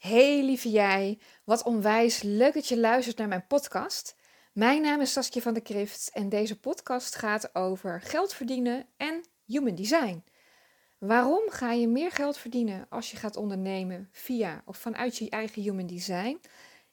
Hey 0.00 0.42
lieve 0.44 0.70
jij, 0.70 1.18
wat 1.44 1.62
onwijs 1.62 2.22
leuk 2.22 2.54
dat 2.54 2.68
je 2.68 2.78
luistert 2.78 3.16
naar 3.16 3.28
mijn 3.28 3.46
podcast. 3.46 4.16
Mijn 4.52 4.82
naam 4.82 5.00
is 5.00 5.12
Saskia 5.12 5.40
van 5.40 5.54
der 5.54 5.62
Krift 5.62 6.10
en 6.12 6.28
deze 6.28 6.60
podcast 6.60 7.14
gaat 7.14 7.54
over 7.54 8.00
geld 8.00 8.34
verdienen 8.34 8.86
en 8.96 9.24
human 9.44 9.74
design. 9.74 10.24
Waarom 10.98 11.50
ga 11.50 11.72
je 11.72 11.88
meer 11.88 12.10
geld 12.10 12.38
verdienen 12.38 12.86
als 12.88 13.10
je 13.10 13.16
gaat 13.16 13.36
ondernemen 13.36 14.08
via 14.12 14.62
of 14.64 14.76
vanuit 14.76 15.16
je 15.16 15.30
eigen 15.30 15.62
human 15.62 15.86
design? 15.86 16.40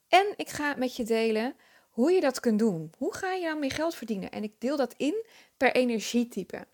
En 0.08 0.34
ik 0.36 0.50
ga 0.50 0.76
met 0.78 0.96
je 0.96 1.04
delen 1.04 1.55
hoe 1.89 2.12
je 2.12 2.21
dat 2.21 2.39
kunt 2.39 2.60
doen. 2.60 2.92
Hoe 2.98 3.14
ga 3.14 3.34
je 3.34 3.46
dan 3.46 3.60
meer 3.60 3.71
geld 3.71 3.96
verdienen? 3.96 4.32
En 4.32 4.44
ik 4.44 4.54
deel 4.60 4.78
dat 4.78 4.94
in 4.98 5.26
per 5.58 5.76
energietype. 5.76 6.68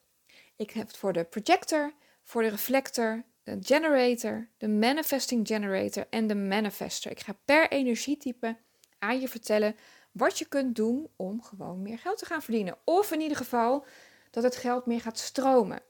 Ik 0.55 0.71
heb 0.71 0.87
het 0.87 0.97
voor 0.97 1.13
de 1.13 1.23
projector, 1.23 1.93
voor 2.23 2.41
de 2.41 2.49
reflector, 2.49 3.23
de 3.43 3.57
generator, 3.61 4.47
de 4.57 4.67
manifesting 4.67 5.47
generator 5.47 6.07
en 6.09 6.27
de 6.27 6.35
manifester. 6.35 7.11
Ik 7.11 7.19
ga 7.19 7.35
per 7.45 7.71
energietype 7.71 8.57
aan 8.99 9.19
je 9.19 9.27
vertellen 9.27 9.75
wat 10.11 10.39
je 10.39 10.45
kunt 10.45 10.75
doen 10.75 11.07
om 11.15 11.41
gewoon 11.41 11.81
meer 11.81 11.99
geld 11.99 12.17
te 12.17 12.25
gaan 12.25 12.41
verdienen. 12.41 12.77
Of 12.83 13.11
in 13.11 13.21
ieder 13.21 13.37
geval 13.37 13.85
dat 14.31 14.43
het 14.43 14.55
geld 14.55 14.85
meer 14.85 15.01
gaat 15.01 15.17
stromen. 15.17 15.81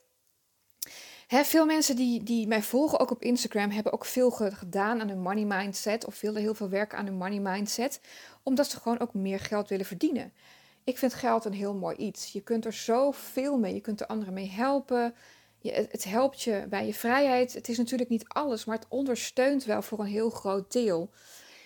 veel 1.27 1.65
mensen 1.65 1.95
die, 1.95 2.23
die 2.23 2.47
mij 2.47 2.63
volgen, 2.63 2.99
ook 2.99 3.11
op 3.11 3.21
Instagram, 3.21 3.69
hebben 3.69 3.93
ook 3.93 4.05
veel 4.05 4.31
gedaan 4.31 5.01
aan 5.01 5.09
hun 5.09 5.21
money 5.21 5.45
mindset. 5.45 6.05
Of 6.05 6.21
willen 6.21 6.41
heel 6.41 6.53
veel 6.53 6.69
werken 6.69 6.97
aan 6.97 7.05
hun 7.05 7.17
money 7.17 7.39
mindset. 7.39 8.01
Omdat 8.43 8.69
ze 8.69 8.79
gewoon 8.79 8.99
ook 8.99 9.13
meer 9.13 9.39
geld 9.39 9.69
willen 9.69 9.85
verdienen. 9.85 10.33
Ik 10.83 10.97
vind 10.97 11.13
geld 11.13 11.45
een 11.45 11.53
heel 11.53 11.73
mooi 11.73 11.95
iets. 11.95 12.31
Je 12.31 12.41
kunt 12.41 12.65
er 12.65 12.73
zoveel 12.73 13.57
mee. 13.57 13.73
Je 13.73 13.81
kunt 13.81 14.01
er 14.01 14.07
anderen 14.07 14.33
mee 14.33 14.49
helpen 14.49 15.15
het 15.71 16.03
helpt 16.03 16.41
je 16.41 16.65
bij 16.69 16.85
je 16.85 16.93
vrijheid. 16.93 17.53
Het 17.53 17.69
is 17.69 17.77
natuurlijk 17.77 18.09
niet 18.09 18.27
alles, 18.27 18.65
maar 18.65 18.75
het 18.75 18.87
ondersteunt 18.89 19.65
wel 19.65 19.81
voor 19.81 19.99
een 19.99 20.05
heel 20.05 20.29
groot 20.29 20.71
deel. 20.71 21.09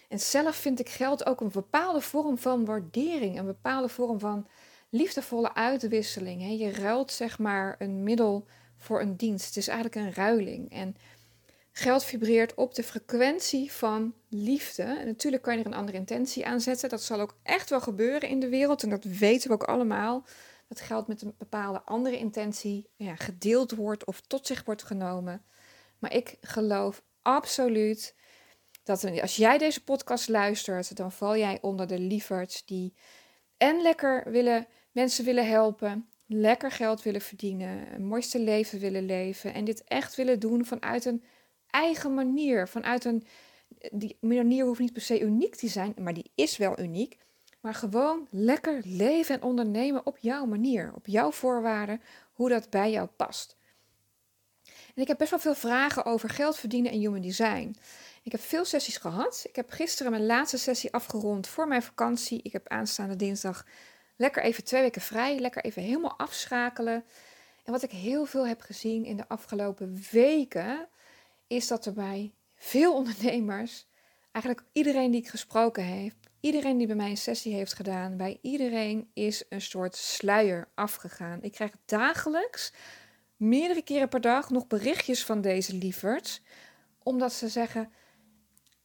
En 0.10 0.20
zelf 0.20 0.56
vind 0.56 0.80
ik 0.80 0.90
geld 0.90 1.26
ook 1.26 1.42
een 1.42 1.52
bepaalde 1.52 2.02
vorm 2.02 2.38
van 2.38 2.66
waardering, 2.66 3.40
een 3.40 3.45
bepaalde 3.45 3.90
vorm 3.90 4.20
van 4.20 4.48
liefdevolle 4.90 5.53
uitwisseling. 5.53 6.59
Je 6.59 6.72
ruilt 6.72 7.12
zeg 7.12 7.40
maar 7.40 7.75
een 7.80 8.03
middel 8.03 8.45
voor 8.78 9.02
een 9.02 9.16
dienst. 9.16 9.45
Het 9.45 9.58
is 9.58 9.68
eigenlijk 9.68 9.95
een 9.95 10.14
ruiling. 10.14 10.72
En 10.72 10.95
geld 11.72 12.03
vibreert 12.03 12.53
op 12.53 12.75
de 12.75 12.84
frequentie 12.84 13.72
van 13.72 14.14
liefde. 14.30 14.84
En 14.84 15.06
natuurlijk 15.06 15.44
kan 15.44 15.53
je 15.53 15.59
er 15.59 15.66
een 15.66 15.73
andere 15.73 15.98
intentie 15.98 16.45
aan 16.45 16.62
zetten. 16.62 16.90
Dat 16.90 17.03
zal 17.03 17.20
ook 17.20 17.38
echt 17.44 17.70
wel 17.70 17.81
gebeuren 17.81 18.30
in 18.30 18.40
de 18.40 18.50
wereld. 18.50 18.84
En 18.84 18.90
dat 18.90 19.03
weten 19.03 19.48
we 19.48 19.53
ook 19.53 19.64
allemaal 19.64 20.25
dat 20.68 20.82
geld 20.82 21.08
met 21.08 21.22
een 21.22 21.36
bepaalde 21.38 21.82
andere 21.82 22.18
intentie 22.18 22.90
ja, 22.96 23.16
gedeeld 23.16 23.72
wordt 23.72 24.06
of 24.06 24.22
tot 24.22 24.48
zich 24.48 24.64
wordt 24.66 24.84
genomen. 24.84 25.46
Maar 26.00 26.14
ik 26.14 26.38
geloof 26.42 27.04
absoluut 27.22 28.16
dat 28.84 29.22
als 29.22 29.36
jij 29.36 29.58
deze 29.58 29.84
podcast 29.84 30.30
luistert, 30.30 30.96
dan 30.96 31.12
val 31.12 31.38
jij 31.38 31.58
onder 31.62 31.88
de 31.88 32.00
lieverds 32.00 32.66
die 32.66 32.94
en 33.58 33.82
lekker 33.82 34.32
willen, 34.32 34.68
mensen 34.92 35.26
willen 35.26 35.48
helpen, 35.48 36.09
lekker 36.26 36.72
geld 36.72 37.04
willen 37.04 37.22
verdienen, 37.22 37.94
een 37.94 38.06
mooiste 38.06 38.40
leven 38.40 38.80
willen 38.80 39.06
leven 39.06 39.54
en 39.54 39.66
dit 39.66 39.84
echt 39.84 40.16
willen 40.16 40.40
doen 40.40 40.66
vanuit 40.66 41.06
een 41.06 41.24
eigen 41.70 42.14
manier, 42.14 42.68
vanuit 42.68 43.06
een 43.06 43.24
die 43.92 44.18
manier 44.22 44.66
hoeft 44.66 44.80
niet 44.80 44.94
per 44.94 45.02
se 45.02 45.22
uniek 45.22 45.56
te 45.56 45.68
zijn, 45.68 45.94
maar 45.98 46.14
die 46.14 46.31
is 46.36 46.58
wel 46.58 46.80
uniek. 46.80 47.18
Maar 47.68 47.76
gewoon 47.76 48.28
lekker 48.30 48.82
leven 48.84 49.36
en 49.36 49.42
ondernemen 49.42 50.06
op 50.06 50.18
jouw 50.18 50.46
manier, 50.46 50.92
op 50.96 51.08
jouw 51.08 51.32
voorwaarden, 51.32 52.02
hoe 52.34 52.50
dat 52.50 52.70
bij 52.70 52.92
jou 52.92 53.08
past. 53.08 53.56
En 54.66 55.02
ik 55.02 55.08
heb 55.08 55.18
best 55.18 55.30
wel 55.30 55.40
veel 55.40 55.56
vragen 55.56 56.06
over 56.06 56.30
geld 56.30 56.58
verdienen 56.58 56.92
en 56.92 57.00
human 57.00 57.22
design. 57.22 57.76
Ik 58.24 58.32
heb 58.32 58.42
veel 58.42 58.66
sessies 58.66 58.98
gehad. 58.98 59.44
Ik 59.48 59.56
heb 59.56 59.70
gisteren 59.70 60.12
mijn 60.12 60.26
laatste 60.26 60.58
sessie 60.58 60.94
afgerond 60.94 61.48
voor 61.48 61.68
mijn 61.68 61.82
vakantie. 61.84 62.40
Ik 62.44 62.52
heb 62.52 62.68
aanstaande 62.68 63.16
dinsdag 63.16 63.66
lekker 64.16 64.44
even 64.44 64.64
twee 64.64 64.81
weken 64.81 65.02
vrij, 65.02 65.40
lekker 65.40 65.64
even 65.64 65.81
helemaal 65.81 66.18
afschakelen. 66.18 67.03
En 67.64 67.72
wat 67.72 67.84
ik 67.84 67.91
heel 67.91 68.25
veel 68.25 68.47
heb 68.47 68.62
gezien 68.62 69.06
in 69.06 69.18
de 69.18 69.28
afgelopen 69.28 70.03
weken, 70.12 70.88
is 71.47 71.68
dat 71.68 71.86
er 71.86 71.94
bij 71.94 72.34
veel 72.56 72.94
ondernemers, 72.94 73.88
eigenlijk 74.31 74.68
iedereen 74.72 75.12
die 75.12 75.22
ik 75.22 75.30
gesproken 75.30 76.03
heb, 76.03 76.27
Iedereen 76.40 76.78
die 76.78 76.88
bij 76.88 76.96
mij 76.96 77.09
een 77.09 77.18
sessie 77.18 77.53
heeft 77.53 77.74
gedaan, 77.74 78.18
bij 78.18 78.40
iedereen 78.42 79.09
is 79.14 79.44
een 79.50 79.62
soort 79.62 79.96
sluier 79.96 80.68
afgegaan. 80.75 81.42
Ik 81.42 81.52
krijg 81.52 81.72
dagelijks, 81.86 82.74
meerdere 83.36 83.81
keren 83.81 84.09
per 84.09 84.22
dag, 84.22 84.50
nog 84.50 84.68
berichtjes 84.68 85.26
van 85.26 85.42
deze 85.42 85.76
lieverds. 85.76 86.42
Omdat 87.03 87.34
ze 87.34 87.47
zeggen, 87.50 87.92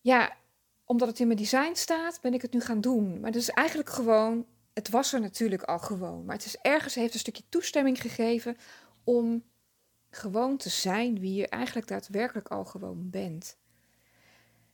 ja, 0.00 0.36
omdat 0.84 1.08
het 1.08 1.20
in 1.20 1.26
mijn 1.26 1.38
design 1.38 1.74
staat, 1.74 2.20
ben 2.20 2.34
ik 2.34 2.42
het 2.42 2.52
nu 2.52 2.60
gaan 2.60 2.80
doen. 2.80 3.20
Maar 3.20 3.30
het 3.30 3.40
is 3.40 3.50
eigenlijk 3.50 3.90
gewoon, 3.90 4.46
het 4.72 4.88
was 4.88 5.12
er 5.12 5.20
natuurlijk 5.20 5.62
al 5.62 5.78
gewoon. 5.78 6.24
Maar 6.24 6.36
het 6.36 6.44
is 6.44 6.56
ergens, 6.56 6.94
heeft 6.94 7.14
een 7.14 7.20
stukje 7.20 7.42
toestemming 7.48 8.00
gegeven 8.00 8.56
om 9.04 9.44
gewoon 10.10 10.56
te 10.56 10.68
zijn 10.68 11.20
wie 11.20 11.34
je 11.34 11.48
eigenlijk 11.48 11.86
daadwerkelijk 11.86 12.48
al 12.48 12.64
gewoon 12.64 13.10
bent. 13.10 13.56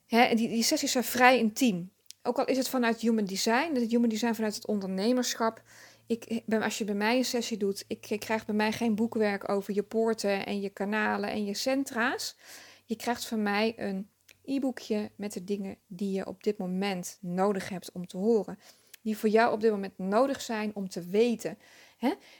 Die, 0.06 0.34
die 0.36 0.62
sessies 0.62 0.92
zijn 0.92 1.04
vrij 1.04 1.38
intiem. 1.38 1.90
Ook 2.22 2.38
al 2.38 2.44
is 2.44 2.56
het 2.56 2.68
vanuit 2.68 3.00
human 3.00 3.24
design, 3.24 3.74
het 3.74 3.90
human 3.90 4.08
design 4.08 4.34
vanuit 4.34 4.54
het 4.54 4.66
ondernemerschap. 4.66 5.62
Ik, 6.06 6.42
als 6.60 6.78
je 6.78 6.84
bij 6.84 6.94
mij 6.94 7.16
een 7.16 7.24
sessie 7.24 7.56
doet, 7.56 7.84
ik, 7.86 8.16
krijg 8.18 8.46
bij 8.46 8.54
mij 8.54 8.72
geen 8.72 8.94
boekwerk 8.94 9.48
over 9.48 9.74
je 9.74 9.82
poorten 9.82 10.46
en 10.46 10.60
je 10.60 10.68
kanalen 10.68 11.30
en 11.30 11.44
je 11.44 11.54
centra's. 11.54 12.36
Je 12.84 12.96
krijgt 12.96 13.26
van 13.26 13.42
mij 13.42 13.74
een 13.76 14.08
e-boekje 14.44 15.10
met 15.16 15.32
de 15.32 15.44
dingen 15.44 15.76
die 15.86 16.12
je 16.12 16.26
op 16.26 16.42
dit 16.42 16.58
moment 16.58 17.18
nodig 17.20 17.68
hebt 17.68 17.92
om 17.92 18.06
te 18.06 18.16
horen. 18.16 18.58
Die 19.02 19.16
voor 19.16 19.28
jou 19.28 19.52
op 19.52 19.60
dit 19.60 19.70
moment 19.70 19.98
nodig 19.98 20.40
zijn 20.40 20.70
om 20.74 20.88
te 20.88 21.02
weten. 21.02 21.58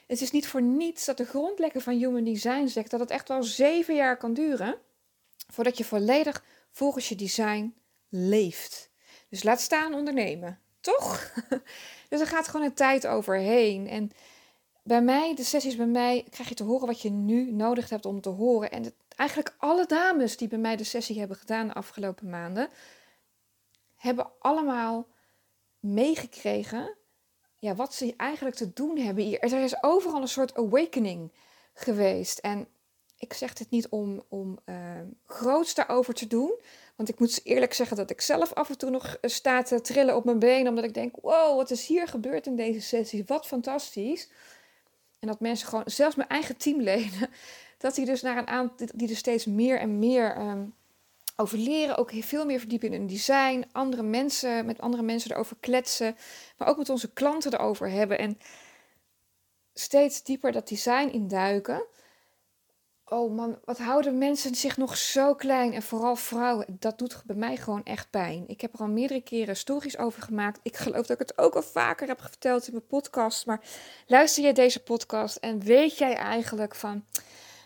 Het 0.07 0.21
is 0.21 0.31
niet 0.31 0.47
voor 0.47 0.63
niets 0.63 1.05
dat 1.05 1.17
de 1.17 1.25
grondlegger 1.25 1.81
van 1.81 1.99
Human 1.99 2.25
Design 2.25 2.67
zegt 2.67 2.91
dat 2.91 3.01
het 3.01 3.11
echt 3.11 3.29
wel 3.29 3.43
zeven 3.43 3.95
jaar 3.95 4.17
kan 4.17 4.35
duren 4.35 4.79
voordat 5.53 5.79
je 5.79 5.85
volledig 5.85 6.45
volgens 6.71 7.09
je 7.09 7.15
design 7.15 7.75
leeft. 8.09 8.88
Dus 9.29 9.43
laat 9.43 9.61
staan 9.61 9.95
ondernemen, 9.95 10.59
toch? 10.81 11.33
dus 12.09 12.21
er 12.21 12.27
gaat 12.27 12.49
gewoon 12.49 12.67
een 12.67 12.75
tijd 12.75 13.07
overheen. 13.07 13.89
En 13.89 14.11
bij 14.83 15.03
mij, 15.03 15.35
de 15.35 15.45
sessies 15.45 15.77
bij 15.77 15.87
mij, 15.87 16.27
krijg 16.31 16.49
je 16.49 16.55
te 16.55 16.65
horen 16.65 16.87
wat 16.87 17.03
je 17.03 17.11
nu 17.11 17.53
nodig 17.53 17.89
hebt 17.89 18.07
om 18.07 18.21
te 18.21 18.29
horen. 18.29 18.71
En 18.71 18.93
eigenlijk 19.17 19.55
alle 19.59 19.87
dames 19.87 20.37
die 20.37 20.49
bij 20.49 20.59
mij 20.59 20.77
de 20.77 20.85
sessie 20.85 21.19
hebben 21.19 21.37
gedaan 21.37 21.67
de 21.67 21.75
afgelopen 21.75 22.31
maanden, 22.31 22.69
hebben 23.97 24.31
allemaal 24.39 25.07
meegekregen 25.81 26.97
ja, 27.59 27.75
wat 27.75 27.95
ze 27.95 28.15
eigenlijk 28.17 28.57
te 28.57 28.73
doen 28.73 28.99
hebben 28.99 29.25
hier. 29.25 29.41
Er 29.41 29.63
is 29.63 29.83
overal 29.83 30.21
een 30.21 30.29
soort 30.29 30.55
awakening 30.55 31.33
geweest. 31.75 32.39
En 32.39 32.69
ik 33.17 33.33
zeg 33.33 33.53
dit 33.53 33.71
niet 33.71 33.89
om, 33.89 34.23
om 34.29 34.59
uh, 34.65 34.77
groots 35.27 35.75
daarover 35.75 36.15
te 36.15 36.27
doen. 36.27 36.61
Want 36.99 37.11
ik 37.11 37.19
moet 37.19 37.41
eerlijk 37.45 37.75
zeggen 37.75 37.97
dat 37.97 38.11
ik 38.11 38.21
zelf 38.21 38.53
af 38.53 38.69
en 38.69 38.79
toe 38.79 38.91
nog 38.91 39.17
eh, 39.21 39.31
sta 39.31 39.63
te 39.63 39.81
trillen 39.81 40.17
op 40.17 40.25
mijn 40.25 40.39
benen. 40.39 40.69
Omdat 40.69 40.85
ik 40.85 40.95
denk, 40.95 41.15
wow, 41.23 41.57
wat 41.57 41.71
is 41.71 41.87
hier 41.87 42.09
gebeurd 42.09 42.47
in 42.47 42.57
deze 42.57 42.81
sessie? 42.81 43.25
Wat 43.27 43.47
fantastisch. 43.47 44.29
En 45.19 45.29
dat 45.29 45.41
mensen 45.41 45.69
gewoon, 45.69 45.85
zelfs 45.87 46.17
mijn 46.17 46.29
eigen 46.29 46.57
teamleden, 46.57 47.31
dat 47.79 47.95
die 47.95 48.05
dus 48.05 48.23
naar 48.23 48.37
een 48.37 48.47
aantal, 48.47 48.87
die 48.95 49.11
er 49.11 49.17
steeds 49.17 49.47
meer 49.47 49.79
en 49.79 49.99
meer 49.99 50.39
um, 50.39 50.75
over 51.37 51.59
leren. 51.59 51.97
Ook 51.97 52.11
veel 52.15 52.45
meer 52.45 52.59
verdiepen 52.59 52.93
in 52.93 52.99
hun 52.99 53.07
design. 53.07 53.65
Andere 53.73 54.03
mensen, 54.03 54.67
met 54.67 54.81
andere 54.81 55.03
mensen 55.03 55.31
erover 55.31 55.57
kletsen. 55.61 56.17
Maar 56.57 56.69
ook 56.69 56.79
met 56.79 56.89
onze 56.89 57.13
klanten 57.13 57.55
erover 57.55 57.91
hebben. 57.91 58.19
En 58.19 58.39
steeds 59.75 60.23
dieper 60.23 60.53
dat 60.53 60.69
design 60.69 61.09
induiken. 61.09 61.85
Oh 63.11 63.35
man, 63.35 63.59
wat 63.65 63.79
houden 63.79 64.19
mensen 64.19 64.55
zich 64.55 64.77
nog 64.77 64.97
zo 64.97 65.35
klein 65.35 65.73
en 65.73 65.83
vooral 65.83 66.17
vrouwen. 66.17 66.67
Dat 66.69 66.99
doet 66.99 67.23
bij 67.25 67.37
mij 67.37 67.57
gewoon 67.57 67.85
echt 67.85 68.11
pijn. 68.11 68.45
Ik 68.47 68.61
heb 68.61 68.75
er 68.75 68.81
al 68.81 68.89
meerdere 68.89 69.21
keren 69.21 69.57
stories 69.57 69.99
over 69.99 70.23
gemaakt. 70.23 70.61
Ik 70.63 70.77
geloof 70.77 71.07
dat 71.07 71.21
ik 71.21 71.29
het 71.29 71.39
ook 71.39 71.55
al 71.55 71.63
vaker 71.63 72.09
heb 72.09 72.21
verteld 72.21 72.67
in 72.67 72.73
mijn 72.73 72.87
podcast. 72.87 73.47
Maar 73.47 73.61
luister 74.07 74.43
jij 74.43 74.53
deze 74.53 74.83
podcast 74.83 75.37
en 75.37 75.61
weet 75.61 75.99
jij 75.99 76.15
eigenlijk 76.15 76.75
van... 76.75 77.05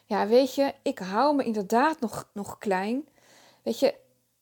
Ja, 0.05 0.27
weet 0.27 0.55
je, 0.55 0.75
ik 0.83 0.99
hou 0.99 1.37
me 1.37 1.45
inderdaad 1.45 2.01
nog, 2.01 2.29
nog 2.33 2.59
klein. 2.59 3.09
Weet 3.63 3.79
je, 3.79 3.95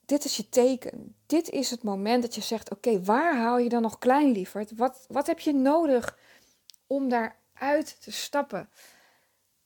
dit 0.05 0.25
is 0.25 0.37
je 0.37 0.49
teken. 0.49 1.15
Dit 1.25 1.49
is 1.49 1.69
het 1.69 1.83
moment 1.83 2.21
dat 2.21 2.35
je 2.35 2.41
zegt, 2.41 2.71
oké, 2.71 3.03
waar 3.03 3.37
hou 3.37 3.61
je 3.61 3.69
dan 3.69 3.81
nog 3.81 3.97
klein, 3.97 4.31
lieverd? 4.31 4.71
Wat, 4.75 5.05
wat 5.07 5.27
heb 5.27 5.39
je 5.39 5.53
nodig 5.53 6.17
om 6.87 7.09
daaruit 7.09 8.01
te 8.01 8.11
stappen? 8.11 8.69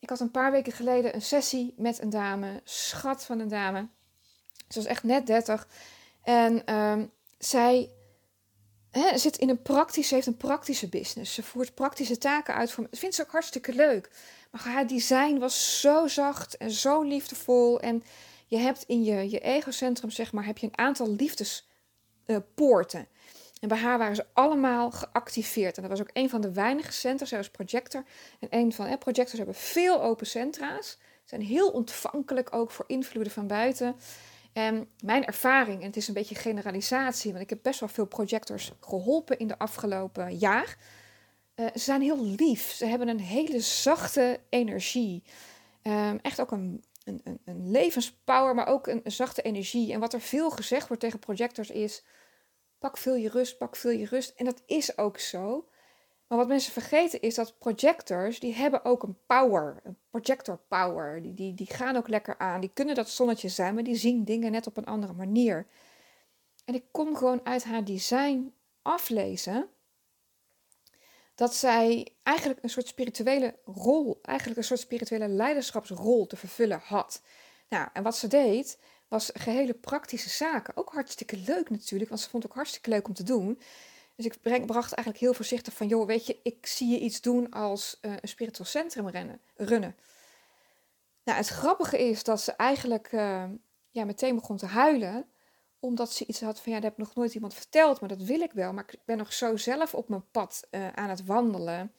Ik 0.06 0.12
had 0.12 0.19
een 0.19 0.31
paar 0.31 0.52
weken 0.52 0.74
geleden 0.74 1.16
een 1.16 1.22
sessie 1.22 1.74
met 1.78 2.02
een 2.02 2.10
dame, 2.10 2.62
schat 2.63 3.25
van 3.25 3.40
een 3.40 3.48
dame. 3.48 3.88
Ze 4.69 4.80
was 4.80 4.86
echt 4.86 5.04
net 5.04 5.28
30. 5.28 5.68
En 6.24 6.75
um, 6.75 7.12
zij 7.38 7.92
hè, 8.92 9.18
zit 9.18 9.38
in 9.38 9.50
een 9.50 9.62
praktische, 9.62 10.16
heeft 10.16 10.28
een 10.28 10.38
praktische 10.38 10.90
business. 10.90 11.34
Ze 11.34 11.44
voert 11.44 11.75
praktische 11.75 12.18
taken 12.18 12.56
uit 12.56 12.72
voor 12.72 12.88
vindt 12.92 13.16
ze 13.16 13.22
ook 13.22 13.31
hartstikke 13.31 13.74
leuk. 13.74 14.10
Maar 14.52 14.62
haar 14.62 14.88
design 14.88 15.38
was 15.38 15.81
zo 15.81 16.08
zacht 16.08 16.58
en 16.58 16.72
zo 16.72 17.01
liefdevol. 17.01 17.80
En 17.80 18.04
je 18.48 18.58
hebt 18.58 18.84
in 18.88 19.04
je, 19.04 19.30
je 19.30 19.40
egocentrum, 19.40 20.10
zeg 20.10 20.31
maar, 20.31 20.46
heb 20.46 20.58
je 20.58 20.68
een 20.68 20.78
aantal 20.78 21.16
liefdespoorten. 21.16 23.08
En 23.65 23.71
bij 23.71 23.83
haar 23.83 23.97
waren 23.97 24.15
ze 24.15 24.25
allemaal 24.33 24.91
geactiveerd. 24.91 25.75
En 25.75 25.81
dat 25.81 25.91
was 25.91 26.01
ook 26.01 26.09
een 26.13 26.29
van 26.29 26.41
de 26.41 26.51
weinige 26.51 26.91
centra. 26.91 27.25
Zij 27.25 27.50
projector. 27.51 28.03
En 28.39 28.47
een 28.50 28.73
van 28.73 28.97
projectors 28.97 29.38
hebben 29.38 29.56
veel 29.56 30.01
open 30.03 30.27
centra's. 30.27 30.97
Zijn 31.23 31.41
heel 31.41 31.69
ontvankelijk 31.69 32.56
ook 32.56 32.71
voor 32.71 32.85
invloeden 32.88 33.33
van 33.33 33.47
buiten. 33.47 33.95
En 34.53 34.88
mijn 35.00 35.25
ervaring, 35.25 35.79
en 35.79 35.85
het 35.85 35.95
is 35.95 36.07
een 36.07 36.13
beetje 36.13 36.35
generalisatie, 36.35 37.31
want 37.31 37.44
ik 37.44 37.50
heb 37.50 37.59
best 37.62 37.79
wel 37.79 37.89
veel 37.89 38.06
projectors 38.06 38.71
geholpen 38.79 39.39
in 39.39 39.47
de 39.47 39.57
afgelopen 39.57 40.38
jaar. 40.38 40.77
Uh, 41.56 41.65
ze 41.73 41.79
zijn 41.79 42.01
heel 42.01 42.25
lief. 42.25 42.71
Ze 42.71 42.85
hebben 42.85 43.07
een 43.07 43.19
hele 43.19 43.59
zachte 43.59 44.39
energie. 44.50 45.23
Um, 45.83 46.19
echt 46.21 46.41
ook 46.41 46.51
een, 46.51 46.83
een, 47.03 47.39
een, 47.45 47.71
levenspower, 47.71 48.56
maar 48.56 48.67
ook 48.67 48.88
een, 48.88 49.01
zachte 49.03 49.41
energie. 49.41 49.94
En 49.94 50.00
wat 50.00 50.13
er 50.13 50.21
veel 50.21 50.50
gezegd 50.50 50.88
wordt 50.88 51.03
tegen 51.03 51.19
projectors 51.19 51.69
is: 51.69 52.03
pak 52.80 52.98
veel 52.98 53.16
je 53.16 53.30
rust, 53.30 53.57
pak 53.57 53.75
veel 53.75 53.92
je 53.92 54.06
rust. 54.06 54.33
En 54.36 54.45
dat 54.45 54.62
is 54.66 54.98
ook 54.98 55.19
zo. 55.19 55.68
Maar 56.27 56.38
wat 56.38 56.48
mensen 56.48 56.72
vergeten 56.72 57.22
is 57.22 57.36
dat 57.36 57.57
projectors, 57.57 58.39
die 58.39 58.54
hebben 58.54 58.86
ook 58.86 59.04
een 59.04 59.18
power, 59.25 59.80
een 59.83 59.98
projector 60.10 60.60
power. 60.68 61.22
Die, 61.22 61.33
die, 61.33 61.54
die 61.54 61.74
gaan 61.74 61.95
ook 61.95 62.07
lekker 62.07 62.38
aan, 62.38 62.62
die 62.62 62.72
kunnen 62.74 62.95
dat 62.95 63.10
zonnetje 63.10 63.50
zijn, 63.50 63.74
maar 63.74 63.83
die 63.83 63.95
zien 63.95 64.24
dingen 64.24 64.51
net 64.51 64.68
op 64.68 64.77
een 64.77 64.86
andere 64.86 65.13
manier. 65.13 65.68
En 66.66 66.74
ik 66.74 66.83
kon 66.92 67.18
gewoon 67.18 67.39
uit 67.44 67.63
haar 67.63 67.83
design 67.83 68.54
aflezen 68.81 69.69
dat 71.36 71.54
zij 71.54 72.07
eigenlijk 72.24 72.63
een 72.63 72.69
soort 72.69 72.88
spirituele 72.88 73.56
rol, 73.66 74.19
eigenlijk 74.22 74.57
een 74.57 74.66
soort 74.66 74.80
spirituele 74.80 75.27
leiderschapsrol 75.27 76.27
te 76.27 76.36
vervullen 76.36 76.81
had. 76.83 77.22
Nou, 77.69 77.88
en 77.94 78.04
wat 78.04 78.18
ze 78.18 78.27
deed, 78.27 78.80
was 79.15 79.31
gehele 79.33 79.73
praktische 79.73 80.29
zaken. 80.29 80.77
Ook 80.77 80.91
hartstikke 80.91 81.38
leuk 81.38 81.69
natuurlijk, 81.69 82.09
want 82.09 82.21
ze 82.21 82.29
vond 82.29 82.44
het 82.44 82.51
ook 82.51 82.57
hartstikke 82.57 82.89
leuk 82.89 83.07
om 83.07 83.13
te 83.13 83.23
doen. 83.23 83.59
Dus 84.15 84.25
ik 84.25 84.41
breng, 84.41 84.65
bracht 84.65 84.94
eigenlijk 84.94 85.25
heel 85.25 85.33
voorzichtig 85.33 85.73
van, 85.73 85.88
joh, 85.88 86.06
weet 86.06 86.25
je, 86.25 86.39
ik 86.44 86.65
zie 86.65 86.89
je 86.89 87.00
iets 87.00 87.21
doen 87.21 87.51
als 87.51 87.97
uh, 88.01 88.12
een 88.21 88.27
spiritueel 88.27 88.67
centrum 88.67 89.07
rennen, 89.07 89.41
runnen. 89.56 89.95
Nou, 91.23 91.38
het 91.38 91.47
grappige 91.47 92.09
is 92.09 92.23
dat 92.23 92.41
ze 92.41 92.51
eigenlijk 92.51 93.12
uh, 93.12 93.44
ja, 93.89 94.06
meteen 94.06 94.35
begon 94.35 94.57
te 94.57 94.65
huilen, 94.65 95.29
omdat 95.79 96.12
ze 96.13 96.25
iets 96.25 96.41
had 96.41 96.59
van, 96.59 96.71
ja, 96.71 96.79
dat 96.79 96.89
heb 96.89 96.97
nog 96.97 97.15
nooit 97.15 97.33
iemand 97.33 97.53
verteld, 97.53 98.00
maar 98.00 98.09
dat 98.09 98.21
wil 98.21 98.41
ik 98.41 98.51
wel. 98.51 98.73
Maar 98.73 98.85
ik 98.88 99.00
ben 99.06 99.17
nog 99.17 99.33
zo 99.33 99.57
zelf 99.57 99.94
op 99.94 100.09
mijn 100.09 100.31
pad 100.31 100.67
uh, 100.71 100.94
aan 100.94 101.09
het 101.09 101.25
wandelen. 101.25 101.94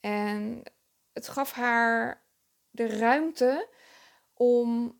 En 0.00 0.62
het 1.12 1.28
gaf 1.28 1.52
haar 1.52 2.22
de 2.70 2.86
ruimte 2.86 3.68
om 4.34 4.98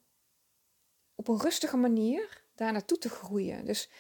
op 1.16 1.28
een 1.28 1.40
rustige 1.40 1.76
manier 1.76 2.44
daar 2.54 2.72
naartoe 2.72 2.98
te 2.98 3.08
groeien. 3.08 3.64
Dus 3.64 3.90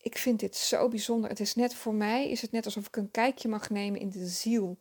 ik 0.00 0.18
vind 0.18 0.40
dit 0.40 0.56
zo 0.56 0.88
bijzonder. 0.88 1.30
Het 1.30 1.40
is 1.40 1.54
net 1.54 1.74
voor 1.74 1.94
mij, 1.94 2.30
is 2.30 2.42
het 2.42 2.52
net 2.52 2.64
alsof 2.64 2.86
ik 2.86 2.96
een 2.96 3.10
kijkje 3.10 3.48
mag 3.48 3.70
nemen 3.70 4.00
in 4.00 4.10
de 4.10 4.26
ziel. 4.26 4.78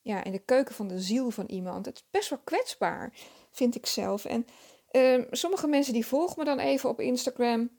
Ja, 0.00 0.24
in 0.24 0.32
de 0.32 0.38
keuken 0.38 0.74
van 0.74 0.88
de 0.88 1.00
ziel 1.00 1.30
van 1.30 1.46
iemand. 1.46 1.86
Het 1.86 1.96
is 1.96 2.04
best 2.10 2.30
wel 2.30 2.38
kwetsbaar, 2.44 3.12
vind 3.50 3.74
ik 3.74 3.86
zelf. 3.86 4.24
En 4.24 4.46
uh, 4.92 5.24
sommige 5.30 5.66
mensen 5.66 5.92
die 5.92 6.06
volgen 6.06 6.38
me 6.38 6.44
dan 6.44 6.58
even 6.58 6.88
op 6.88 7.00
Instagram, 7.00 7.70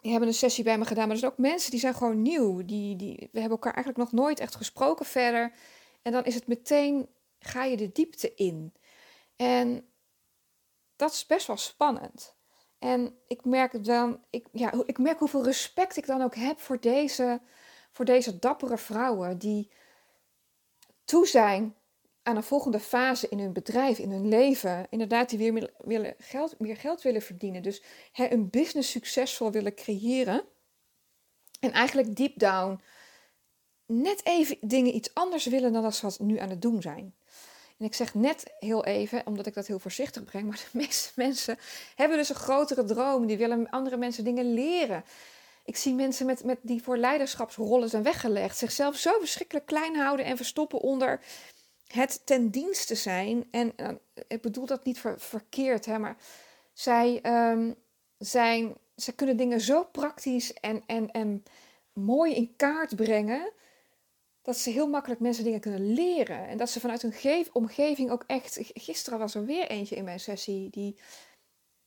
die 0.00 0.10
hebben 0.10 0.28
een 0.28 0.34
sessie 0.34 0.64
bij 0.64 0.78
me 0.78 0.84
gedaan. 0.84 1.04
Maar 1.04 1.12
er 1.12 1.20
zijn 1.20 1.32
ook 1.32 1.38
mensen 1.38 1.70
die 1.70 1.80
zijn 1.80 1.94
gewoon 1.94 2.22
nieuw. 2.22 2.64
Die, 2.64 2.96
die, 2.96 3.16
we 3.32 3.40
hebben 3.40 3.58
elkaar 3.58 3.74
eigenlijk 3.74 4.04
nog 4.04 4.12
nooit 4.12 4.40
echt 4.40 4.54
gesproken 4.54 5.06
verder. 5.06 5.52
En 6.02 6.12
dan 6.12 6.24
is 6.24 6.34
het 6.34 6.46
meteen, 6.46 7.08
ga 7.38 7.64
je 7.64 7.76
de 7.76 7.92
diepte 7.92 8.34
in. 8.34 8.72
En 9.36 9.91
dat 11.02 11.12
is 11.12 11.26
best 11.26 11.46
wel 11.46 11.56
spannend. 11.56 12.36
En 12.78 13.18
ik 13.26 13.44
merk 13.44 13.84
dan, 13.84 14.24
ik, 14.30 14.46
ja, 14.52 14.72
ik 14.86 14.98
merk 14.98 15.18
hoeveel 15.18 15.44
respect 15.44 15.96
ik 15.96 16.06
dan 16.06 16.22
ook 16.22 16.34
heb 16.34 16.60
voor 16.60 16.80
deze, 16.80 17.40
voor 17.92 18.04
deze 18.04 18.38
dappere 18.38 18.78
vrouwen 18.78 19.38
die 19.38 19.70
toe 21.04 21.26
zijn 21.26 21.74
aan 22.22 22.36
een 22.36 22.42
volgende 22.42 22.80
fase 22.80 23.28
in 23.28 23.38
hun 23.38 23.52
bedrijf, 23.52 23.98
in 23.98 24.10
hun 24.10 24.28
leven. 24.28 24.86
Inderdaad, 24.90 25.28
die 25.28 25.38
weer 25.38 25.52
meer, 25.52 25.72
willen 25.78 26.14
geld, 26.18 26.58
meer 26.58 26.76
geld 26.76 27.02
willen 27.02 27.22
verdienen. 27.22 27.62
Dus 27.62 27.82
hè, 28.12 28.30
een 28.30 28.50
business 28.50 28.90
succesvol 28.90 29.50
willen 29.50 29.74
creëren. 29.74 30.44
En 31.60 31.72
eigenlijk 31.72 32.16
deep 32.16 32.38
down 32.38 32.80
net 33.86 34.26
even 34.26 34.56
dingen 34.60 34.94
iets 34.94 35.14
anders 35.14 35.46
willen 35.46 35.72
dan 35.72 35.82
dat 35.82 35.94
ze 35.94 36.06
wat 36.06 36.18
nu 36.18 36.38
aan 36.38 36.50
het 36.50 36.62
doen 36.62 36.82
zijn. 36.82 37.14
En 37.82 37.88
ik 37.88 37.94
zeg 37.94 38.14
net 38.14 38.52
heel 38.58 38.84
even, 38.84 39.26
omdat 39.26 39.46
ik 39.46 39.54
dat 39.54 39.66
heel 39.66 39.78
voorzichtig 39.78 40.24
breng, 40.24 40.48
maar 40.48 40.56
de 40.72 40.78
meeste 40.78 41.12
mensen 41.14 41.58
hebben 41.94 42.18
dus 42.18 42.28
een 42.28 42.34
grotere 42.34 42.84
droom. 42.84 43.26
Die 43.26 43.36
willen 43.36 43.70
andere 43.70 43.96
mensen 43.96 44.24
dingen 44.24 44.54
leren. 44.54 45.04
Ik 45.64 45.76
zie 45.76 45.94
mensen 45.94 46.26
met, 46.26 46.44
met 46.44 46.58
die 46.62 46.82
voor 46.82 46.96
leiderschapsrollen 46.96 47.88
zijn 47.88 48.02
weggelegd, 48.02 48.58
zichzelf 48.58 48.96
zo 48.96 49.18
verschrikkelijk 49.18 49.66
klein 49.66 49.96
houden 49.96 50.26
en 50.26 50.36
verstoppen 50.36 50.80
onder 50.80 51.20
het 51.86 52.20
ten 52.24 52.50
dienste 52.50 52.94
zijn. 52.94 53.48
En 53.50 53.72
uh, 53.76 53.88
ik 54.28 54.42
bedoel 54.42 54.66
dat 54.66 54.84
niet 54.84 55.02
verkeerd, 55.16 55.86
hè, 55.86 55.98
maar 55.98 56.16
zij, 56.72 57.20
um, 57.50 57.74
zijn, 58.18 58.74
zij 58.94 59.14
kunnen 59.14 59.36
dingen 59.36 59.60
zo 59.60 59.84
praktisch 59.84 60.52
en, 60.52 60.82
en, 60.86 61.10
en 61.10 61.44
mooi 61.92 62.34
in 62.34 62.56
kaart 62.56 62.96
brengen 62.96 63.52
dat 64.42 64.56
ze 64.56 64.70
heel 64.70 64.88
makkelijk 64.88 65.20
mensen 65.20 65.44
dingen 65.44 65.60
kunnen 65.60 65.92
leren. 65.92 66.48
En 66.48 66.56
dat 66.56 66.70
ze 66.70 66.80
vanuit 66.80 67.02
hun 67.02 67.46
omgeving 67.52 68.10
ook 68.10 68.24
echt. 68.26 68.58
Gisteren 68.74 69.18
was 69.18 69.34
er 69.34 69.44
weer 69.44 69.66
eentje 69.66 69.96
in 69.96 70.04
mijn 70.04 70.20
sessie 70.20 70.70
die. 70.70 71.00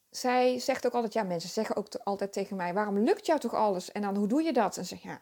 Zij 0.10 0.60
zegt 0.60 0.86
ook 0.86 0.94
altijd, 0.94 1.14
ja, 1.14 1.24
mensen 1.24 1.50
zeggen 1.50 1.76
ook 1.76 1.96
altijd 1.96 2.34
tegen 2.34 2.56
mij: 2.56 2.74
waarom 2.74 3.00
lukt 3.00 3.26
jou 3.26 3.40
toch 3.40 3.54
alles? 3.54 3.92
En 3.92 4.02
dan 4.02 4.16
hoe 4.16 4.28
doe 4.28 4.44
je 4.44 4.54
dat? 4.54 4.78
En 4.78 4.86
zeg 4.86 5.02
ja, 5.02 5.20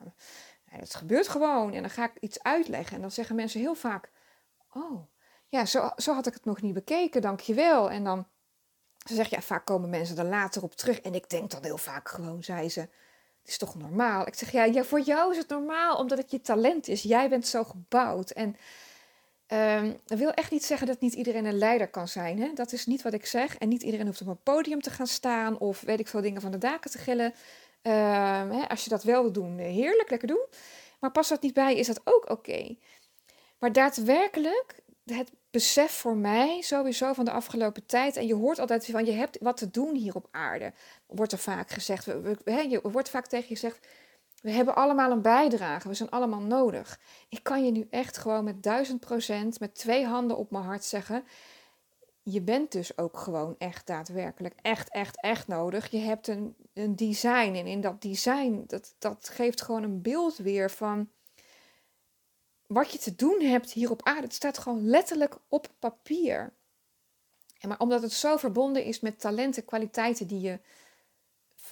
het 0.65 0.95
gebeurt 0.95 1.27
gewoon. 1.27 1.73
En 1.73 1.81
dan 1.81 1.91
ga 1.91 2.03
ik 2.03 2.17
iets 2.19 2.43
uitleggen. 2.43 2.95
En 2.95 3.01
dan 3.01 3.11
zeggen 3.11 3.35
mensen 3.35 3.59
heel 3.59 3.75
vaak: 3.75 4.11
oh, 4.73 5.07
ja, 5.47 5.65
zo, 5.65 5.91
zo 5.95 6.13
had 6.13 6.27
ik 6.27 6.33
het 6.33 6.45
nog 6.45 6.61
niet 6.61 6.73
bekeken, 6.73 7.21
dankjewel. 7.21 7.91
En 7.91 8.03
dan 8.03 8.27
ze 9.07 9.15
zegt, 9.15 9.29
ja, 9.29 9.41
vaak 9.41 9.65
komen 9.65 9.89
mensen 9.89 10.17
er 10.17 10.25
later 10.25 10.63
op 10.63 10.75
terug. 10.75 11.01
En 11.01 11.13
ik 11.13 11.29
denk 11.29 11.51
dan 11.51 11.63
heel 11.63 11.77
vaak 11.77 12.09
gewoon, 12.09 12.43
zei 12.43 12.69
ze, 12.69 12.89
het 13.43 13.51
is 13.51 13.57
toch 13.57 13.75
normaal? 13.75 14.27
Ik 14.27 14.35
zeg, 14.35 14.51
ja, 14.51 14.63
ja, 14.63 14.83
voor 14.83 14.99
jou 14.99 15.31
is 15.31 15.37
het 15.37 15.49
normaal, 15.49 15.97
omdat 15.97 16.17
het 16.17 16.31
je 16.31 16.41
talent 16.41 16.87
is. 16.87 17.01
Jij 17.01 17.29
bent 17.29 17.47
zo 17.47 17.63
gebouwd. 17.63 18.29
En 18.29 18.55
um, 19.47 19.99
dat 20.05 20.17
wil 20.17 20.31
echt 20.31 20.51
niet 20.51 20.65
zeggen 20.65 20.87
dat 20.87 20.99
niet 20.99 21.13
iedereen 21.13 21.45
een 21.45 21.57
leider 21.57 21.87
kan 21.87 22.07
zijn. 22.07 22.39
Hè? 22.39 22.53
Dat 22.53 22.71
is 22.71 22.85
niet 22.85 23.01
wat 23.01 23.13
ik 23.13 23.25
zeg. 23.25 23.57
En 23.57 23.69
niet 23.69 23.83
iedereen 23.83 24.05
hoeft 24.05 24.21
op 24.21 24.27
een 24.27 24.43
podium 24.43 24.81
te 24.81 24.89
gaan 24.89 25.07
staan 25.07 25.57
of 25.57 25.81
weet 25.81 25.99
ik 25.99 26.07
veel 26.07 26.21
dingen 26.21 26.41
van 26.41 26.51
de 26.51 26.57
daken 26.57 26.91
te 26.91 26.97
gillen. 26.97 27.33
Um, 27.81 28.51
hè, 28.51 28.69
als 28.69 28.83
je 28.83 28.89
dat 28.89 29.03
wel 29.03 29.21
wil 29.21 29.31
doen, 29.31 29.57
heerlijk, 29.57 30.09
lekker 30.09 30.27
doen. 30.27 30.45
Maar 30.99 31.11
pas 31.11 31.29
dat 31.29 31.41
niet 31.41 31.53
bij, 31.53 31.75
is 31.75 31.87
dat 31.87 32.01
ook 32.03 32.29
oké. 32.29 32.75
Maar 33.59 33.71
daadwerkelijk, 33.71 34.75
het 35.05 35.31
besef 35.51 35.91
voor 35.91 36.15
mij 36.15 36.61
sowieso 36.61 37.13
van 37.13 37.25
de 37.25 37.31
afgelopen 37.31 37.85
tijd. 37.85 38.17
En 38.17 38.27
je 38.27 38.35
hoort 38.35 38.59
altijd 38.59 38.85
van 38.85 39.05
je 39.05 39.11
hebt 39.11 39.37
wat 39.41 39.57
te 39.57 39.69
doen 39.69 39.95
hier 39.95 40.15
op 40.15 40.27
aarde. 40.31 40.73
Wordt 41.07 41.31
er 41.31 41.37
vaak 41.37 41.69
gezegd. 41.69 42.05
We, 42.05 42.65
je 42.69 42.79
wordt 42.81 43.09
vaak 43.09 43.27
tegen 43.27 43.49
je 43.49 43.55
gezegd. 43.55 43.87
We 44.41 44.51
hebben 44.51 44.75
allemaal 44.75 45.11
een 45.11 45.21
bijdrage. 45.21 45.87
We 45.87 45.93
zijn 45.93 46.09
allemaal 46.09 46.41
nodig. 46.41 46.99
Ik 47.29 47.43
kan 47.43 47.65
je 47.65 47.71
nu 47.71 47.87
echt 47.89 48.17
gewoon 48.17 48.43
met 48.43 48.63
duizend 48.63 48.99
procent, 48.99 49.59
met 49.59 49.75
twee 49.75 50.05
handen 50.05 50.37
op 50.37 50.51
mijn 50.51 50.63
hart 50.63 50.83
zeggen. 50.83 51.23
Je 52.23 52.41
bent 52.41 52.71
dus 52.71 52.97
ook 52.97 53.17
gewoon 53.17 53.55
echt 53.57 53.87
daadwerkelijk, 53.87 54.53
echt, 54.61 54.89
echt, 54.89 55.21
echt 55.21 55.47
nodig. 55.47 55.91
Je 55.91 55.97
hebt 55.97 56.27
een, 56.27 56.55
een 56.73 56.95
design. 56.95 57.55
En 57.55 57.67
in 57.67 57.81
dat 57.81 58.01
design, 58.01 58.63
dat, 58.67 58.95
dat 58.99 59.29
geeft 59.29 59.61
gewoon 59.61 59.83
een 59.83 60.01
beeld 60.01 60.37
weer 60.37 60.71
van 60.71 61.09
wat 62.67 62.91
je 62.91 62.97
te 62.97 63.15
doen 63.15 63.41
hebt 63.41 63.71
hier 63.71 63.91
op 63.91 64.03
aarde. 64.03 64.21
Het 64.21 64.33
staat 64.33 64.57
gewoon 64.57 64.85
letterlijk 64.85 65.37
op 65.47 65.67
papier. 65.79 66.53
En 67.59 67.69
maar 67.69 67.79
omdat 67.79 68.01
het 68.01 68.13
zo 68.13 68.37
verbonden 68.37 68.83
is 68.83 68.99
met 68.99 69.19
talenten, 69.19 69.65
kwaliteiten 69.65 70.27
die 70.27 70.39
je 70.39 70.59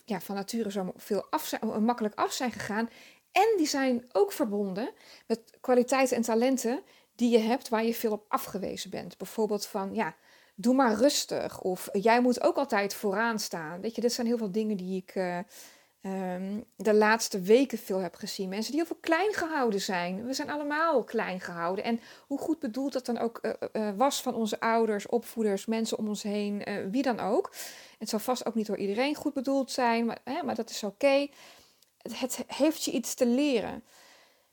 ja, 0.05 0.21
van 0.21 0.35
nature 0.35 0.71
zo 0.71 0.93
veel 0.95 1.27
af 1.29 1.45
zijn, 1.45 1.83
makkelijk 1.83 2.15
af 2.15 2.31
zijn 2.31 2.51
gegaan. 2.51 2.89
En 3.31 3.53
die 3.57 3.67
zijn 3.67 4.05
ook 4.11 4.31
verbonden 4.31 4.91
met 5.27 5.57
kwaliteiten 5.61 6.17
en 6.17 6.23
talenten 6.23 6.83
die 7.15 7.29
je 7.29 7.39
hebt 7.39 7.69
waar 7.69 7.85
je 7.85 7.93
veel 7.93 8.11
op 8.11 8.25
afgewezen 8.27 8.89
bent. 8.89 9.17
Bijvoorbeeld 9.17 9.65
van, 9.65 9.93
ja, 9.93 10.15
doe 10.55 10.73
maar 10.73 10.95
rustig. 10.95 11.61
Of 11.61 11.89
jij 11.91 12.21
moet 12.21 12.41
ook 12.41 12.55
altijd 12.55 12.93
vooraan 12.93 13.39
staan. 13.39 13.81
Weet 13.81 13.95
je, 13.95 14.01
dit 14.01 14.13
zijn 14.13 14.27
heel 14.27 14.37
veel 14.37 14.51
dingen 14.51 14.77
die 14.77 14.97
ik... 14.97 15.15
Uh, 15.15 15.39
um, 16.01 16.63
de 16.75 16.93
laatste 16.93 17.41
weken 17.41 17.77
veel 17.77 17.99
heb 17.99 18.15
gezien. 18.15 18.49
Mensen 18.49 18.71
die 18.71 18.79
heel 18.79 18.89
veel 18.89 19.01
klein 19.01 19.33
gehouden 19.33 19.81
zijn. 19.81 20.25
We 20.25 20.33
zijn 20.33 20.49
allemaal 20.49 21.03
klein 21.03 21.39
gehouden. 21.39 21.83
En 21.83 21.99
hoe 22.27 22.37
goed 22.39 22.59
bedoeld 22.59 22.93
dat 22.93 23.05
dan 23.05 23.17
ook 23.17 23.39
uh, 23.41 23.51
uh, 23.73 23.89
was 23.95 24.21
van 24.21 24.35
onze 24.35 24.59
ouders, 24.59 25.07
opvoeders, 25.07 25.65
mensen 25.65 25.97
om 25.97 26.07
ons 26.07 26.23
heen, 26.23 26.63
wie 26.91 27.03
dan 27.03 27.19
ook. 27.19 27.51
Het 27.99 28.09
zal 28.09 28.19
vast 28.19 28.45
ook 28.45 28.55
niet 28.55 28.67
door 28.67 28.77
iedereen 28.77 29.15
goed 29.15 29.33
bedoeld 29.33 29.71
zijn, 29.71 30.05
maar, 30.05 30.19
hè, 30.23 30.43
maar 30.43 30.55
dat 30.55 30.69
is 30.69 30.83
oké. 30.83 31.27
Het, 32.01 32.19
het, 32.19 32.43
heeft 32.47 32.83
je 32.83 32.91
iets 32.91 33.13
te 33.13 33.25
leren. 33.25 33.83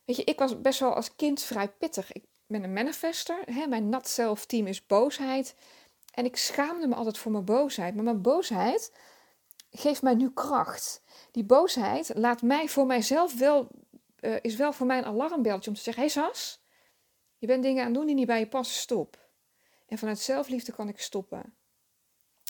Weet 0.05 0.17
je, 0.17 0.25
ik 0.25 0.39
was 0.39 0.61
best 0.61 0.81
wel 0.81 0.95
als 0.95 1.17
kind 1.17 1.43
vrij 1.43 1.69
pittig. 1.69 2.13
Ik 2.13 2.25
ben 2.47 2.63
een 2.63 2.73
manifester. 2.73 3.39
Hè? 3.45 3.67
Mijn 3.67 3.89
nat 3.89 4.09
zelf 4.09 4.47
team 4.47 4.67
is 4.67 4.87
boosheid. 4.87 5.55
En 6.15 6.25
ik 6.25 6.37
schaamde 6.37 6.87
me 6.87 6.95
altijd 6.95 7.19
voor 7.19 7.33
mijn 7.33 7.45
boosheid. 7.45 7.95
Maar 7.95 8.05
mijn 8.05 8.23
boosheid 8.23 8.93
geeft 9.79 10.03
mij 10.03 10.15
nu 10.15 10.31
kracht. 10.31 11.03
Die 11.31 11.45
boosheid 11.45 12.11
laat 12.15 12.43
mij 12.43 12.69
voor 12.69 12.87
mijzelf 12.87 13.39
wel, 13.39 13.69
uh, 14.21 14.37
is 14.41 14.57
wel 14.57 14.73
voor 14.73 14.87
mij 14.87 14.99
een 14.99 15.05
alarmbelletje 15.05 15.71
om 15.71 15.77
te 15.77 15.83
zeggen: 15.83 16.03
Hé 16.03 16.13
hey 16.13 16.23
Sas, 16.23 16.63
je 17.39 17.47
bent 17.47 17.63
dingen 17.63 17.81
aan 17.81 17.89
het 17.89 17.97
doen 17.97 18.07
die 18.07 18.15
niet 18.15 18.27
bij 18.27 18.39
je 18.39 18.49
passen, 18.49 18.81
stop. 18.81 19.29
En 19.87 19.99
vanuit 19.99 20.19
zelfliefde 20.19 20.73
kan 20.73 20.89
ik 20.89 21.01
stoppen. 21.01 21.55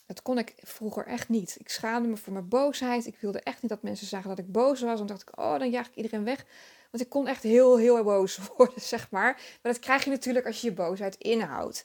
Dat 0.06 0.22
kon 0.22 0.38
ik 0.38 0.54
vroeger 0.56 1.06
echt 1.06 1.28
niet. 1.28 1.56
Ik 1.58 1.68
schaamde 1.68 2.08
me 2.08 2.16
voor 2.16 2.32
mijn 2.32 2.48
boosheid. 2.48 3.06
Ik 3.06 3.18
wilde 3.20 3.40
echt 3.40 3.62
niet 3.62 3.70
dat 3.70 3.82
mensen 3.82 4.06
zagen 4.06 4.28
dat 4.28 4.38
ik 4.38 4.52
boos 4.52 4.80
was. 4.80 4.98
Dan 4.98 5.06
dacht 5.06 5.22
ik, 5.22 5.38
oh, 5.38 5.58
dan 5.58 5.70
jaag 5.70 5.88
ik 5.88 5.94
iedereen 5.94 6.24
weg. 6.24 6.46
Want 6.90 7.02
ik 7.02 7.08
kon 7.08 7.26
echt 7.26 7.42
heel, 7.42 7.76
heel 7.76 8.04
boos 8.04 8.38
worden, 8.56 8.80
zeg 8.80 9.10
maar. 9.10 9.32
Maar 9.32 9.72
dat 9.72 9.78
krijg 9.78 10.04
je 10.04 10.10
natuurlijk 10.10 10.46
als 10.46 10.60
je 10.60 10.66
je 10.66 10.74
boosheid 10.74 11.16
inhoudt. 11.16 11.84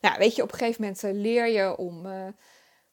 Nou, 0.00 0.18
weet 0.18 0.36
je, 0.36 0.42
op 0.42 0.52
een 0.52 0.58
gegeven 0.58 0.82
moment 0.82 1.04
eh, 1.04 1.12
leer 1.12 1.48
je 1.48 1.76
om, 1.76 2.06
uh, 2.06 2.26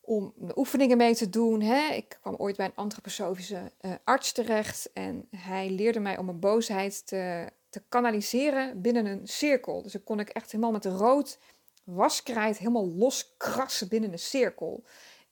om 0.02 0.34
oefeningen 0.56 0.98
mee 0.98 1.16
te 1.16 1.30
doen. 1.30 1.62
Hè? 1.62 1.94
Ik 1.94 2.18
kwam 2.22 2.36
ooit 2.36 2.58
bij 2.58 2.66
een 2.66 2.76
antroposofische 2.76 3.72
uh, 3.82 3.92
arts 4.04 4.32
terecht. 4.32 4.90
En 4.94 5.28
hij 5.36 5.70
leerde 5.70 6.00
mij 6.00 6.18
om 6.18 6.26
mijn 6.26 6.40
boosheid 6.40 7.08
te, 7.08 7.50
te 7.70 7.84
kanaliseren 7.90 8.82
binnen 8.82 9.06
een 9.06 9.28
cirkel. 9.28 9.82
Dus 9.82 9.92
dan 9.92 10.04
kon 10.04 10.20
ik 10.20 10.30
echt 10.30 10.52
helemaal 10.52 10.72
met 10.72 10.86
rood 10.86 11.40
waskrijt 11.84 12.58
helemaal 12.58 12.88
loskrassen 12.88 13.88
binnen 13.88 14.12
een 14.12 14.20
cirkel. 14.20 14.84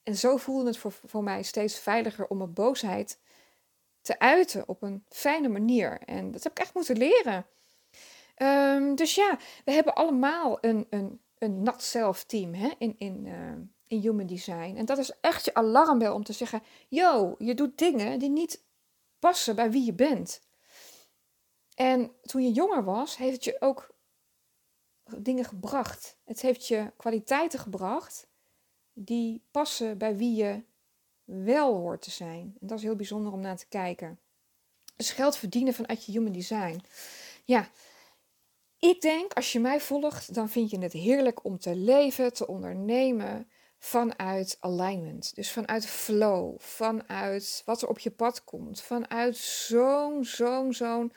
En 0.03 0.15
zo 0.15 0.37
voelde 0.37 0.65
het 0.65 0.77
voor, 0.77 0.93
voor 1.05 1.23
mij 1.23 1.43
steeds 1.43 1.79
veiliger 1.79 2.27
om 2.27 2.37
mijn 2.37 2.53
boosheid 2.53 3.19
te 4.01 4.19
uiten 4.19 4.67
op 4.67 4.81
een 4.81 5.03
fijne 5.09 5.47
manier. 5.47 5.99
En 6.05 6.31
dat 6.31 6.43
heb 6.43 6.51
ik 6.51 6.59
echt 6.59 6.73
moeten 6.73 6.97
leren. 6.97 7.45
Um, 8.37 8.95
dus 8.95 9.15
ja, 9.15 9.37
we 9.65 9.71
hebben 9.71 9.95
allemaal 9.95 10.57
een, 10.61 10.87
een, 10.89 11.21
een 11.37 11.63
nat 11.63 11.83
self 11.83 12.23
team 12.23 12.53
hè, 12.53 12.69
in, 12.77 12.95
in, 12.97 13.25
uh, 13.25 13.51
in 13.89 13.99
human 13.99 14.25
design. 14.25 14.75
En 14.77 14.85
dat 14.85 14.97
is 14.97 15.11
echt 15.21 15.45
je 15.45 15.53
alarmbel 15.53 16.13
om 16.13 16.23
te 16.23 16.33
zeggen: 16.33 16.63
yo, 16.87 17.35
je 17.37 17.53
doet 17.53 17.77
dingen 17.77 18.19
die 18.19 18.29
niet 18.29 18.63
passen 19.19 19.55
bij 19.55 19.71
wie 19.71 19.85
je 19.85 19.93
bent. 19.93 20.41
En 21.75 22.11
toen 22.21 22.43
je 22.43 22.51
jonger 22.51 22.83
was, 22.83 23.17
heeft 23.17 23.33
het 23.33 23.43
je 23.43 23.61
ook 23.61 23.95
dingen 25.17 25.45
gebracht. 25.45 26.17
Het 26.25 26.41
heeft 26.41 26.67
je 26.67 26.91
kwaliteiten 26.97 27.59
gebracht 27.59 28.27
die 28.93 29.43
passen 29.51 29.97
bij 29.97 30.17
wie 30.17 30.35
je 30.35 30.63
wel 31.23 31.75
hoort 31.75 32.01
te 32.01 32.11
zijn. 32.11 32.55
En 32.59 32.67
dat 32.67 32.77
is 32.77 32.83
heel 32.83 32.95
bijzonder 32.95 33.31
om 33.31 33.39
naar 33.39 33.57
te 33.57 33.67
kijken. 33.67 34.19
Dus 34.95 35.11
geld 35.11 35.37
verdienen 35.37 35.73
vanuit 35.73 36.05
je 36.05 36.11
human 36.11 36.31
design. 36.31 36.81
Ja, 37.45 37.69
ik 38.79 39.01
denk 39.01 39.33
als 39.33 39.51
je 39.51 39.59
mij 39.59 39.79
volgt, 39.81 40.33
dan 40.33 40.49
vind 40.49 40.69
je 40.69 40.79
het 40.79 40.93
heerlijk 40.93 41.43
om 41.43 41.59
te 41.59 41.75
leven, 41.75 42.33
te 42.33 42.47
ondernemen 42.47 43.49
vanuit 43.79 44.57
alignment. 44.59 45.35
Dus 45.35 45.51
vanuit 45.51 45.85
flow, 45.85 46.59
vanuit 46.59 47.61
wat 47.65 47.81
er 47.81 47.87
op 47.87 47.99
je 47.99 48.11
pad 48.11 48.43
komt, 48.43 48.81
vanuit 48.81 49.37
zo'n, 49.37 50.25
zo'n, 50.25 50.73
zo'n 50.73 51.11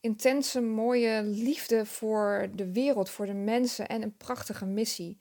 intense, 0.00 0.60
mooie 0.60 1.22
liefde 1.22 1.86
voor 1.86 2.48
de 2.54 2.72
wereld, 2.72 3.10
voor 3.10 3.26
de 3.26 3.34
mensen 3.34 3.88
en 3.88 4.02
een 4.02 4.16
prachtige 4.16 4.66
missie. 4.66 5.18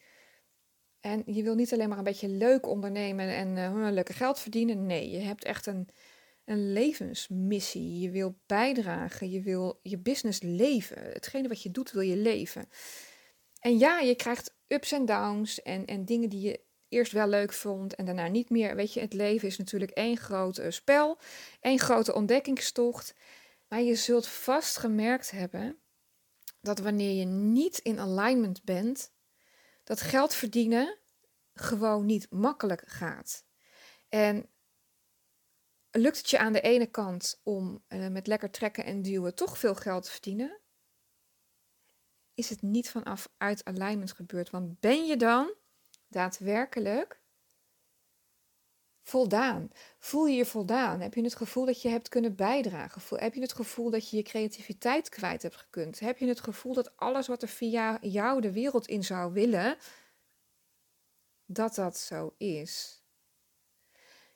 En 1.00 1.24
je 1.25 1.43
wil 1.43 1.55
niet 1.55 1.74
alleen 1.74 1.89
maar 1.89 1.98
een 1.98 2.03
beetje 2.03 2.27
leuk 2.27 2.67
ondernemen 2.67 3.36
en 3.36 3.75
uh, 3.96 4.00
geld 4.03 4.39
verdienen. 4.39 4.86
Nee, 4.86 5.10
je 5.10 5.19
hebt 5.19 5.43
echt 5.43 5.65
een, 5.65 5.88
een 6.46 6.72
levensmissie. 6.72 8.00
Je 8.00 8.10
wil 8.10 8.39
bijdragen, 8.46 9.29
je 9.29 9.41
wil 9.41 9.79
je 9.84 9.98
business 9.98 10.41
leven. 10.41 11.01
Hetgene 11.01 11.48
wat 11.48 11.63
je 11.63 11.72
doet, 11.72 11.91
wil 11.91 12.01
je 12.01 12.17
leven. 12.17 12.69
En 13.60 13.77
ja, 13.77 14.00
je 14.00 14.15
krijgt 14.15 14.55
ups 14.67 14.91
en 14.91 15.05
downs 15.05 15.62
en, 15.62 15.86
en 15.86 16.05
dingen 16.05 16.29
die 16.29 16.41
je 16.41 16.67
eerst 16.89 17.12
wel 17.12 17.27
leuk 17.27 17.53
vond 17.53 17.96
en 17.96 18.05
daarna 18.05 18.27
niet 18.27 18.50
meer. 18.50 18.75
Weet 18.75 18.93
je, 18.93 19.00
het 19.00 19.13
leven 19.13 19.48
is 19.48 19.58
natuurlijk 19.58 19.91
één 19.91 20.17
groot 20.17 20.58
uh, 20.58 20.69
spel, 20.69 21.17
één 21.62 21.79
grote 21.79 22.13
ontdekkingstocht. 22.13 23.13
Maar 23.67 23.81
je 23.81 23.96
zult 23.96 24.27
vast 24.27 24.77
gemerkt 24.77 25.31
hebben 25.31 25.79
dat 26.62 26.79
wanneer 26.79 27.13
je 27.13 27.25
niet 27.25 27.77
in 27.77 28.00
alignment 28.00 28.63
bent, 28.63 29.12
dat 29.84 30.01
geld 30.01 30.34
verdienen 30.34 30.98
gewoon 31.53 32.05
niet 32.05 32.31
makkelijk 32.31 32.84
gaat. 32.86 33.46
En 34.10 34.50
lukt 35.91 36.17
het 36.17 36.29
je 36.29 36.39
aan 36.39 36.53
de 36.53 36.62
ene 36.62 36.86
kant 36.86 37.39
om 37.43 37.84
uh, 37.88 38.08
met 38.08 38.27
lekker 38.27 38.51
trekken 38.51 38.86
en 38.86 39.01
duwen 39.01 39.36
toch 39.36 39.58
veel 39.58 39.75
geld 39.75 40.03
te 40.03 40.12
verdienen, 40.12 40.60
is 42.34 42.50
het 42.50 42.62
niet 42.62 42.89
vanaf 42.89 43.29
uit 43.38 43.65
alignment 43.65 44.12
gebeurd. 44.12 44.50
Want 44.50 44.79
ben 44.79 45.05
je 45.05 45.17
dan 45.17 45.53
daadwerkelijk 46.10 47.20
voldaan? 49.01 49.72
Voel 50.00 50.25
je 50.25 50.36
je 50.36 50.46
voldaan? 50.46 51.00
Heb 51.00 51.13
je 51.13 51.24
het 51.24 51.36
gevoel 51.36 51.66
dat 51.66 51.82
je 51.82 51.89
hebt 51.89 52.10
kunnen 52.10 52.36
bijdragen? 52.36 53.20
Heb 53.20 53.34
je 53.34 53.42
het 53.42 53.54
gevoel 53.54 53.89
dat 53.89 54.10
je 54.10 54.18
je 54.18 54.24
creativiteit 54.24 55.10
kwijt 55.10 55.42
hebt 55.42 55.56
gekund? 55.56 56.00
Heb 56.00 56.18
je 56.18 56.28
het 56.28 56.39
gevoel 56.39 56.74
dat 56.74 56.98
alles 56.98 57.28
wat 57.28 57.42
er 57.42 57.48
via 57.48 57.98
jou 58.01 58.42
de 58.42 58.51
wereld 58.51 58.88
in 58.88 59.04
zou 59.04 59.34
willen, 59.34 59.78
dat 61.46 61.75
dat 61.75 61.98
zo 61.98 62.34
is? 62.38 63.04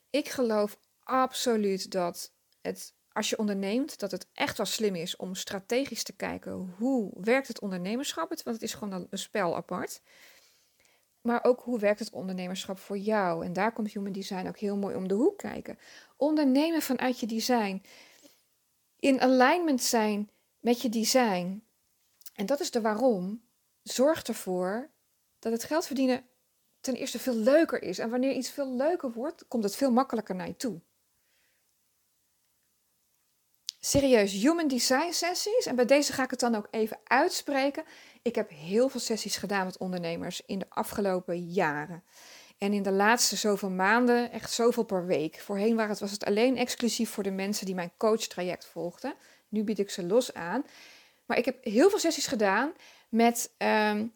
Ik 0.10 0.30
geloof 0.30 0.80
absoluut 1.04 1.92
dat 1.92 2.34
het, 2.62 2.94
als 3.12 3.30
je 3.30 3.38
onderneemt, 3.38 4.00
dat 4.00 4.12
het 4.12 4.28
echt 4.34 4.58
wel 4.58 4.66
slim 4.66 4.96
is 4.96 5.16
om 5.16 5.36
strategisch 5.36 6.04
te 6.04 6.16
kijken 6.16 6.74
hoe 6.78 7.12
werkt 7.22 7.48
het 7.48 7.60
ondernemerschap. 7.60 8.28
Want 8.28 8.46
het 8.46 8.62
is 8.62 8.74
gewoon 8.74 9.08
een 9.10 9.18
spel 9.18 9.56
apart 9.56 10.02
maar 11.24 11.44
ook 11.44 11.62
hoe 11.62 11.80
werkt 11.80 12.00
het 12.00 12.12
ondernemerschap 12.12 12.80
voor 12.80 12.98
jou? 12.98 13.46
En 13.46 13.54
daar 13.54 13.74
komt 13.74 13.92
Human 13.92 14.12
Design 14.12 14.48
ook 14.48 14.58
heel 14.58 14.78
mooi 14.78 14.96
om 14.96 15.08
de 15.08 15.14
hoek 15.14 15.38
kijken. 15.38 15.78
Ondernemen 16.18 16.82
vanuit 16.82 17.20
je 17.20 17.26
design. 17.26 17.84
In 19.00 19.22
alignment 19.22 19.82
zijn 19.82 20.30
met 20.60 20.82
je 20.82 20.90
design. 20.90 21.64
En 22.34 22.46
dat 22.46 22.60
is 22.60 22.72
de 22.72 22.82
waarom. 22.82 23.44
Zorg 23.84 24.24
ervoor 24.24 24.90
dat 25.40 25.52
het 25.52 25.64
geld 25.64 25.86
verdienen 25.86 26.26
ten 26.82 26.96
eerste 26.96 27.20
veel 27.20 27.36
leuker 27.36 27.82
is. 27.82 28.00
En 28.00 28.10
wanneer 28.10 28.34
iets 28.34 28.50
veel 28.50 28.76
leuker 28.76 29.12
wordt, 29.12 29.48
komt 29.48 29.64
het 29.64 29.76
veel 29.76 29.92
makkelijker 29.92 30.36
naar 30.36 30.48
je 30.48 30.56
toe. 30.56 30.82
Serieus, 33.80 34.32
human 34.32 34.68
design 34.68 35.12
sessies. 35.12 35.66
En 35.66 35.76
bij 35.76 35.86
deze 35.86 36.14
ga 36.14 36.24
ik 36.24 36.30
het 36.30 36.40
dan 36.40 36.56
ook 36.56 36.68
even 36.72 37.00
uitspreken. 37.04 37.84
Ik 38.24 38.36
heb 38.36 38.50
heel 38.50 38.90
veel 38.90 39.00
sessies 39.00 39.38
gedaan 39.38 39.66
met 39.66 39.78
ondernemers 39.78 40.42
in 40.46 40.60
de 40.60 40.70
afgelopen 40.70 41.52
jaren. 41.52 42.04
En 42.58 42.74
in 42.74 42.84
de 42.84 42.92
laatste 42.92 43.36
zoveel 43.36 43.70
maanden 43.70 44.32
echt 44.32 44.52
zoveel 44.52 44.84
per 44.84 45.06
week. 45.06 45.40
Voorheen 45.40 45.76
was 45.76 46.12
het 46.12 46.26
alleen 46.26 46.58
exclusief 46.58 47.10
voor 47.10 47.24
de 47.24 47.32
mensen 47.32 47.66
die 47.66 47.76
mijn 47.76 47.92
coach-traject 47.98 48.66
volgden. 48.66 49.16
Nu 49.50 49.64
bied 49.64 49.80
ik 49.80 49.90
ze 49.90 50.06
los 50.06 50.34
aan. 50.34 50.66
Maar 51.26 51.38
ik 51.38 51.46
heb 51.46 51.64
heel 51.64 51.90
veel 51.90 52.00
sessies 52.00 52.28
gedaan 52.28 52.74
met, 53.10 53.52
um, 53.58 54.14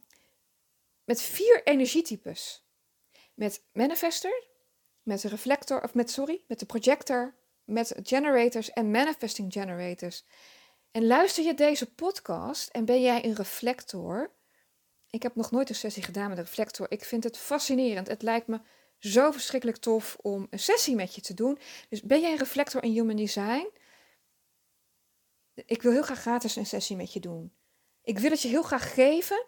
met 1.03 1.21
vier 1.21 1.61
energietypes. 1.63 2.65
Met 3.33 3.63
manifester, 3.73 4.43
met 5.03 5.21
de 5.21 5.27
reflector, 5.27 5.83
of 5.83 5.93
met, 5.93 6.11
sorry, 6.11 6.43
met 6.47 6.59
de 6.59 6.65
projector, 6.65 7.33
met 7.63 7.95
generators 8.03 8.71
en 8.71 8.91
manifesting 8.91 9.53
generators. 9.53 10.23
En 10.91 11.07
luister 11.07 11.43
je 11.43 11.53
deze 11.53 11.93
podcast 11.93 12.69
en 12.69 12.85
ben 12.85 13.01
jij 13.01 13.25
een 13.25 13.35
reflector? 13.35 14.31
Ik 15.09 15.23
heb 15.23 15.35
nog 15.35 15.51
nooit 15.51 15.69
een 15.69 15.75
sessie 15.75 16.03
gedaan 16.03 16.29
met 16.29 16.37
een 16.37 16.43
reflector. 16.43 16.85
Ik 16.89 17.03
vind 17.03 17.23
het 17.23 17.37
fascinerend. 17.37 18.07
Het 18.07 18.21
lijkt 18.21 18.47
me 18.47 18.59
zo 18.99 19.31
verschrikkelijk 19.31 19.77
tof 19.77 20.17
om 20.21 20.47
een 20.49 20.59
sessie 20.59 20.95
met 20.95 21.15
je 21.15 21.21
te 21.21 21.33
doen. 21.33 21.59
Dus 21.89 22.01
ben 22.01 22.21
jij 22.21 22.31
een 22.31 22.37
reflector 22.37 22.83
in 22.83 22.91
Human 22.91 23.15
Design? 23.15 23.67
Ik 25.65 25.81
wil 25.81 25.91
heel 25.91 26.01
graag 26.01 26.19
gratis 26.19 26.55
een 26.55 26.65
sessie 26.65 26.95
met 26.95 27.13
je 27.13 27.19
doen. 27.19 27.51
Ik 28.01 28.19
wil 28.19 28.31
het 28.31 28.41
je 28.41 28.47
heel 28.47 28.63
graag 28.63 28.93
geven, 28.93 29.45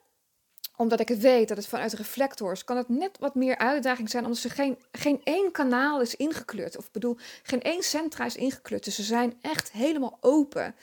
omdat 0.76 1.00
ik 1.00 1.08
het 1.08 1.20
weet 1.20 1.48
dat 1.48 1.58
het 1.58 1.68
vanuit 1.68 1.94
reflectors 1.94 2.64
kan 2.64 2.78
het 2.78 2.90
net 2.90 3.18
wat 3.20 3.36
meer 3.36 3.58
uitdaging 3.58 4.10
zijn, 4.10 4.24
omdat 4.24 4.40
ze 4.40 4.50
geen, 4.50 4.78
geen 4.92 5.22
één 5.24 5.52
kanaal 5.52 6.02
is 6.02 6.16
ingekleurd. 6.16 6.78
Of 6.78 6.92
bedoel, 6.92 7.18
geen 7.44 7.62
één 7.62 7.84
centra 7.84 8.26
is 8.26 8.36
ingekleurd. 8.36 8.84
Dus 8.84 8.96
ze 8.96 9.04
zijn 9.04 9.38
echt 9.42 9.72
helemaal 9.72 10.18
open. 10.22 10.76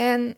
En 0.00 0.36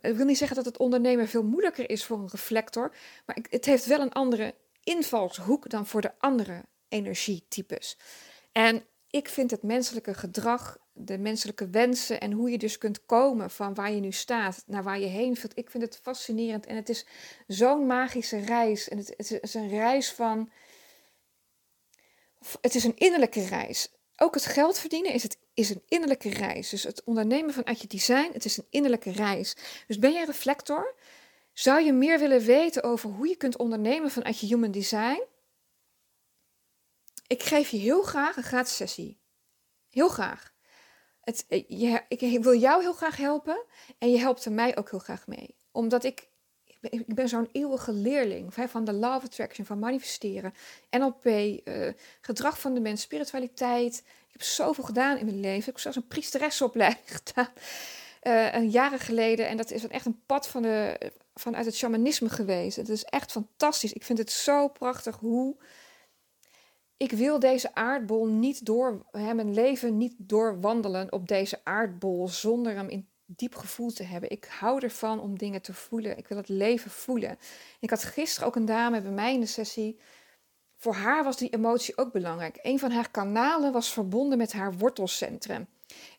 ik 0.00 0.16
wil 0.16 0.24
niet 0.24 0.38
zeggen 0.38 0.56
dat 0.56 0.64
het 0.64 0.76
ondernemen 0.76 1.28
veel 1.28 1.44
moeilijker 1.44 1.90
is 1.90 2.04
voor 2.04 2.18
een 2.18 2.28
reflector, 2.28 2.94
maar 3.26 3.38
het 3.50 3.64
heeft 3.64 3.86
wel 3.86 4.00
een 4.00 4.12
andere 4.12 4.54
invalshoek 4.82 5.70
dan 5.70 5.86
voor 5.86 6.00
de 6.00 6.12
andere 6.18 6.64
energietypes. 6.88 7.98
En 8.52 8.84
ik 9.10 9.28
vind 9.28 9.50
het 9.50 9.62
menselijke 9.62 10.14
gedrag, 10.14 10.78
de 10.92 11.18
menselijke 11.18 11.68
wensen 11.68 12.20
en 12.20 12.32
hoe 12.32 12.50
je 12.50 12.58
dus 12.58 12.78
kunt 12.78 13.06
komen 13.06 13.50
van 13.50 13.74
waar 13.74 13.92
je 13.92 14.00
nu 14.00 14.12
staat 14.12 14.62
naar 14.66 14.82
waar 14.82 15.00
je 15.00 15.06
heen 15.06 15.34
wilt, 15.34 15.58
ik 15.58 15.70
vind 15.70 15.82
het 15.82 15.98
fascinerend. 16.02 16.66
En 16.66 16.76
het 16.76 16.88
is 16.88 17.06
zo'n 17.46 17.86
magische 17.86 18.38
reis. 18.38 18.88
En 18.88 18.98
het, 18.98 19.14
het 19.16 19.42
is 19.42 19.54
een 19.54 19.68
reis 19.68 20.12
van. 20.12 20.50
Het 22.60 22.74
is 22.74 22.84
een 22.84 22.96
innerlijke 22.96 23.44
reis 23.46 23.90
ook 24.16 24.34
het 24.34 24.46
geld 24.46 24.78
verdienen 24.78 25.12
is, 25.12 25.22
het, 25.22 25.38
is 25.54 25.70
een 25.70 25.82
innerlijke 25.88 26.30
reis. 26.30 26.68
Dus 26.68 26.82
het 26.82 27.04
ondernemen 27.04 27.54
vanuit 27.54 27.80
je 27.80 27.86
design, 27.86 28.30
het 28.32 28.44
is 28.44 28.56
een 28.56 28.66
innerlijke 28.70 29.12
reis. 29.12 29.56
Dus 29.86 29.98
ben 29.98 30.12
je 30.12 30.24
reflector? 30.24 30.94
Zou 31.52 31.82
je 31.82 31.92
meer 31.92 32.18
willen 32.18 32.40
weten 32.40 32.82
over 32.82 33.10
hoe 33.10 33.28
je 33.28 33.36
kunt 33.36 33.56
ondernemen 33.56 34.10
vanuit 34.10 34.40
je 34.40 34.46
human 34.46 34.70
design? 34.70 35.22
ik 37.32 37.42
geef 37.42 37.68
je 37.68 37.76
heel 37.76 38.02
graag 38.02 38.36
een 38.36 38.42
gratis 38.42 38.76
sessie. 38.76 39.20
Heel 39.88 40.08
graag. 40.08 40.52
Het, 41.20 41.44
eh, 41.48 41.64
je, 41.68 42.04
ik 42.08 42.42
wil 42.42 42.54
jou 42.54 42.82
heel 42.82 42.92
graag 42.92 43.16
helpen 43.16 43.64
en 43.98 44.10
je 44.10 44.18
helpt 44.18 44.44
er 44.44 44.52
mij 44.52 44.76
ook 44.76 44.90
heel 44.90 44.98
graag 44.98 45.26
mee. 45.26 45.56
Omdat 45.70 46.04
ik, 46.04 46.28
ik 46.90 47.14
ben 47.14 47.28
zo'n 47.28 47.48
eeuwige 47.52 47.92
leerling 47.92 48.54
van 48.54 48.84
de 48.84 48.92
of 48.92 49.24
Attraction, 49.24 49.66
van 49.66 49.78
manifesteren, 49.78 50.54
NLP, 50.90 51.24
uh, 51.24 51.88
gedrag 52.20 52.60
van 52.60 52.74
de 52.74 52.80
mens, 52.80 53.02
spiritualiteit. 53.02 54.02
Ik 54.26 54.32
heb 54.32 54.42
zoveel 54.42 54.84
gedaan 54.84 55.18
in 55.18 55.24
mijn 55.24 55.40
leven. 55.40 55.58
Ik 55.58 55.66
heb 55.66 55.78
zelfs 55.78 55.96
een 55.96 56.06
priesteresopleiding 56.06 57.06
gedaan. 57.22 57.48
Uh, 58.22 58.54
een 58.54 58.70
jaren 58.70 58.98
geleden. 58.98 59.48
En 59.48 59.56
dat 59.56 59.70
is 59.70 59.86
echt 59.86 60.06
een 60.06 60.20
pad 60.26 60.48
van 60.48 60.62
de, 60.62 60.98
vanuit 61.34 61.64
het 61.64 61.76
shamanisme 61.76 62.28
geweest. 62.28 62.76
Het 62.76 62.88
is 62.88 63.04
echt 63.04 63.32
fantastisch. 63.32 63.92
Ik 63.92 64.04
vind 64.04 64.18
het 64.18 64.30
zo 64.30 64.68
prachtig 64.68 65.16
hoe 65.16 65.56
ik 67.02 67.12
wil 67.12 67.38
deze 67.38 67.74
aardbol 67.74 68.26
niet 68.26 68.66
door, 68.66 69.06
hè, 69.10 69.34
mijn 69.34 69.54
leven 69.54 69.96
niet 69.96 70.14
doorwandelen 70.16 71.12
op 71.12 71.28
deze 71.28 71.60
aardbol 71.64 72.28
zonder 72.28 72.74
hem 72.74 72.88
in 72.88 73.08
diep 73.36 73.54
gevoel 73.54 73.90
te 73.90 74.02
hebben. 74.02 74.30
Ik 74.30 74.44
hou 74.44 74.80
ervan 74.82 75.20
om 75.20 75.38
dingen 75.38 75.62
te 75.62 75.74
voelen. 75.74 76.18
Ik 76.18 76.28
wil 76.28 76.36
het 76.36 76.48
leven 76.48 76.90
voelen. 76.90 77.38
Ik 77.80 77.90
had 77.90 78.04
gisteren 78.04 78.48
ook 78.48 78.56
een 78.56 78.64
dame 78.64 79.00
bij 79.00 79.10
mij 79.10 79.34
in 79.34 79.40
de 79.40 79.46
sessie. 79.46 79.98
Voor 80.76 80.94
haar 80.94 81.24
was 81.24 81.36
die 81.36 81.50
emotie 81.50 81.96
ook 81.96 82.12
belangrijk. 82.12 82.58
Een 82.62 82.78
van 82.78 82.90
haar 82.90 83.10
kanalen 83.10 83.72
was 83.72 83.92
verbonden 83.92 84.38
met 84.38 84.52
haar 84.52 84.72
wortelcentrum. 84.72 85.66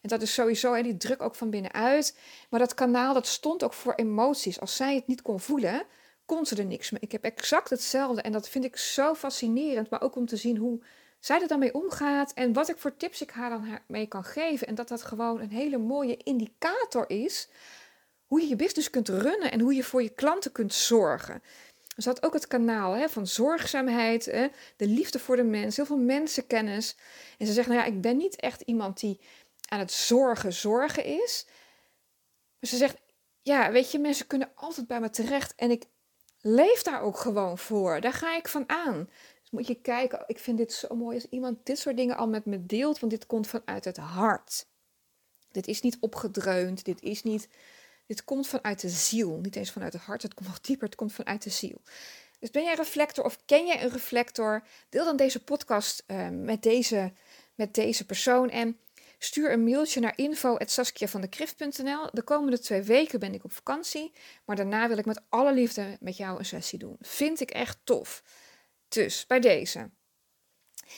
En 0.01 0.09
dat 0.09 0.21
is 0.21 0.33
sowieso, 0.33 0.73
en 0.73 0.83
die 0.83 0.97
druk 0.97 1.21
ook 1.21 1.35
van 1.35 1.49
binnenuit. 1.49 2.17
Maar 2.49 2.59
dat 2.59 2.73
kanaal, 2.73 3.13
dat 3.13 3.27
stond 3.27 3.63
ook 3.63 3.73
voor 3.73 3.93
emoties. 3.93 4.59
Als 4.59 4.75
zij 4.75 4.95
het 4.95 5.07
niet 5.07 5.21
kon 5.21 5.39
voelen, 5.39 5.85
kon 6.25 6.45
ze 6.45 6.55
er 6.55 6.65
niks 6.65 6.91
mee. 6.91 7.01
Ik 7.01 7.11
heb 7.11 7.23
exact 7.23 7.69
hetzelfde 7.69 8.21
en 8.21 8.31
dat 8.31 8.49
vind 8.49 8.65
ik 8.65 8.77
zo 8.77 9.13
fascinerend. 9.13 9.89
Maar 9.89 10.01
ook 10.01 10.15
om 10.15 10.25
te 10.25 10.37
zien 10.37 10.57
hoe 10.57 10.81
zij 11.25 11.41
er 11.41 11.47
dan 11.47 11.59
mee 11.59 11.73
omgaat 11.73 12.33
en 12.33 12.53
wat 12.53 12.69
ik 12.69 12.77
voor 12.77 12.97
tips 12.97 13.21
ik 13.21 13.29
haar 13.29 13.49
dan 13.49 13.79
mee 13.87 14.07
kan 14.07 14.23
geven. 14.23 14.67
En 14.67 14.75
dat 14.75 14.87
dat 14.87 15.03
gewoon 15.03 15.39
een 15.39 15.51
hele 15.51 15.77
mooie 15.77 16.17
indicator 16.17 17.09
is 17.09 17.49
hoe 18.25 18.41
je 18.41 18.47
je 18.47 18.55
business 18.55 18.89
kunt 18.89 19.09
runnen 19.09 19.51
en 19.51 19.59
hoe 19.59 19.73
je 19.73 19.83
voor 19.83 20.03
je 20.03 20.09
klanten 20.09 20.51
kunt 20.51 20.73
zorgen. 20.73 21.33
Er 21.95 22.03
zat 22.03 22.23
ook 22.23 22.33
het 22.33 22.47
kanaal 22.47 22.93
hè, 22.93 23.09
van 23.09 23.27
zorgzaamheid, 23.27 24.25
hè, 24.25 24.47
de 24.77 24.87
liefde 24.87 25.19
voor 25.19 25.35
de 25.35 25.43
mens, 25.43 25.75
heel 25.75 25.85
veel 25.85 25.97
mensenkennis. 25.97 26.95
En 27.37 27.47
ze 27.47 27.53
zegt, 27.53 27.67
nou 27.67 27.79
ja, 27.79 27.85
ik 27.85 28.01
ben 28.01 28.17
niet 28.17 28.35
echt 28.35 28.61
iemand 28.61 28.99
die 28.99 29.19
aan 29.67 29.79
het 29.79 29.91
zorgen 29.91 30.53
zorgen 30.53 31.05
is. 31.05 31.45
Maar 32.59 32.69
ze 32.69 32.77
zegt, 32.77 32.97
ja, 33.41 33.71
weet 33.71 33.91
je, 33.91 33.99
mensen 33.99 34.27
kunnen 34.27 34.51
altijd 34.55 34.87
bij 34.87 34.99
me 34.99 35.09
terecht 35.09 35.55
en 35.55 35.71
ik 35.71 35.85
leef 36.41 36.81
daar 36.81 37.01
ook 37.01 37.17
gewoon 37.17 37.57
voor. 37.57 38.01
Daar 38.01 38.13
ga 38.13 38.35
ik 38.35 38.47
van 38.47 38.69
aan. 38.69 39.09
Moet 39.53 39.67
je 39.67 39.81
kijken, 39.81 40.23
ik 40.27 40.39
vind 40.39 40.57
dit 40.57 40.73
zo 40.73 40.95
mooi 40.95 41.15
als 41.15 41.27
iemand 41.29 41.57
dit 41.63 41.79
soort 41.79 41.97
dingen 41.97 42.17
al 42.17 42.27
met 42.27 42.45
me 42.45 42.65
deelt, 42.65 42.99
want 42.99 43.11
dit 43.11 43.25
komt 43.25 43.47
vanuit 43.47 43.85
het 43.85 43.97
hart. 43.97 44.65
Dit 45.51 45.67
is 45.67 45.81
niet 45.81 45.97
opgedreund, 45.99 46.85
dit 46.85 47.01
is 47.01 47.23
niet, 47.23 47.47
dit 48.05 48.23
komt 48.23 48.47
vanuit 48.47 48.81
de 48.81 48.89
ziel, 48.89 49.39
niet 49.39 49.55
eens 49.55 49.71
vanuit 49.71 49.93
het 49.93 50.01
hart, 50.01 50.21
het 50.21 50.33
komt 50.33 50.47
nog 50.47 50.61
dieper, 50.61 50.85
het 50.85 50.95
komt 50.95 51.13
vanuit 51.13 51.43
de 51.43 51.49
ziel. 51.49 51.81
Dus 52.39 52.51
ben 52.51 52.63
jij 52.63 52.73
reflector 52.73 53.23
of 53.23 53.39
ken 53.45 53.65
jij 53.65 53.83
een 53.83 53.89
reflector? 53.89 54.63
Deel 54.89 55.05
dan 55.05 55.17
deze 55.17 55.43
podcast 55.43 56.03
uh, 56.07 56.29
met, 56.29 56.63
deze, 56.63 57.13
met 57.55 57.73
deze 57.73 58.05
persoon 58.05 58.49
en 58.49 58.77
Stuur 59.17 59.51
een 59.51 59.63
mailtje 59.63 59.99
naar 59.99 60.13
info.saskiavandekrift.nl. 60.15 62.09
De 62.11 62.21
komende 62.21 62.59
twee 62.59 62.81
weken 62.81 63.19
ben 63.19 63.33
ik 63.33 63.43
op 63.43 63.51
vakantie, 63.51 64.11
maar 64.45 64.55
daarna 64.55 64.87
wil 64.87 64.97
ik 64.97 65.05
met 65.05 65.21
alle 65.29 65.53
liefde 65.53 65.97
met 65.99 66.17
jou 66.17 66.39
een 66.39 66.45
sessie 66.45 66.79
doen. 66.79 66.95
Vind 66.99 67.39
ik 67.39 67.51
echt 67.51 67.77
tof. 67.83 68.23
Dus 68.93 69.27
bij 69.27 69.39
deze. 69.39 69.89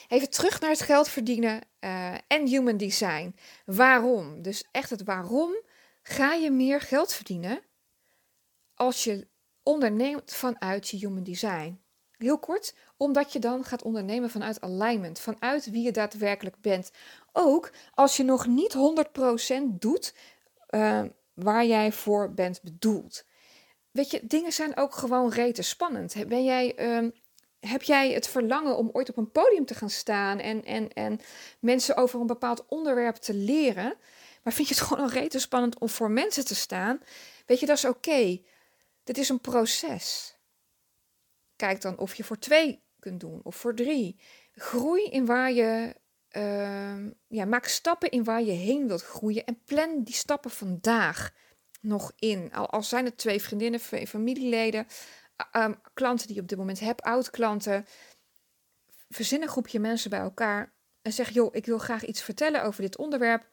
Even 0.08 0.30
terug 0.30 0.60
naar 0.60 0.70
het 0.70 0.82
geld 0.82 1.08
verdienen 1.08 1.62
uh, 1.80 2.14
en 2.28 2.48
human 2.48 2.78
design. 2.78 3.36
Waarom? 3.66 4.42
Dus 4.42 4.64
echt 4.72 4.90
het 4.90 5.04
waarom 5.04 5.56
ga 6.02 6.34
je 6.34 6.52
meer 6.52 6.82
geld 6.82 7.14
verdienen 7.14 7.62
als 8.74 9.04
je 9.04 9.28
onderneemt 9.64 10.34
vanuit 10.34 10.90
je 10.90 10.98
human 10.98 11.24
design? 11.24 11.80
Heel 12.18 12.40
kort, 12.40 12.76
omdat 12.98 13.34
je 13.34 13.40
dan 13.40 13.64
gaat 13.64 13.84
ondernemen 13.84 14.30
vanuit 14.30 14.62
alignment, 14.62 15.20
vanuit 15.20 15.70
wie 15.70 15.84
je 15.84 15.92
daadwerkelijk 15.92 16.62
bent. 16.62 16.92
Ook 17.32 17.72
als 17.94 18.18
je 18.18 18.24
nog 18.24 18.48
niet 18.48 18.76
100% 18.76 19.62
doet 19.66 20.14
uh, 20.70 21.04
waar 21.34 21.66
jij 21.66 21.92
voor 21.92 22.34
bent 22.34 22.62
bedoeld. 22.62 23.26
Weet 23.92 24.12
je, 24.12 24.20
dingen 24.24 24.52
zijn 24.52 24.78
ook 24.78 24.94
gewoon 24.94 25.30
rete 25.30 25.62
spannend. 25.62 26.28
Ben 26.28 26.44
jij, 26.44 26.80
uh, 26.80 27.12
heb 27.60 27.84
jij 27.84 28.12
het 28.12 28.28
verlangen 28.28 28.78
om 28.78 28.90
ooit 28.94 29.10
op 29.10 29.18
een 29.18 29.32
podium 29.32 29.66
te 29.66 29.76
gaan 29.76 29.90
staan 29.90 30.40
en, 30.40 30.64
en, 30.64 30.94
en 30.94 31.20
mensen 31.60 31.98
over 31.98 32.20
een 32.20 32.28
bepaald 32.28 32.66
onderwerp 32.68 33.16
te 33.16 33.34
leren? 33.34 33.96
Maar 34.44 34.54
vind 34.54 34.68
je 34.68 34.74
het 34.74 34.84
gewoon 34.88 35.04
al 35.04 35.10
rete 35.10 35.40
spannend 35.40 35.80
om 35.80 35.90
voor 35.90 36.12
mensen 36.12 36.46
te 36.46 36.56
staan? 36.56 37.02
Weet 37.46 37.60
je, 37.60 37.66
dat 37.66 37.78
is 37.78 37.86
oké. 37.86 38.42
Dit 39.04 39.18
is 39.18 39.30
een 39.30 39.42
proces. 39.42 40.38
Kijk 41.56 41.82
dan 41.82 41.98
of 41.98 42.16
je 42.16 42.24
voor 42.24 42.40
twee 42.40 42.84
kunt 43.00 43.20
doen 43.20 43.40
of 43.44 43.56
voor 43.56 43.76
drie. 43.76 44.20
Groei 44.52 45.04
in 45.04 45.26
waar 45.26 45.52
je. 45.52 45.96
Uh, 46.32 47.12
ja, 47.28 47.46
maak 47.46 47.66
stappen 47.66 48.10
in 48.10 48.24
waar 48.24 48.44
je 48.44 48.52
heen 48.52 48.88
wilt 48.88 49.04
groeien 49.04 49.46
en 49.46 49.62
plan 49.66 50.04
die 50.04 50.14
stappen 50.14 50.52
vandaag 50.52 51.34
nog 51.82 52.12
in. 52.16 52.54
Al, 52.54 52.70
al 52.70 52.84
zijn 52.84 53.06
het 53.06 53.18
twee 53.18 53.42
vriendinnen, 53.42 53.80
familieleden, 53.80 54.88
uh, 55.56 55.70
klanten 55.94 56.28
die 56.28 56.36
je 56.36 56.42
op 56.42 56.48
dit 56.48 56.58
moment 56.58 56.80
hebt, 56.80 57.02
oud-klanten. 57.02 57.86
Verzin 59.10 59.42
een 59.42 59.48
groepje 59.48 59.80
mensen 59.80 60.10
bij 60.10 60.20
elkaar 60.20 60.74
en 61.02 61.14
zeg: 61.14 61.30
joh, 61.30 61.56
ik 61.56 61.66
wil 61.66 61.78
graag 61.78 62.06
iets 62.06 62.22
vertellen 62.22 62.64
over 62.64 62.82
dit 62.82 62.98
onderwerp. 62.98 63.48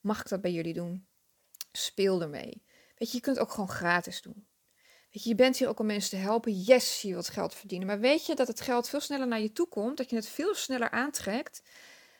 Mag 0.00 0.20
ik 0.20 0.28
dat 0.28 0.40
bij 0.40 0.52
jullie 0.52 0.74
doen? 0.74 1.06
Speel 1.72 2.22
ermee. 2.22 2.62
Weet 2.94 3.10
je, 3.10 3.16
je 3.16 3.22
kunt 3.22 3.36
het 3.36 3.46
ook 3.46 3.52
gewoon 3.52 3.68
gratis 3.68 4.22
doen. 4.22 4.46
Weet 5.10 5.22
je, 5.22 5.28
je 5.28 5.34
bent 5.34 5.56
hier 5.56 5.68
ook 5.68 5.78
om 5.78 5.86
mensen 5.86 6.10
te 6.10 6.24
helpen. 6.24 6.52
Yes, 6.52 7.02
je 7.02 7.12
wilt 7.12 7.28
geld 7.28 7.54
verdienen. 7.54 7.86
Maar 7.86 8.00
weet 8.00 8.26
je 8.26 8.34
dat 8.34 8.48
het 8.48 8.60
geld 8.60 8.88
veel 8.88 9.00
sneller 9.00 9.26
naar 9.26 9.40
je 9.40 9.52
toe 9.52 9.68
komt? 9.68 9.96
Dat 9.96 10.10
je 10.10 10.16
het 10.16 10.28
veel 10.28 10.54
sneller 10.54 10.90
aantrekt 10.90 11.62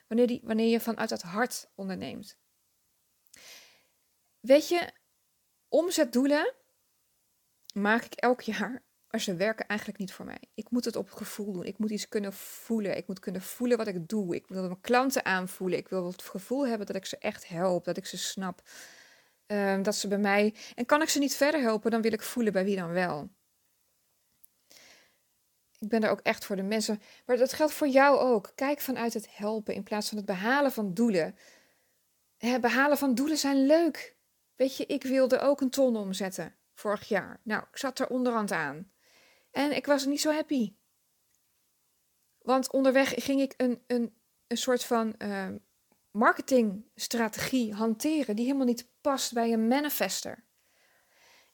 wanneer, 0.07 0.27
die, 0.27 0.41
wanneer 0.43 0.69
je 0.69 0.79
vanuit 0.79 1.09
het 1.09 1.21
hart 1.21 1.69
onderneemt. 1.75 2.37
Weet 4.39 4.67
je, 4.67 4.91
omzetdoelen 5.67 6.53
maak 7.73 8.03
ik 8.03 8.13
elk 8.13 8.41
jaar. 8.55 8.84
Maar 9.15 9.23
ze 9.23 9.35
werken 9.35 9.67
eigenlijk 9.67 9.99
niet 9.99 10.13
voor 10.13 10.25
mij. 10.25 10.39
Ik 10.53 10.69
moet 10.69 10.85
het 10.85 10.95
op 10.95 11.11
gevoel 11.11 11.53
doen. 11.53 11.65
Ik 11.65 11.77
moet 11.77 11.89
iets 11.89 12.07
kunnen 12.07 12.33
voelen. 12.33 12.97
Ik 12.97 13.07
moet 13.07 13.19
kunnen 13.19 13.41
voelen 13.41 13.77
wat 13.77 13.87
ik 13.87 14.07
doe. 14.07 14.35
Ik 14.35 14.47
wil 14.47 14.61
mijn 14.61 14.81
klanten 14.81 15.25
aanvoelen. 15.25 15.77
Ik 15.77 15.87
wil 15.87 16.05
het 16.07 16.21
gevoel 16.21 16.67
hebben 16.67 16.87
dat 16.87 16.95
ik 16.95 17.05
ze 17.05 17.17
echt 17.17 17.47
help. 17.47 17.85
Dat 17.85 17.97
ik 17.97 18.05
ze 18.05 18.17
snap. 18.17 18.61
Ehm, 19.45 19.81
dat 19.83 19.95
ze 19.95 20.07
bij 20.07 20.17
mij. 20.17 20.55
En 20.75 20.85
kan 20.85 21.01
ik 21.01 21.09
ze 21.09 21.19
niet 21.19 21.35
verder 21.35 21.61
helpen, 21.61 21.91
dan 21.91 22.01
wil 22.01 22.13
ik 22.13 22.21
voelen 22.21 22.53
bij 22.53 22.63
wie 22.63 22.75
dan 22.75 22.91
wel. 22.91 23.29
Ik 25.79 25.89
ben 25.89 26.03
er 26.03 26.09
ook 26.09 26.21
echt 26.21 26.45
voor 26.45 26.55
de 26.55 26.63
mensen. 26.63 27.01
Maar 27.25 27.37
dat 27.37 27.53
geldt 27.53 27.73
voor 27.73 27.87
jou 27.87 28.19
ook. 28.19 28.51
Kijk 28.55 28.81
vanuit 28.81 29.13
het 29.13 29.27
helpen 29.37 29.73
in 29.73 29.83
plaats 29.83 30.09
van 30.09 30.17
het 30.17 30.25
behalen 30.25 30.71
van 30.71 30.93
doelen. 30.93 31.35
Het 32.37 32.61
behalen 32.61 32.97
van 32.97 33.15
doelen 33.15 33.37
zijn 33.37 33.65
leuk. 33.65 34.15
Weet 34.55 34.77
je, 34.77 34.85
ik 34.85 35.03
wilde 35.03 35.39
ook 35.39 35.61
een 35.61 35.69
ton 35.69 35.95
omzetten 35.95 36.55
vorig 36.73 37.07
jaar. 37.07 37.39
Nou, 37.43 37.63
ik 37.71 37.77
zat 37.77 37.99
er 37.99 38.07
onderhand 38.07 38.51
aan. 38.51 38.93
En 39.55 39.75
ik 39.75 39.85
was 39.85 40.05
niet 40.05 40.21
zo 40.21 40.31
happy. 40.31 40.73
Want 42.41 42.71
onderweg 42.71 43.13
ging 43.23 43.41
ik 43.41 43.53
een, 43.57 43.83
een, 43.87 44.15
een 44.47 44.57
soort 44.57 44.83
van 44.83 45.15
uh, 45.17 45.47
marketingstrategie 46.11 47.73
hanteren 47.73 48.35
die 48.35 48.45
helemaal 48.45 48.65
niet 48.65 48.87
past 49.01 49.33
bij 49.33 49.53
een 49.53 49.67
manifester. 49.67 50.43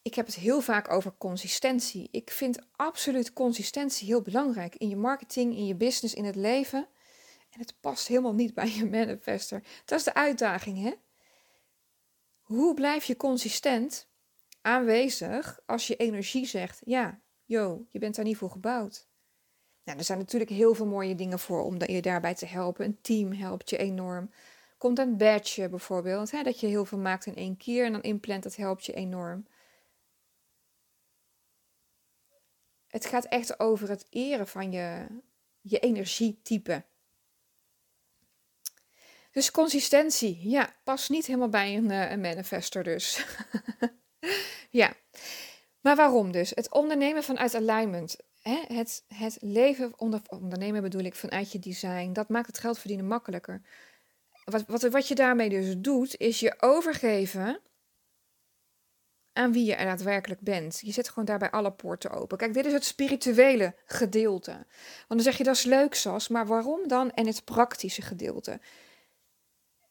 Ik 0.02 0.16
heb 0.16 0.26
het 0.26 0.36
heel 0.36 0.62
vaak 0.62 0.92
over 0.92 1.14
consistentie. 1.18 2.08
Ik 2.12 2.32
vind 2.32 2.60
absoluut 2.76 3.34
consistentie 3.34 4.08
heel 4.08 4.22
belangrijk 4.22 4.76
in 4.76 4.90
je 4.90 4.98
marketing, 4.98 5.56
in 5.56 5.66
je 5.66 5.76
business, 5.76 6.14
in 6.14 6.26
het 6.26 6.36
leven. 6.36 6.88
En 7.50 7.60
het 7.60 7.76
past 7.80 8.08
helemaal 8.08 8.34
niet 8.34 8.54
bij 8.54 8.70
je 8.70 8.86
manifester. 8.86 9.64
Dat 9.86 10.00
is 10.00 10.06
de 10.06 10.14
uitdaging, 10.14 10.84
hè? 10.84 10.94
Hoe 12.42 12.74
blijf 12.74 13.04
je 13.04 13.16
consistent 13.16 14.08
aanwezig 14.62 15.60
als 15.66 15.88
je 15.88 15.96
energie 15.96 16.46
zegt: 16.46 16.82
ja, 16.86 17.22
yo, 17.52 17.86
je 17.90 18.00
bent 18.00 18.16
daar 18.16 18.26
niet 18.26 18.38
voor 18.38 18.50
gebouwd? 18.50 19.08
Nou, 19.84 19.98
er 19.98 20.04
zijn 20.04 20.18
natuurlijk 20.18 20.52
heel 20.52 20.74
veel 20.74 20.86
mooie 20.86 21.16
dingen 21.16 21.40
voor 21.40 21.64
om 21.64 21.86
je 21.86 22.02
daarbij 22.02 22.36
te 22.36 22.46
helpen. 22.46 22.86
Een 22.86 23.02
team 23.02 23.34
helpt 23.34 23.70
je 23.70 23.78
enorm. 23.78 24.32
Komt 24.78 25.00
een 25.00 25.18
badge 25.18 25.70
bijvoorbeeld, 25.70 26.32
hè, 26.32 26.44
dat 26.44 26.60
je 26.60 26.68
heel 26.68 26.86
veel 26.86 26.98
maakt 26.98 27.26
in 27.26 27.36
één 27.36 27.58
keer 27.58 27.86
en 27.86 27.92
dan 27.92 28.02
inplant, 28.02 28.44
dat 28.44 28.56
helpt 28.56 28.86
je 28.86 28.94
enorm. 28.94 29.48
Het 32.88 33.06
gaat 33.06 33.26
echt 33.26 33.60
over 33.60 33.90
het 33.90 34.08
eren 34.10 34.48
van 34.48 34.72
je, 34.72 35.06
je 35.62 35.80
energietype. 35.80 36.84
Dus 39.32 39.52
consistentie, 39.52 40.50
ja, 40.50 40.76
past 40.84 41.10
niet 41.10 41.26
helemaal 41.26 41.50
bij 41.50 41.78
een, 41.78 41.90
uh, 41.90 42.12
een 42.12 42.22
manifester 42.22 42.84
dus. 42.84 43.26
ja, 44.82 44.94
maar 45.82 45.96
waarom 45.96 46.32
dus? 46.32 46.50
Het 46.50 46.72
ondernemen 46.72 47.24
vanuit 47.24 47.56
alignment. 47.56 48.15
hè, 48.41 48.63
het, 48.67 49.04
het 49.08 49.38
leven 49.39 49.94
onder, 50.00 50.22
ondernemen 50.28 50.82
bedoel 50.82 51.04
ik 51.04 51.15
vanuit 51.15 51.52
je 51.52 51.60
design, 51.60 52.13
dat 52.13 52.30
maakt 52.30 52.48
het 52.48 52.58
geld 52.58 52.80
verdienen 52.80 53.08
makkelijker. 53.08 53.62
Wat, 54.44 54.63
wat, 54.67 54.82
wat 54.82 55.08
je 55.08 55.15
daarmee 55.15 55.50
dus 55.50 55.74
doet, 55.78 56.17
is 56.17 56.39
je 56.39 56.56
overgeven 56.60 57.60
aan 59.34 59.52
wie 59.52 59.65
je 59.65 59.76
er 59.76 59.86
daadwerkelijk 59.86 60.41
bent. 60.41 60.80
Je 60.84 60.91
zet 60.91 61.10
gewoon 61.10 61.26
daarbij 61.26 61.52
alle 61.52 61.72
poorten 61.72 62.12
open. 62.12 62.38
Kijk, 62.38 62.54
dit 62.54 62.65
is 62.65 62.74
het 62.74 62.86
spirituele 62.86 63.76
gedeelte. 63.86 64.52
Want 64.52 65.08
dan 65.08 65.22
zeg 65.22 65.38
je 65.38 65.44
dat 65.44 65.56
is 65.56 65.63
leuk, 65.63 65.96
Sas, 65.96 66.28
maar 66.28 66.48
waarom 66.48 66.88
dan? 66.88 67.12
En 67.12 67.28
het 67.28 67.46
praktische 67.46 68.02
gedeelte. 68.02 68.60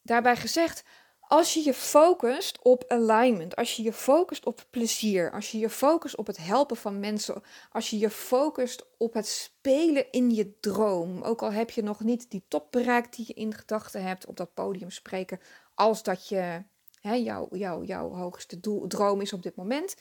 Daarbij 0.03 0.37
gezegd, 0.37 0.83
als 1.31 1.55
je 1.55 1.65
je 1.65 1.75
focust 1.75 2.59
op 2.63 2.85
alignment, 2.89 3.57
als 3.57 3.77
je 3.77 3.83
je 3.83 3.93
focust 3.93 4.47
op 4.47 4.67
plezier, 4.71 5.33
als 5.33 5.51
je 5.51 5.59
je 5.59 5.71
focust 5.71 6.17
op 6.17 6.27
het 6.27 6.37
helpen 6.37 6.77
van 6.77 7.01
mensen, 7.01 7.43
als 7.73 7.91
je 7.91 7.99
je 7.99 8.11
focust 8.11 8.87
op 8.99 9.15
het 9.15 9.27
spelen 9.27 10.11
in 10.11 10.31
je 10.31 10.59
droom, 10.61 11.23
ook 11.23 11.43
al 11.43 11.53
heb 11.53 11.71
je 11.71 11.83
nog 11.83 12.01
niet 12.01 12.31
die 12.31 12.45
top 12.49 12.73
bereikt 12.73 13.17
die 13.17 13.25
je 13.29 13.35
in 13.35 13.55
gedachten 13.55 14.03
hebt 14.03 14.27
op 14.27 14.37
dat 14.37 14.55
podium 14.55 14.91
spreken, 14.91 15.41
als 15.75 16.03
dat 16.03 16.29
je 16.29 16.63
hè, 17.01 17.15
jouw, 17.15 17.49
jouw, 17.51 17.83
jouw 17.83 18.11
hoogste 18.11 18.61
doel, 18.61 18.87
droom 18.87 19.21
is 19.21 19.33
op 19.33 19.43
dit 19.43 19.57
moment, 19.57 19.97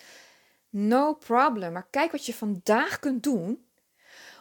no 0.69 1.13
problem. 1.13 1.73
Maar 1.73 1.87
kijk 1.89 2.11
wat 2.11 2.25
je 2.25 2.33
vandaag 2.33 2.99
kunt 2.99 3.23
doen 3.23 3.68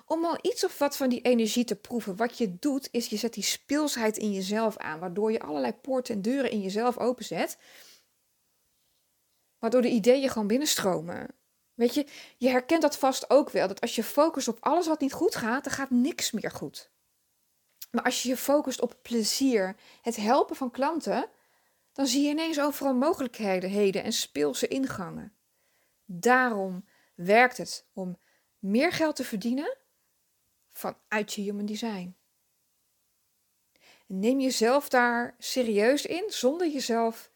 om 0.09 0.25
al 0.25 0.38
iets 0.42 0.64
of 0.64 0.79
wat 0.79 0.97
van 0.97 1.09
die 1.09 1.21
energie 1.21 1.64
te 1.64 1.77
proeven. 1.77 2.16
Wat 2.16 2.38
je 2.38 2.59
doet, 2.59 2.88
is 2.90 3.09
je 3.09 3.16
zet 3.16 3.35
die 3.35 3.42
speelsheid 3.42 4.16
in 4.16 4.33
jezelf 4.33 4.77
aan, 4.77 4.99
waardoor 4.99 5.33
je 5.33 5.40
allerlei 5.40 5.73
poorten 5.73 6.14
en 6.14 6.23
deuren 6.23 6.51
in 6.51 6.61
jezelf 6.61 6.99
openzet. 6.99 7.59
Waardoor 9.59 9.83
de 9.83 9.88
ideeën 9.90 10.29
gewoon 10.29 10.47
binnenstromen. 10.47 11.35
Weet 11.75 11.94
je, 11.94 12.07
je 12.37 12.49
herkent 12.49 12.83
dat 12.83 12.99
vast 12.99 13.31
ook 13.31 13.51
wel. 13.51 13.68
Dat 13.68 13.81
als 13.81 13.94
je 13.94 14.05
focust 14.05 14.49
op 14.49 14.59
alles 14.61 14.87
wat 14.87 15.01
niet 15.01 15.12
goed 15.12 15.35
gaat, 15.35 15.64
dan 15.64 15.73
gaat 15.73 15.90
niks 15.90 16.31
meer 16.31 16.51
goed. 16.51 16.90
Maar 17.90 18.05
als 18.05 18.23
je 18.23 18.29
je 18.29 18.37
focust 18.37 18.81
op 18.81 18.99
plezier, 19.03 19.77
het 20.03 20.16
helpen 20.16 20.57
van 20.57 20.71
klanten, 20.71 21.31
dan 21.92 22.07
zie 22.07 22.23
je 22.23 22.31
ineens 22.31 22.61
overal 22.61 22.94
mogelijkheden 22.94 24.03
en 24.03 24.12
speelse 24.12 24.68
ingangen. 24.68 25.33
Daarom 26.05 26.85
werkt 27.14 27.57
het 27.57 27.87
om 27.92 28.18
meer 28.59 28.92
geld 28.92 29.16
te 29.16 29.25
verdienen 29.25 29.77
vanuit 30.78 31.32
je 31.34 31.42
human 31.42 31.66
design. 31.66 32.16
Neem 34.06 34.40
jezelf 34.40 34.88
daar 34.88 35.34
serieus 35.38 36.06
in 36.06 36.24
zonder 36.28 36.68
jezelf 36.68 37.30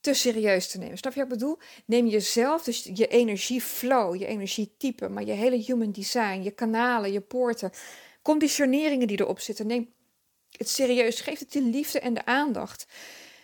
te 0.00 0.14
serieus 0.14 0.70
te 0.70 0.78
nemen. 0.78 0.98
Snap 0.98 1.12
je 1.12 1.20
wat 1.22 1.32
ik 1.32 1.38
bedoel? 1.38 1.58
Neem 1.86 2.06
jezelf, 2.06 2.62
dus 2.62 2.90
je 2.94 3.06
energieflow, 3.06 4.16
je 4.16 4.26
energietype, 4.26 5.08
maar 5.08 5.24
je 5.24 5.32
hele 5.32 5.56
human 5.56 5.92
design, 5.92 6.42
je 6.42 6.50
kanalen, 6.50 7.12
je 7.12 7.20
poorten, 7.20 7.70
conditioneringen 8.22 9.06
die 9.06 9.20
erop 9.20 9.40
zitten. 9.40 9.66
Neem 9.66 9.94
het 10.50 10.68
serieus. 10.68 11.20
Geef 11.20 11.38
het 11.38 11.52
de 11.52 11.62
liefde 11.62 12.00
en 12.00 12.14
de 12.14 12.24
aandacht. 12.24 12.86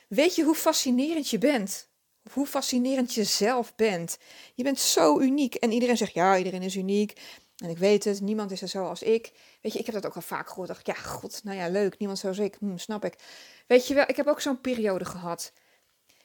Weet 0.09 0.35
je 0.35 0.45
hoe 0.45 0.55
fascinerend 0.55 1.29
je 1.29 1.39
bent? 1.39 1.89
Hoe 2.33 2.47
fascinerend 2.47 3.15
je 3.15 3.25
zelf 3.25 3.75
bent? 3.75 4.19
Je 4.55 4.63
bent 4.63 4.79
zo 4.79 5.21
uniek. 5.21 5.55
En 5.55 5.73
iedereen 5.73 5.97
zegt, 5.97 6.15
ja, 6.15 6.39
iedereen 6.39 6.63
is 6.63 6.77
uniek. 6.77 7.13
En 7.61 7.71
ik 7.71 7.79
weet 7.79 8.05
het, 8.05 8.21
niemand 8.21 8.51
is 8.51 8.63
er 8.63 8.69
zoals 8.69 9.03
ik. 9.03 9.33
Weet 9.61 9.73
je, 9.73 9.79
ik 9.79 9.87
heb 9.87 9.95
dat 9.95 10.07
ook 10.07 10.15
al 10.15 10.21
vaak 10.21 10.49
gehoord. 10.49 10.69
Dacht, 10.69 10.87
ja, 10.87 10.95
god, 10.95 11.41
nou 11.45 11.57
ja, 11.57 11.69
leuk, 11.69 11.99
niemand 11.99 12.19
zoals 12.19 12.39
ik. 12.39 12.57
Hm, 12.59 12.77
snap 12.77 13.05
ik. 13.05 13.15
Weet 13.67 13.87
je 13.87 13.95
wel, 13.95 14.05
ik 14.07 14.17
heb 14.17 14.27
ook 14.27 14.41
zo'n 14.41 14.61
periode 14.61 15.05
gehad. 15.05 15.53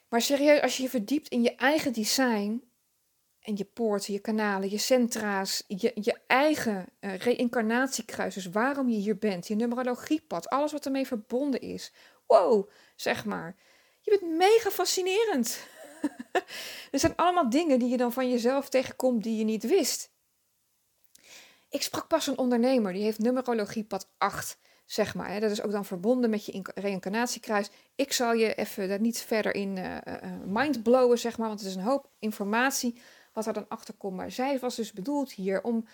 Maar 0.10 0.22
serieus, 0.22 0.62
als 0.62 0.78
je 0.78 0.84
je 0.84 0.90
verdiept 0.90 1.28
in 1.28 1.44
je 1.44 1.56
eigen 1.56 1.94
design... 1.94 2.64
en 3.40 3.58
je 3.58 3.66
poorten, 3.66 4.14
je 4.14 4.20
kanalen, 4.20 4.70
je 4.70 4.78
centra's... 4.78 5.64
je, 5.68 5.92
je 5.96 6.18
eigen 6.28 6.86
uh, 7.00 8.34
dus 8.34 8.46
waarom 8.46 8.90
je 8.90 8.98
hier 8.98 9.18
bent... 9.18 9.48
je 9.48 9.56
numerologiepad, 9.56 10.50
alles 10.50 10.72
wat 10.72 10.86
ermee 10.86 11.08
verbonden 11.08 11.62
is. 11.62 11.92
Wow, 12.28 12.70
zeg 12.96 13.26
maar. 13.26 13.56
Je 14.02 14.18
bent 14.20 14.32
mega 14.32 14.70
fascinerend. 14.70 15.68
er 16.92 17.00
zijn 17.00 17.16
allemaal 17.16 17.50
dingen 17.50 17.80
die 17.80 17.90
je 17.90 17.98
dan 17.98 18.14
van 18.14 18.30
jezelf 18.30 18.70
tegenkomt 18.70 19.24
die 19.24 19.38
je 19.38 19.44
niet 19.44 19.64
wist. 19.64 20.14
Ik 21.76 21.82
sprak 21.82 22.08
pas 22.08 22.28
een 22.28 22.38
ondernemer, 22.38 22.94
die 22.94 23.04
heeft 23.04 23.20
numerologiepad 23.20 24.08
8, 24.18 24.58
zeg 24.86 25.16
maar. 25.16 25.32
Hè. 25.32 25.40
Dat 25.40 25.52
is 25.52 25.62
ook 25.62 25.72
dan 25.72 25.86
verbonden 25.86 26.30
met 26.30 26.46
je 26.46 26.72
reïncarnatiekruis. 26.76 27.70
Ik 27.96 28.14
zal 28.14 28.34
je 28.34 28.54
even 28.54 28.88
daar 28.88 29.00
niet 29.00 29.22
verder 29.22 29.56
in 29.56 29.78
uh, 29.78 29.98
mindblowen, 30.46 31.20
zeg 31.20 31.38
maar, 31.38 31.48
want 31.48 31.60
het 31.60 31.70
is 31.70 31.76
een 31.76 31.82
hoop 31.82 32.10
informatie 32.20 33.02
wat 33.34 33.46
er 33.46 33.54
dan 33.54 33.66
achter 33.68 33.94
komt. 33.94 34.16
Maar 34.16 34.32
zij 34.32 34.60
was 34.60 34.76
dus 34.76 34.94
bedoeld 34.94 35.32
hier 35.32 35.64
om 35.64 35.88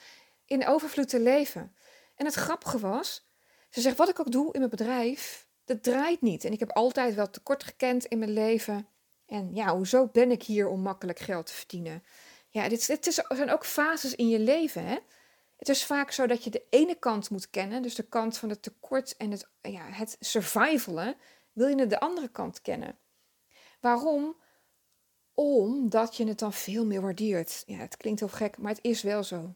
in 0.45 0.67
overvloed 0.67 1.09
te 1.09 1.19
leven. 1.19 1.75
En 2.15 2.25
het 2.25 2.35
grappige 2.35 2.79
was, 2.79 3.27
ze 3.69 3.81
zegt, 3.81 3.97
wat 3.97 4.09
ik 4.09 4.19
ook 4.19 4.31
doe 4.31 4.53
in 4.53 4.59
mijn 4.59 4.71
bedrijf, 4.71 5.47
dat 5.65 5.83
draait 5.83 6.21
niet. 6.21 6.45
En 6.45 6.51
ik 6.51 6.59
heb 6.59 6.71
altijd 6.71 7.15
wel 7.15 7.29
tekort 7.29 7.63
gekend 7.63 8.05
in 8.05 8.19
mijn 8.19 8.33
leven. 8.33 8.87
En 9.25 9.53
ja, 9.53 9.75
hoezo 9.75 10.07
ben 10.07 10.31
ik 10.31 10.43
hier 10.43 10.67
om 10.67 10.81
makkelijk 10.81 11.19
geld 11.19 11.45
te 11.45 11.53
verdienen? 11.53 12.03
Ja, 12.49 12.69
dit, 12.69 12.87
dit 12.87 13.07
is, 13.07 13.21
zijn 13.27 13.51
ook 13.51 13.65
fases 13.65 14.15
in 14.15 14.29
je 14.29 14.39
leven, 14.39 14.85
hè? 14.85 14.97
Het 15.61 15.69
is 15.69 15.85
vaak 15.85 16.11
zo 16.11 16.27
dat 16.27 16.43
je 16.43 16.49
de 16.49 16.65
ene 16.69 16.95
kant 16.95 17.29
moet 17.29 17.49
kennen, 17.49 17.81
dus 17.81 17.95
de 17.95 18.03
kant 18.03 18.37
van 18.37 18.49
het 18.49 18.61
tekort 18.61 19.17
en 19.17 19.31
het, 19.31 19.49
ja, 19.61 19.85
het 19.85 20.17
survivalen, 20.19 21.15
wil 21.51 21.67
je 21.67 21.87
de 21.87 21.99
andere 21.99 22.27
kant 22.27 22.61
kennen. 22.61 22.97
Waarom? 23.79 24.35
Omdat 25.33 26.15
je 26.15 26.27
het 26.27 26.39
dan 26.39 26.53
veel 26.53 26.85
meer 26.85 27.01
waardeert. 27.01 27.63
Ja, 27.65 27.77
het 27.77 27.97
klinkt 27.97 28.19
heel 28.19 28.29
gek, 28.29 28.57
maar 28.57 28.71
het 28.71 28.83
is 28.83 29.01
wel 29.01 29.23
zo. 29.23 29.55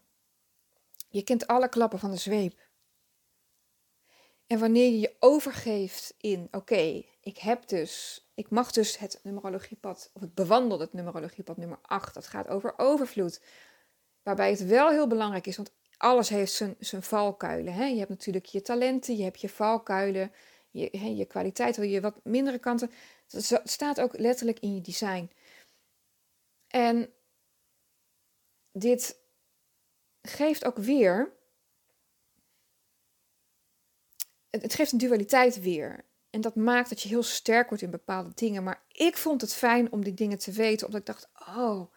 Je 1.08 1.22
kent 1.22 1.46
alle 1.46 1.68
klappen 1.68 1.98
van 1.98 2.10
de 2.10 2.16
zweep. 2.16 2.54
En 4.46 4.58
wanneer 4.58 4.90
je 4.90 4.98
je 4.98 5.16
overgeeft 5.18 6.14
in, 6.18 6.48
oké, 6.50 7.02
ik 7.20 7.38
heb 7.38 7.68
dus, 7.68 8.24
ik 8.34 8.50
mag 8.50 8.72
dus 8.72 8.98
het 8.98 9.20
numerologiepad, 9.22 10.10
of 10.12 10.20
het 10.20 10.34
bewandel 10.34 10.80
het 10.80 10.92
numerologiepad 10.92 11.56
nummer 11.56 11.78
8, 11.82 12.14
dat 12.14 12.26
gaat 12.26 12.48
over 12.48 12.74
overvloed. 12.76 13.40
Waarbij 14.22 14.50
het 14.50 14.64
wel 14.64 14.90
heel 14.90 15.06
belangrijk 15.06 15.46
is, 15.46 15.56
want 15.56 15.74
alles 15.96 16.28
heeft 16.28 16.52
zijn, 16.52 16.76
zijn 16.78 17.02
valkuilen. 17.02 17.72
Hè? 17.72 17.84
Je 17.84 17.98
hebt 17.98 18.10
natuurlijk 18.10 18.46
je 18.46 18.62
talenten, 18.62 19.16
je 19.16 19.22
hebt 19.22 19.40
je 19.40 19.48
valkuilen, 19.48 20.32
je, 20.70 20.88
hè, 20.92 21.06
je 21.06 21.24
kwaliteit, 21.24 21.76
je 21.76 22.00
wat 22.00 22.24
mindere 22.24 22.58
kanten. 22.58 22.90
Dat 23.28 23.60
staat 23.64 24.00
ook 24.00 24.18
letterlijk 24.18 24.58
in 24.58 24.74
je 24.74 24.80
design. 24.80 25.30
En 26.66 27.12
dit 28.72 29.20
geeft 30.22 30.64
ook 30.64 30.76
weer. 30.76 31.34
Het 34.50 34.74
geeft 34.74 34.92
een 34.92 34.98
dualiteit 34.98 35.60
weer. 35.60 36.04
En 36.30 36.40
dat 36.40 36.54
maakt 36.54 36.88
dat 36.88 37.02
je 37.02 37.08
heel 37.08 37.22
sterk 37.22 37.68
wordt 37.68 37.82
in 37.82 37.90
bepaalde 37.90 38.30
dingen. 38.34 38.62
Maar 38.62 38.84
ik 38.88 39.16
vond 39.16 39.40
het 39.40 39.54
fijn 39.54 39.92
om 39.92 40.04
die 40.04 40.14
dingen 40.14 40.38
te 40.38 40.52
weten, 40.52 40.86
omdat 40.86 41.00
ik 41.00 41.06
dacht: 41.06 41.28
oh, 41.56 41.92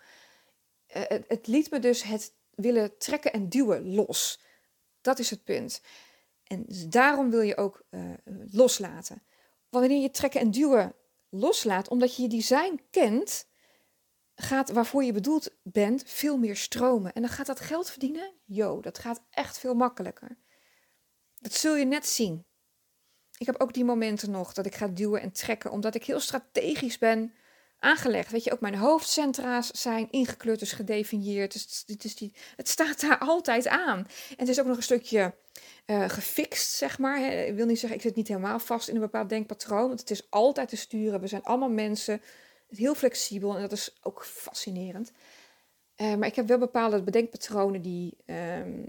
eh, 0.88 1.04
het, 1.08 1.26
het 1.28 1.48
liet 1.48 1.72
me 1.72 1.80
dus 1.80 2.04
het 2.04 2.34
willen 2.62 2.98
trekken 2.98 3.34
en 3.34 3.50
duwen 3.50 3.94
los. 3.94 4.42
Dat 5.02 5.20
is 5.20 5.30
het 5.30 5.44
punt. 5.44 5.82
En 6.44 6.66
daarom 6.90 7.30
wil 7.30 7.42
je 7.42 7.58
ook 7.58 7.84
uh, 7.90 8.14
loslaten. 8.52 9.24
Wanneer 9.70 10.02
je 10.02 10.12
trekken 10.12 10.42
en 10.42 10.52
duwen 10.52 10.96
loslaat, 11.30 11.88
omdat 11.88 12.16
je 12.16 12.22
je 12.22 12.28
design 12.28 12.82
kent, 12.90 13.48
gaat 14.36 14.72
waarvoor 14.72 15.04
je 15.04 15.14
bedoeld 15.14 15.50
bent 15.64 16.04
veel 16.06 16.38
meer 16.38 16.56
stromen. 16.56 17.14
En 17.14 17.22
dan 17.22 17.32
gaat 17.32 17.46
dat 17.46 17.60
geld 17.60 17.90
verdienen, 17.90 18.34
yo, 18.46 18.82
dat 18.82 18.98
gaat 18.98 19.22
echt 19.30 19.60
veel 19.60 19.74
makkelijker. 19.74 20.38
Dat 21.36 21.54
zul 21.54 21.76
je 21.76 21.86
net 21.86 22.08
zien. 22.08 22.46
Ik 23.38 23.46
heb 23.46 23.62
ook 23.62 23.74
die 23.74 23.86
momenten 23.86 24.32
nog 24.32 24.54
dat 24.54 24.66
ik 24.66 24.76
ga 24.76 24.88
duwen 24.88 25.22
en 25.22 25.32
trekken, 25.32 25.72
omdat 25.72 25.96
ik 25.96 26.06
heel 26.06 26.20
strategisch 26.20 26.98
ben 26.98 27.34
aangelegd. 27.80 28.32
Weet 28.32 28.44
je, 28.44 28.52
ook 28.52 28.60
mijn 28.60 28.76
hoofdcentra's 28.76 29.72
zijn 29.72 30.08
ingekleurd, 30.12 30.60
dus 30.60 30.72
gedefinieerd. 30.72 31.54
Dus 32.02 32.16
die, 32.16 32.34
het 32.56 32.68
staat 32.68 33.02
daar 33.02 33.18
altijd 33.30 33.68
aan. 33.68 33.98
En 34.30 34.36
het 34.38 34.48
is 34.48 34.60
ook 34.60 34.66
nog 34.66 34.78
een 34.78 34.84
stukje 34.84 35.34
uh, 35.86 36.10
gefixt, 36.10 36.72
zeg 36.72 37.00
maar. 37.00 37.34
Ik 37.34 37.56
wil 37.56 37.66
niet 37.66 37.80
zeggen, 37.80 37.98
ik 37.98 38.04
zit 38.04 38.16
niet 38.16 38.28
helemaal 38.28 38.60
vast 38.60 38.88
in 38.88 38.96
een 38.96 39.02
bepaald 39.02 39.30
denkpatroon. 39.30 39.88
Want 39.88 40.00
het 40.00 40.12
is 40.12 40.28
altijd 40.30 40.70
te 40.70 40.78
sturen. 40.78 41.22
We 41.22 41.28
zijn 41.28 41.44
allemaal 41.44 41.70
mensen. 41.70 42.22
Heel 42.70 42.96
flexibel 42.96 43.56
en 43.56 43.62
dat 43.62 43.72
is 43.72 43.98
ook 44.02 44.26
fascinerend. 44.26 45.12
Uh, 46.02 46.16
maar 46.16 46.28
ik 46.28 46.36
heb 46.36 46.48
wel 46.48 46.58
bepaalde 46.58 47.04
bedenkpatronen 47.04 47.82
die, 47.82 48.18
um, 48.26 48.88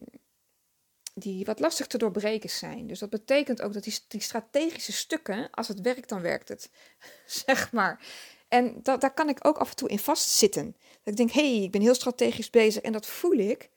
die 1.15 1.45
wat 1.45 1.61
lastig 1.61 1.87
te 1.87 1.99
doorbreken 1.99 2.51
zijn. 2.51 2.87
Dus 2.87 2.99
dat 2.99 3.11
betekent 3.11 3.63
ook 3.63 3.73
dat 3.73 3.85
die, 3.85 3.99
die 4.09 4.21
strategische 4.21 4.93
stukken, 4.93 5.51
als 5.51 5.69
het 5.69 5.81
werkt, 5.81 6.09
dan 6.09 6.21
werkt 6.21 6.49
het. 6.49 6.71
zeg 7.27 7.73
maar. 7.73 8.01
En 8.51 8.81
daar 8.83 9.15
kan 9.15 9.29
ik 9.29 9.47
ook 9.47 9.59
af 9.59 9.71
en 9.71 9.77
toe 9.77 9.89
in 9.89 9.99
vastzitten. 9.99 10.77
Dat 10.81 11.13
ik 11.13 11.17
denk, 11.17 11.31
hé, 11.31 11.55
hey, 11.55 11.63
ik 11.63 11.71
ben 11.71 11.81
heel 11.81 11.95
strategisch 11.95 12.51
bezig. 12.51 12.83
En 12.83 12.93
dat 12.93 13.07
voel 13.07 13.39
ik 13.39 13.71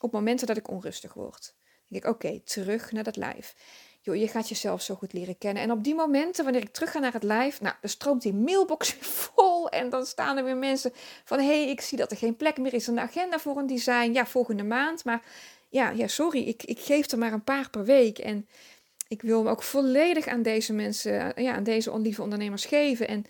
op 0.00 0.12
momenten 0.12 0.46
dat 0.46 0.56
ik 0.56 0.68
onrustig 0.68 1.14
word. 1.14 1.54
Dan 1.62 2.00
denk 2.00 2.04
ik, 2.04 2.10
oké, 2.10 2.40
terug 2.44 2.92
naar 2.92 3.04
dat 3.04 3.16
lijf. 3.16 3.54
Joh, 4.02 4.16
je 4.16 4.28
gaat 4.28 4.48
jezelf 4.48 4.82
zo 4.82 4.94
goed 4.94 5.12
leren 5.12 5.38
kennen. 5.38 5.62
En 5.62 5.70
op 5.70 5.84
die 5.84 5.94
momenten, 5.94 6.44
wanneer 6.44 6.62
ik 6.62 6.72
terug 6.72 6.90
ga 6.90 6.98
naar 6.98 7.12
het 7.12 7.22
lijf, 7.22 7.60
nou, 7.60 7.74
dan 7.80 7.90
stroomt 7.90 8.22
die 8.22 8.34
mailbox 8.34 8.94
weer 8.94 9.04
vol. 9.34 9.68
En 9.68 9.90
dan 9.90 10.06
staan 10.06 10.36
er 10.36 10.44
weer 10.44 10.56
mensen 10.56 10.92
van, 11.24 11.38
hé, 11.38 11.62
hey, 11.62 11.70
ik 11.70 11.80
zie 11.80 11.98
dat 11.98 12.10
er 12.10 12.16
geen 12.16 12.36
plek 12.36 12.58
meer 12.58 12.74
is 12.74 12.88
in 12.88 12.94
de 12.94 13.00
agenda 13.00 13.38
voor 13.38 13.56
een 13.56 13.66
design. 13.66 14.12
Ja, 14.12 14.26
volgende 14.26 14.62
maand. 14.62 15.04
Maar 15.04 15.22
ja, 15.68 15.90
ja 15.90 16.06
sorry, 16.06 16.42
ik, 16.42 16.62
ik 16.62 16.78
geef 16.78 17.10
er 17.10 17.18
maar 17.18 17.32
een 17.32 17.44
paar 17.44 17.70
per 17.70 17.84
week. 17.84 18.18
En 18.18 18.48
ik 19.08 19.22
wil 19.22 19.38
hem 19.38 19.48
ook 19.48 19.62
volledig 19.62 20.26
aan 20.26 20.42
deze 20.42 20.72
mensen, 20.72 21.42
ja, 21.42 21.54
aan 21.54 21.62
deze 21.62 22.00
lieve 22.00 22.22
ondernemers 22.22 22.64
geven. 22.64 23.08
En 23.08 23.24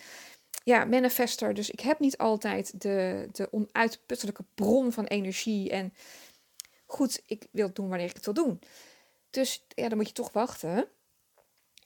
ja, 0.65 0.85
manifester. 0.85 1.55
Dus 1.55 1.71
ik 1.71 1.81
heb 1.81 1.99
niet 1.99 2.19
altijd 2.19 2.81
de, 2.81 3.29
de 3.33 3.49
onuitputtelijke 3.53 4.45
bron 4.55 4.93
van 4.93 5.05
energie. 5.05 5.71
En 5.71 5.95
goed, 6.87 7.23
ik 7.27 7.47
wil 7.51 7.67
het 7.67 7.77
doen 7.77 7.89
wanneer 7.89 8.09
ik 8.09 8.15
het 8.15 8.25
wil 8.25 8.35
doen. 8.35 8.61
Dus 9.31 9.67
ja, 9.69 9.89
dan 9.89 9.97
moet 9.97 10.09
je 10.09 10.13
toch 10.15 10.33
wachten. 10.33 10.89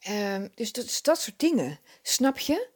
Um, 0.08 0.50
dus 0.54 0.72
dat, 0.72 0.98
dat 1.02 1.20
soort 1.20 1.38
dingen. 1.38 1.78
Snap 2.02 2.38
je? 2.38 2.72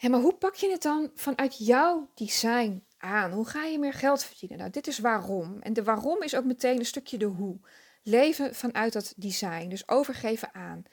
Maar 0.00 0.20
hoe 0.20 0.34
pak 0.34 0.54
je 0.54 0.70
het 0.70 0.82
dan 0.82 1.10
vanuit 1.14 1.58
jouw 1.58 2.10
design 2.14 2.84
aan? 2.98 3.32
Hoe 3.32 3.46
ga 3.46 3.64
je 3.64 3.78
meer 3.78 3.92
geld 3.92 4.24
verdienen? 4.24 4.58
Nou, 4.58 4.70
dit 4.70 4.86
is 4.86 4.98
waarom. 4.98 5.60
En 5.60 5.72
de 5.72 5.82
waarom 5.82 6.22
is 6.22 6.34
ook 6.34 6.44
meteen 6.44 6.78
een 6.78 6.86
stukje 6.86 7.18
de 7.18 7.24
hoe. 7.24 7.58
Leven 8.02 8.54
vanuit 8.54 8.92
dat 8.92 9.14
design. 9.16 9.68
Dus 9.68 9.88
overgeven 9.88 10.54
aan. 10.54 10.84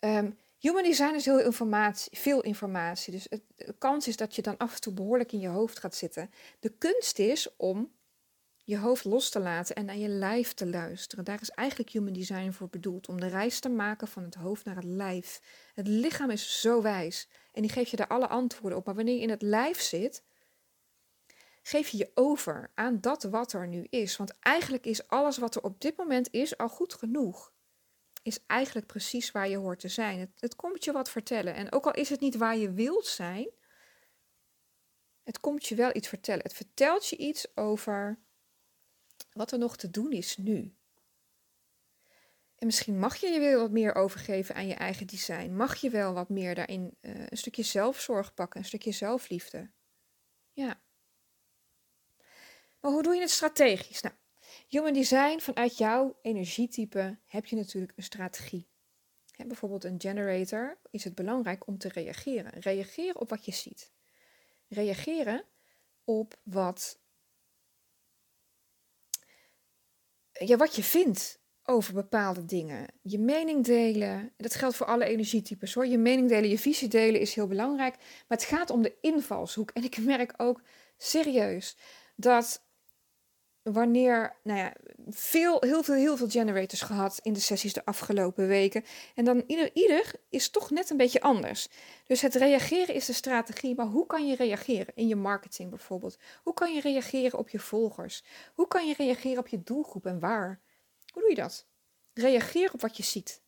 Um, 0.00 0.38
human 0.58 0.82
design 0.82 1.14
is 1.14 1.24
heel 1.24 1.40
informatie, 1.40 2.18
veel 2.18 2.40
informatie. 2.40 3.12
Dus 3.12 3.26
het, 3.30 3.42
de 3.56 3.74
kans 3.78 4.08
is 4.08 4.16
dat 4.16 4.34
je 4.34 4.42
dan 4.42 4.56
af 4.56 4.74
en 4.74 4.80
toe 4.80 4.92
behoorlijk 4.92 5.32
in 5.32 5.40
je 5.40 5.48
hoofd 5.48 5.78
gaat 5.78 5.94
zitten. 5.94 6.30
De 6.60 6.68
kunst 6.78 7.18
is 7.18 7.56
om 7.56 7.90
je 8.68 8.78
hoofd 8.78 9.04
los 9.04 9.30
te 9.30 9.40
laten 9.40 9.76
en 9.76 9.84
naar 9.84 9.96
je 9.96 10.08
lijf 10.08 10.54
te 10.54 10.66
luisteren. 10.66 11.24
Daar 11.24 11.40
is 11.40 11.50
eigenlijk 11.50 11.90
human 11.90 12.12
design 12.12 12.50
voor 12.50 12.68
bedoeld. 12.68 13.08
Om 13.08 13.20
de 13.20 13.26
reis 13.26 13.60
te 13.60 13.68
maken 13.68 14.08
van 14.08 14.22
het 14.22 14.34
hoofd 14.34 14.64
naar 14.64 14.76
het 14.76 14.84
lijf. 14.84 15.40
Het 15.74 15.88
lichaam 15.88 16.30
is 16.30 16.60
zo 16.60 16.82
wijs. 16.82 17.28
En 17.52 17.62
die 17.62 17.70
geeft 17.70 17.90
je 17.90 17.96
daar 17.96 18.06
alle 18.06 18.28
antwoorden 18.28 18.78
op. 18.78 18.86
Maar 18.86 18.94
wanneer 18.94 19.14
je 19.14 19.20
in 19.20 19.30
het 19.30 19.42
lijf 19.42 19.80
zit, 19.80 20.22
geef 21.62 21.88
je 21.88 21.96
je 21.96 22.10
over 22.14 22.70
aan 22.74 23.00
dat 23.00 23.22
wat 23.22 23.52
er 23.52 23.68
nu 23.68 23.86
is. 23.90 24.16
Want 24.16 24.38
eigenlijk 24.40 24.86
is 24.86 25.08
alles 25.08 25.38
wat 25.38 25.54
er 25.54 25.62
op 25.62 25.80
dit 25.80 25.96
moment 25.96 26.28
is 26.30 26.56
al 26.56 26.68
goed 26.68 26.94
genoeg. 26.94 27.52
Is 28.28 28.38
eigenlijk 28.46 28.86
precies 28.86 29.30
waar 29.30 29.48
je 29.48 29.56
hoort 29.56 29.80
te 29.80 29.88
zijn. 29.88 30.32
Het, 30.38 30.56
komt 30.56 30.84
je 30.84 30.92
wat 30.92 31.10
vertellen. 31.10 31.54
En 31.54 31.72
ook 31.72 31.86
al 31.86 31.92
is 31.92 32.08
het 32.08 32.20
niet 32.20 32.36
waar 32.36 32.56
je 32.56 32.72
wilt 32.72 33.06
zijn, 33.06 33.50
het 35.22 35.40
komt 35.40 35.66
je 35.66 35.74
wel 35.74 35.96
iets 35.96 36.08
vertellen. 36.08 36.42
Het 36.42 36.52
vertelt 36.52 37.08
je 37.08 37.16
iets 37.16 37.56
over 37.56 38.18
wat 39.32 39.52
er 39.52 39.58
nog 39.58 39.76
te 39.76 39.90
doen 39.90 40.12
is 40.12 40.36
nu. 40.36 40.76
En 42.54 42.66
misschien 42.66 42.98
mag 42.98 43.16
je 43.16 43.28
je 43.28 43.40
wel 43.40 43.60
wat 43.60 43.70
meer 43.70 43.94
overgeven 43.94 44.54
aan 44.54 44.66
je 44.66 44.74
eigen 44.74 45.06
design. 45.06 45.56
Mag 45.56 45.76
je 45.76 45.90
wel 45.90 46.12
wat 46.12 46.28
meer 46.28 46.54
daarin 46.54 46.96
uh, 47.00 47.26
een 47.28 47.36
stukje 47.36 47.62
zelfzorg 47.62 48.34
pakken, 48.34 48.60
een 48.60 48.66
stukje 48.66 48.92
zelfliefde. 48.92 49.70
Ja. 50.52 50.80
Maar 52.80 52.90
hoe 52.90 53.02
doe 53.02 53.14
je 53.14 53.20
het 53.20 53.30
strategisch? 53.30 54.00
Nou, 54.00 54.14
human 54.68 54.92
design 54.92 55.38
vanuit 55.38 55.78
jouw 55.78 56.18
energietype 56.22 57.18
heb 57.24 57.46
je 57.46 57.56
natuurlijk 57.56 57.92
een 57.96 58.02
strategie. 58.02 58.68
Bijvoorbeeld 59.46 59.84
een 59.84 60.00
generator 60.00 60.78
is 60.90 61.04
het 61.04 61.14
belangrijk 61.14 61.66
om 61.66 61.78
te 61.78 61.88
reageren. 61.88 62.60
Reageren 62.60 63.20
op 63.20 63.28
wat 63.28 63.44
je 63.44 63.52
ziet. 63.52 63.92
Reageren 64.68 65.44
op 66.04 66.40
wat, 66.42 66.98
ja, 70.32 70.56
wat 70.56 70.76
je 70.76 70.82
vindt 70.82 71.40
over 71.64 71.94
bepaalde 71.94 72.44
dingen. 72.44 72.86
Je 73.02 73.18
mening 73.18 73.64
delen, 73.64 74.32
dat 74.36 74.54
geldt 74.54 74.76
voor 74.76 74.86
alle 74.86 75.04
energietypes 75.04 75.74
hoor. 75.74 75.86
Je 75.86 75.98
mening 75.98 76.28
delen, 76.28 76.50
je 76.50 76.58
visie 76.58 76.88
delen 76.88 77.20
is 77.20 77.34
heel 77.34 77.46
belangrijk. 77.46 77.96
Maar 77.96 78.38
het 78.38 78.44
gaat 78.44 78.70
om 78.70 78.82
de 78.82 78.96
invalshoek. 79.00 79.70
En 79.70 79.84
ik 79.84 79.98
merk 79.98 80.34
ook 80.36 80.62
serieus 80.96 81.76
dat 82.16 82.67
wanneer, 83.72 84.36
nou 84.42 84.58
ja, 84.58 84.72
veel, 85.08 85.60
heel 85.60 85.82
veel, 85.82 85.94
heel 85.94 86.16
veel 86.16 86.28
generators 86.28 86.80
gehad 86.80 87.18
in 87.22 87.32
de 87.32 87.40
sessies 87.40 87.72
de 87.72 87.84
afgelopen 87.84 88.46
weken. 88.46 88.84
En 89.14 89.24
dan 89.24 89.44
ieder, 89.46 89.70
ieder 89.74 90.12
is 90.28 90.50
toch 90.50 90.70
net 90.70 90.90
een 90.90 90.96
beetje 90.96 91.20
anders. 91.20 91.68
Dus 92.06 92.20
het 92.20 92.34
reageren 92.34 92.94
is 92.94 93.06
de 93.06 93.12
strategie, 93.12 93.74
maar 93.74 93.86
hoe 93.86 94.06
kan 94.06 94.26
je 94.26 94.36
reageren 94.36 94.94
in 94.94 95.08
je 95.08 95.16
marketing 95.16 95.70
bijvoorbeeld? 95.70 96.18
Hoe 96.42 96.54
kan 96.54 96.74
je 96.74 96.80
reageren 96.80 97.38
op 97.38 97.48
je 97.48 97.58
volgers? 97.58 98.24
Hoe 98.54 98.68
kan 98.68 98.86
je 98.86 98.94
reageren 98.96 99.38
op 99.38 99.48
je 99.48 99.62
doelgroep 99.62 100.06
en 100.06 100.20
waar? 100.20 100.60
Hoe 101.12 101.22
doe 101.22 101.30
je 101.30 101.36
dat? 101.36 101.66
Reageer 102.12 102.72
op 102.72 102.80
wat 102.80 102.96
je 102.96 103.02
ziet. 103.02 103.42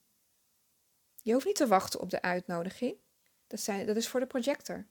Je 1.22 1.32
hoeft 1.32 1.46
niet 1.46 1.56
te 1.56 1.66
wachten 1.66 2.00
op 2.00 2.10
de 2.10 2.22
uitnodiging. 2.22 2.96
Dat, 3.46 3.60
zijn, 3.60 3.86
dat 3.86 3.96
is 3.96 4.08
voor 4.08 4.20
de 4.20 4.26
projector. 4.26 4.86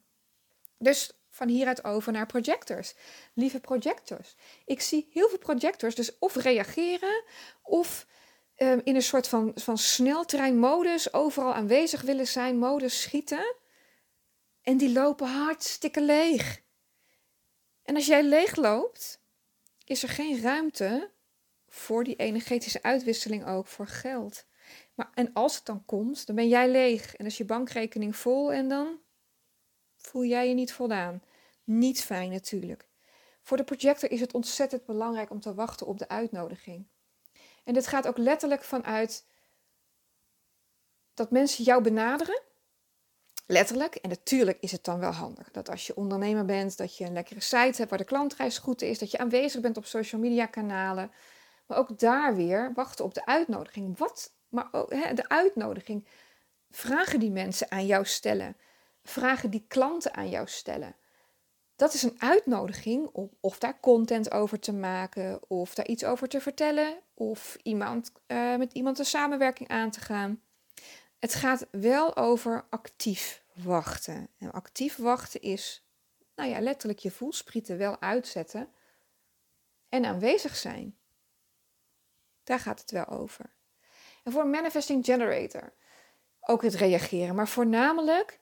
Dus 0.77 1.18
van 1.29 1.47
hieruit 1.47 1.83
over 1.83 2.11
naar 2.11 2.25
projectors. 2.25 2.93
Lieve 3.33 3.59
projectors. 3.59 4.35
Ik 4.65 4.81
zie 4.81 5.09
heel 5.11 5.29
veel 5.29 5.37
projectors 5.37 5.95
dus 5.95 6.19
of 6.19 6.35
reageren 6.35 7.23
of 7.61 8.07
um, 8.57 8.81
in 8.83 8.95
een 8.95 9.01
soort 9.01 9.27
van, 9.27 9.51
van 9.55 9.77
sneltreinmodus 9.77 11.13
overal 11.13 11.53
aanwezig 11.53 12.01
willen 12.01 12.27
zijn, 12.27 12.57
modus 12.57 13.01
schieten. 13.01 13.55
En 14.61 14.77
die 14.77 14.91
lopen 14.91 15.27
hartstikke 15.27 16.01
leeg. 16.01 16.61
En 17.83 17.95
als 17.95 18.05
jij 18.05 18.23
leeg 18.23 18.55
loopt, 18.55 19.21
is 19.85 20.03
er 20.03 20.09
geen 20.09 20.41
ruimte 20.41 21.11
voor 21.67 22.03
die 22.03 22.15
energetische 22.15 22.83
uitwisseling 22.83 23.47
ook, 23.47 23.67
voor 23.67 23.87
geld. 23.87 24.45
Maar, 24.95 25.09
en 25.13 25.33
als 25.33 25.55
het 25.55 25.65
dan 25.65 25.85
komt, 25.85 26.27
dan 26.27 26.35
ben 26.35 26.47
jij 26.47 26.69
leeg 26.69 27.15
en 27.15 27.25
is 27.25 27.37
je 27.37 27.45
bankrekening 27.45 28.15
vol 28.15 28.53
en 28.53 28.67
dan 28.67 28.99
voel 30.01 30.23
jij 30.23 30.47
je 30.47 30.53
niet 30.53 30.73
voldaan. 30.73 31.21
Niet 31.63 32.03
fijn 32.03 32.31
natuurlijk. 32.31 32.88
Voor 33.41 33.57
de 33.57 33.63
projector 33.63 34.12
is 34.12 34.19
het 34.19 34.33
ontzettend 34.33 34.85
belangrijk 34.85 35.29
om 35.29 35.39
te 35.39 35.53
wachten 35.53 35.88
op 35.88 35.99
de 35.99 36.07
uitnodiging. 36.07 36.88
En 37.63 37.73
dit 37.73 37.88
gaat 37.88 38.07
ook 38.07 38.17
letterlijk 38.17 38.63
vanuit 38.63 39.25
dat 41.13 41.31
mensen 41.31 41.63
jou 41.63 41.83
benaderen. 41.83 42.41
Letterlijk. 43.45 43.95
En 43.95 44.09
natuurlijk 44.09 44.57
is 44.59 44.71
het 44.71 44.83
dan 44.83 44.99
wel 44.99 45.12
handig 45.12 45.51
dat 45.51 45.69
als 45.69 45.88
je 45.88 45.95
ondernemer 45.95 46.45
bent, 46.45 46.77
dat 46.77 46.97
je 46.97 47.05
een 47.05 47.13
lekkere 47.13 47.41
site 47.41 47.77
hebt 47.77 47.89
waar 47.89 47.97
de 47.97 48.05
klantreis 48.05 48.57
goed 48.57 48.81
is, 48.81 48.99
dat 48.99 49.12
je 49.12 49.17
aanwezig 49.17 49.62
bent 49.62 49.77
op 49.77 49.85
social 49.85 50.21
media 50.21 50.45
kanalen. 50.45 51.12
Maar 51.65 51.77
ook 51.77 51.99
daar 51.99 52.35
weer 52.35 52.71
wachten 52.73 53.05
op 53.05 53.13
de 53.13 53.25
uitnodiging. 53.25 53.97
Wat, 53.97 54.33
maar 54.49 54.67
ook, 54.71 54.93
hè, 54.93 55.13
de 55.13 55.29
uitnodiging. 55.29 56.07
Vragen 56.69 57.19
die 57.19 57.31
mensen 57.31 57.71
aan 57.71 57.85
jou 57.85 58.05
stellen. 58.05 58.57
Vragen 59.03 59.49
die 59.49 59.65
klanten 59.67 60.13
aan 60.13 60.29
jou 60.29 60.47
stellen 60.47 60.95
dat 61.79 61.93
is 61.93 62.03
een 62.03 62.21
uitnodiging 62.21 63.09
om 63.12 63.29
of 63.39 63.59
daar 63.59 63.79
content 63.79 64.31
over 64.31 64.59
te 64.59 64.73
maken, 64.73 65.49
of 65.49 65.75
daar 65.75 65.88
iets 65.88 66.03
over 66.03 66.27
te 66.27 66.41
vertellen, 66.41 66.99
of 67.13 67.57
iemand, 67.63 68.12
uh, 68.27 68.55
met 68.55 68.73
iemand 68.73 68.99
een 68.99 69.05
samenwerking 69.05 69.69
aan 69.69 69.91
te 69.91 69.99
gaan. 69.99 70.41
Het 71.19 71.33
gaat 71.33 71.67
wel 71.71 72.15
over 72.15 72.65
actief 72.69 73.43
wachten. 73.53 74.29
En 74.38 74.51
actief 74.51 74.95
wachten 74.95 75.41
is, 75.41 75.85
nou 76.35 76.49
ja, 76.49 76.59
letterlijk 76.59 76.99
je 76.99 77.12
voelsprieten 77.12 77.77
wel 77.77 78.01
uitzetten 78.01 78.69
en 79.89 80.05
aanwezig 80.05 80.55
zijn. 80.55 80.97
Daar 82.43 82.59
gaat 82.59 82.79
het 82.79 82.91
wel 82.91 83.07
over. 83.07 83.45
En 84.23 84.31
voor 84.31 84.47
manifesting 84.47 85.05
generator 85.05 85.73
ook 86.39 86.62
het 86.62 86.75
reageren, 86.75 87.35
maar 87.35 87.47
voornamelijk 87.47 88.38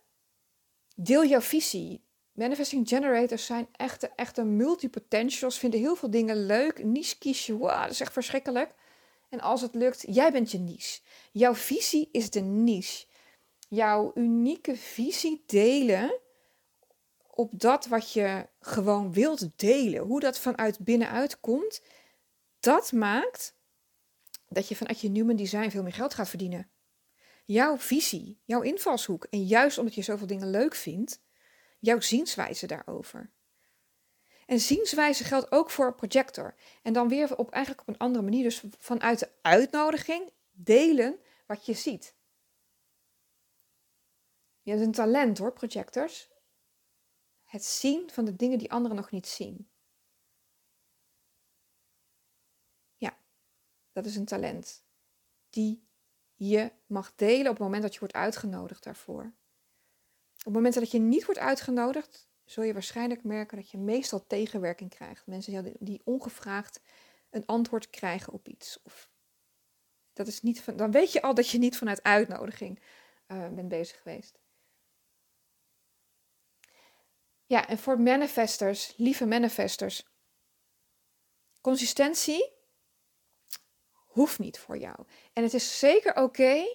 deel 0.98 1.26
jouw 1.26 1.42
visie. 1.42 2.06
Manifesting 2.32 2.88
generators 2.88 3.46
zijn 3.46 3.68
echte, 3.72 4.12
echte 4.16 4.44
multipotentials, 4.44 5.58
vinden 5.58 5.80
heel 5.80 5.96
veel 5.96 6.10
dingen 6.10 6.46
leuk. 6.46 6.84
Niche 6.84 7.18
kies 7.18 7.48
wow, 7.48 7.82
dat 7.82 7.90
is 7.90 8.00
echt 8.02 8.14
verschrikkelijk. 8.14 8.74
En 9.30 9.42
als 9.42 9.62
het 9.62 9.76
lukt, 9.76 10.04
jij 10.08 10.32
bent 10.32 10.52
je 10.52 10.58
niche. 10.58 11.00
Jouw 11.32 11.56
visie 11.56 12.10
is 12.12 12.30
de 12.30 12.40
niche. 12.40 13.06
Jouw 13.70 14.12
unieke 14.16 14.76
visie 14.76 15.44
delen 15.46 16.20
op 17.32 17.50
dat 17.54 17.86
wat 17.86 18.12
je 18.12 18.48
gewoon 18.60 19.14
wilt 19.14 19.50
delen. 19.56 20.02
Hoe 20.02 20.20
dat 20.20 20.40
vanuit 20.40 20.80
binnenuit 20.80 21.40
komt, 21.40 21.82
dat 22.60 22.92
maakt 22.92 23.56
dat 24.50 24.68
je 24.68 24.76
vanuit 24.76 25.02
je 25.02 25.10
Newman 25.10 25.36
Design 25.36 25.70
veel 25.70 25.84
meer 25.84 25.94
geld 25.94 26.14
gaat 26.14 26.30
verdienen. 26.30 26.70
Jouw 27.48 27.78
visie, 27.78 28.42
jouw 28.46 28.62
invalshoek. 28.62 29.26
En 29.26 29.46
juist 29.46 29.78
omdat 29.78 29.96
je 29.96 30.02
zoveel 30.02 30.28
dingen 30.28 30.50
leuk 30.50 30.76
vindt, 30.76 31.22
jouw 31.80 32.00
zienswijze 32.00 32.68
daarover. 32.68 33.32
En 34.46 34.60
zienswijze 34.60 35.24
geldt 35.24 35.52
ook 35.52 35.70
voor 35.70 35.96
projector. 35.96 36.56
En 36.82 36.94
dan 36.94 37.08
weer 37.08 37.38
op, 37.38 37.52
eigenlijk 37.52 37.88
op 37.88 37.94
een 37.94 38.00
andere 38.00 38.24
manier. 38.24 38.44
Dus 38.44 38.64
vanuit 38.78 39.20
de 39.20 39.32
uitnodiging 39.42 40.32
delen 40.52 41.20
wat 41.46 41.66
je 41.66 41.74
ziet. 41.74 42.16
Je 44.62 44.72
hebt 44.72 44.84
een 44.84 44.92
talent 44.92 45.38
hoor, 45.38 45.54
projectors. 45.54 46.30
Het 47.44 47.66
zien 47.66 48.10
van 48.12 48.26
de 48.26 48.36
dingen 48.36 48.58
die 48.58 48.72
anderen 48.72 48.98
nog 48.98 49.12
niet 49.12 49.28
zien. 49.28 49.70
Ja, 52.96 53.18
dat 53.92 54.06
is 54.06 54.16
een 54.16 54.26
talent. 54.26 54.86
Die 55.50 55.87
je 56.38 56.71
mag 56.86 57.15
delen 57.15 57.45
op 57.45 57.54
het 57.54 57.60
moment 57.60 57.82
dat 57.82 57.93
je 57.93 58.00
wordt 58.00 58.13
uitgenodigd 58.13 58.84
daarvoor. 58.84 59.34
Op 60.38 60.43
het 60.43 60.54
moment 60.54 60.73
dat 60.73 60.91
je 60.91 61.00
niet 61.00 61.26
wordt 61.26 61.39
uitgenodigd, 61.39 62.28
zul 62.45 62.63
je 62.63 62.73
waarschijnlijk 62.73 63.23
merken 63.23 63.58
dat 63.58 63.69
je 63.69 63.78
meestal 63.78 64.28
tegenwerking 64.28 64.89
krijgt. 64.89 65.28
Mensen 65.28 65.76
die 65.80 66.02
ongevraagd 66.04 66.82
een 67.30 67.45
antwoord 67.45 67.89
krijgen 67.89 68.34
op 68.34 68.47
iets. 68.47 68.80
Of 68.84 69.10
dat 70.13 70.28
is 70.28 70.41
niet 70.41 70.62
van, 70.62 70.78
dan 70.78 70.91
weet 70.91 71.12
je 71.12 71.21
al 71.21 71.34
dat 71.34 71.50
je 71.50 71.58
niet 71.58 71.78
vanuit 71.78 72.04
uitnodiging 72.04 72.80
uh, 73.28 73.50
bent 73.50 73.67
bezig 73.67 74.02
geweest. 74.02 74.39
Ja, 77.45 77.67
en 77.67 77.78
voor 77.78 78.00
manifestors, 78.00 78.93
lieve 78.97 79.26
manifestors, 79.26 80.06
consistentie 81.62 82.57
hoeft 84.18 84.40
niet 84.40 84.60
voor 84.60 84.78
jou. 84.78 84.96
En 85.34 85.44
het 85.44 85.54
is 85.54 85.80
zeker 85.80 86.16
oké 86.16 86.66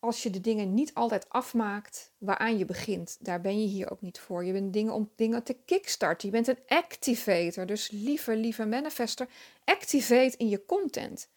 als 0.00 0.22
je 0.22 0.30
de 0.30 0.40
dingen 0.40 0.74
niet 0.74 0.94
altijd 0.94 1.28
afmaakt 1.28 2.12
waaraan 2.18 2.58
je 2.58 2.64
begint. 2.64 3.16
Daar 3.20 3.40
ben 3.40 3.60
je 3.60 3.66
hier 3.66 3.90
ook 3.90 4.00
niet 4.00 4.18
voor. 4.18 4.44
Je 4.44 4.52
bent 4.52 4.72
dingen 4.72 4.92
om 4.92 5.10
dingen 5.16 5.42
te 5.42 5.56
kickstarten. 5.64 6.28
Je 6.28 6.34
bent 6.34 6.46
een 6.48 6.76
activator. 6.78 7.66
Dus 7.66 7.90
lieve, 7.90 8.36
lieve 8.36 8.66
manifester, 8.66 9.28
activate 9.64 10.36
in 10.36 10.48
je 10.48 10.64
content. 10.64 11.28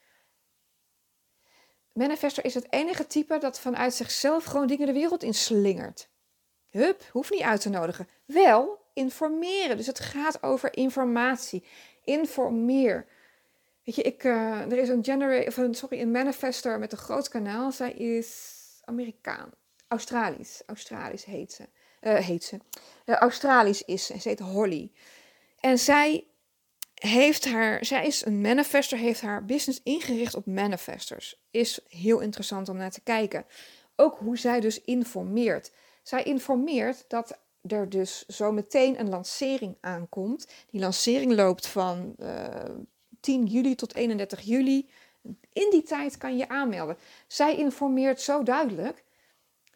Manifester 1.93 2.45
is 2.45 2.54
het 2.54 2.71
enige 2.71 3.08
type 3.08 3.38
dat 3.38 3.60
vanuit 3.60 3.93
zichzelf 3.93 4.43
gewoon 4.43 4.67
dingen 4.67 4.86
de 4.86 4.93
wereld 4.93 5.24
in 5.24 5.34
slingert. 5.34 6.10
Hup, 6.69 7.04
hoeft 7.12 7.32
niet 7.32 7.41
uit 7.41 7.62
te 7.62 7.69
nodigen. 7.69 8.08
Wel 8.26 8.80
informeren. 8.93 9.78
Dus 9.78 9.88
het 9.88 10.00
gaat 10.00 10.43
over 10.43 10.78
informatie. 10.78 11.63
Informeer. 12.04 13.06
Weet 13.83 13.95
je, 13.95 14.01
ik, 14.01 14.23
uh, 14.23 14.71
er 14.71 14.77
is 14.77 14.89
een, 14.89 15.03
genera 15.03 15.47
of 15.47 15.57
een, 15.57 15.75
sorry, 15.75 16.01
een 16.01 16.11
manifester 16.11 16.79
met 16.79 16.91
een 16.91 16.97
groot 16.97 17.29
kanaal. 17.29 17.71
Zij 17.71 17.91
is 17.91 18.59
Amerikaan. 18.83 19.51
Australisch. 19.87 20.63
Australisch 20.65 21.25
heet 21.25 21.51
ze. 21.51 21.63
Uh, 22.01 22.15
heet 22.15 22.43
ze. 22.43 22.57
Uh, 23.05 23.15
Australisch 23.15 23.83
is 23.83 24.05
ze. 24.05 24.19
Ze 24.19 24.29
heet 24.29 24.39
Holly. 24.39 24.91
En 25.59 25.79
zij 25.79 26.25
heeft 26.93 27.45
haar, 27.45 27.85
zij 27.85 28.05
is 28.05 28.25
een 28.25 28.41
manifester, 28.41 28.97
heeft 28.97 29.21
haar 29.21 29.45
business 29.45 29.79
ingericht 29.83 30.35
op 30.35 30.45
manifestors. 30.45 31.41
Is 31.51 31.79
heel 31.87 32.19
interessant 32.19 32.69
om 32.69 32.77
naar 32.77 32.91
te 32.91 33.01
kijken. 33.01 33.45
Ook 33.95 34.17
hoe 34.17 34.37
zij 34.37 34.59
dus 34.59 34.81
informeert. 34.81 35.71
Zij 36.03 36.23
informeert 36.23 37.05
dat 37.07 37.39
er 37.67 37.89
dus 37.89 38.25
zo 38.25 38.51
meteen 38.51 38.99
een 38.99 39.09
lancering 39.09 39.77
aankomt. 39.81 40.47
Die 40.69 40.81
lancering 40.81 41.33
loopt 41.33 41.67
van 41.67 42.15
10 43.21 43.45
juli 43.45 43.75
tot 43.75 43.95
31 43.95 44.41
juli. 44.41 44.89
In 45.53 45.67
die 45.69 45.84
tijd 45.84 46.17
kan 46.17 46.38
je 46.38 46.49
aanmelden. 46.49 46.97
Zij 47.27 47.57
informeert 47.57 48.21
zo 48.21 48.43
duidelijk 48.43 49.03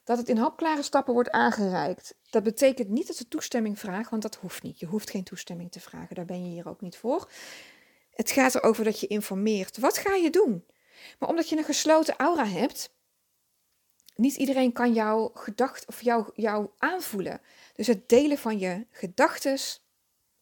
dat 0.03 0.17
het 0.17 0.29
in 0.29 0.37
hapklare 0.37 0.83
stappen 0.83 1.13
wordt 1.13 1.31
aangereikt. 1.31 2.15
Dat 2.29 2.43
betekent 2.43 2.89
niet 2.89 3.07
dat 3.07 3.15
ze 3.15 3.27
toestemming 3.27 3.79
vraagt, 3.79 4.09
want 4.09 4.21
dat 4.21 4.35
hoeft 4.35 4.63
niet. 4.63 4.79
Je 4.79 4.85
hoeft 4.85 5.09
geen 5.09 5.23
toestemming 5.23 5.71
te 5.71 5.79
vragen, 5.79 6.15
daar 6.15 6.25
ben 6.25 6.43
je 6.43 6.49
hier 6.49 6.67
ook 6.67 6.81
niet 6.81 6.97
voor. 6.97 7.29
Het 8.13 8.31
gaat 8.31 8.55
erover 8.55 8.83
dat 8.83 8.99
je 8.99 9.07
informeert. 9.07 9.77
Wat 9.77 9.97
ga 9.97 10.15
je 10.15 10.29
doen? 10.29 10.65
Maar 11.19 11.29
omdat 11.29 11.49
je 11.49 11.57
een 11.57 11.63
gesloten 11.63 12.15
aura 12.15 12.45
hebt, 12.45 12.93
niet 14.15 14.35
iedereen 14.35 14.71
kan 14.71 14.93
jouw 14.93 15.31
gedacht 15.33 15.87
of 15.87 16.01
jou, 16.01 16.29
jou 16.33 16.69
aanvoelen. 16.77 17.41
Dus 17.75 17.87
het 17.87 18.09
delen 18.09 18.37
van 18.37 18.59
je 18.59 18.85
gedachten 18.91 19.57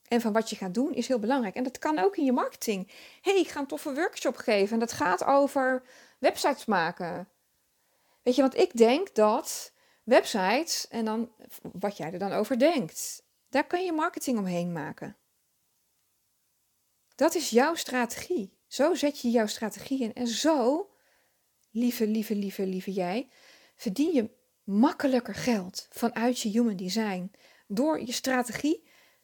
en 0.07 0.21
van 0.21 0.33
wat 0.33 0.49
je 0.49 0.55
gaat 0.55 0.73
doen 0.73 0.93
is 0.93 1.07
heel 1.07 1.19
belangrijk. 1.19 1.55
En 1.55 1.63
dat 1.63 1.79
kan 1.79 1.99
ook 1.99 2.17
in 2.17 2.25
je 2.25 2.31
marketing. 2.31 2.91
hey, 3.21 3.39
ik 3.39 3.47
ga 3.47 3.59
een 3.59 3.67
toffe 3.67 3.93
workshop 3.93 4.35
geven 4.35 4.73
en 4.73 4.79
dat 4.79 4.91
gaat 4.91 5.23
over 5.23 5.83
websites 6.19 6.65
maken. 6.65 7.27
Weet 8.23 8.35
je, 8.35 8.41
want 8.41 8.57
ik 8.57 8.77
denk 8.77 9.15
dat 9.15 9.73
websites 10.03 10.87
en 10.87 11.05
dan 11.05 11.31
wat 11.61 11.97
jij 11.97 12.11
er 12.11 12.19
dan 12.19 12.31
over 12.31 12.59
denkt, 12.59 13.23
daar 13.49 13.67
kan 13.67 13.85
je 13.85 13.91
marketing 13.91 14.37
omheen 14.37 14.71
maken. 14.71 15.17
Dat 17.15 17.35
is 17.35 17.49
jouw 17.49 17.75
strategie. 17.75 18.57
Zo 18.67 18.93
zet 18.93 19.19
je 19.19 19.29
jouw 19.29 19.47
strategie 19.47 20.01
in. 20.01 20.13
En 20.13 20.27
zo, 20.27 20.89
lieve, 21.71 22.07
lieve, 22.07 22.35
lieve, 22.35 22.65
lieve 22.65 22.91
jij, 22.91 23.29
verdien 23.75 24.13
je 24.13 24.29
makkelijker 24.63 25.35
geld 25.35 25.87
vanuit 25.89 26.39
je 26.39 26.49
human 26.49 26.75
design. 26.75 27.31
Door 27.67 27.99
je 27.99 28.11
strategie, 28.11 28.83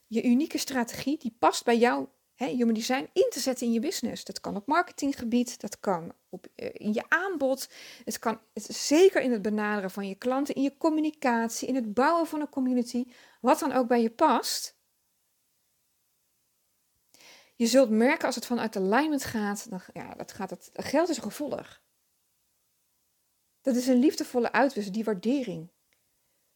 je 0.10 0.24
unieke 0.24 0.58
strategie, 0.58 1.18
die 1.18 1.36
past 1.40 1.64
bij 1.64 1.78
jouw 1.78 2.10
hè, 2.36 2.48
human 2.48 2.74
design 2.74 3.10
in 3.14 3.28
te 3.30 3.40
zetten 3.40 3.68
in 3.68 3.74
je 3.74 3.80
business. 3.80 4.24
Dat 4.24 4.40
kan 4.40 4.56
op 4.56 4.68
marketinggebied, 4.68 5.60
dat 5.62 5.80
kan 5.80 6.14
op, 6.30 6.48
uh, 6.56 6.70
in 6.74 6.94
je 6.94 7.10
aanbod, 7.10 7.70
het 8.04 8.20
kan 8.20 8.40
zeker 8.70 9.22
in 9.22 9.32
het 9.32 9.42
benaderen 9.42 9.92
van 9.92 10.08
je 10.08 10.16
klanten, 10.16 10.56
in 10.56 10.62
je 10.62 10.78
communicatie, 10.78 11.68
in 11.68 11.76
het 11.76 11.94
bouwen 11.94 12.28
van 12.28 12.42
een 12.42 12.50
community, 12.50 13.06
wat 13.42 13.60
dan 13.60 13.72
ook 13.72 13.88
bij 13.88 14.02
je 14.02 14.10
past. 14.10 14.78
Je 17.56 17.68
zult 17.68 17.90
merken 17.90 18.26
als 18.26 18.36
het 18.36 18.46
vanuit 18.46 18.76
alignment 18.76 19.24
gaat, 19.24 19.70
dan 19.70 19.82
ja, 19.94 20.14
dat 20.14 20.32
gaat 20.32 20.50
het, 20.50 20.70
geld 20.74 21.10
is 21.10 21.18
een 21.18 21.24
gevolg. 21.24 21.82
Dat 23.62 23.76
is 23.76 23.88
een 23.88 24.00
liefdevolle 24.00 24.52
uitwisseling, 24.52 24.96
die 24.96 25.14
waardering. 25.14 25.72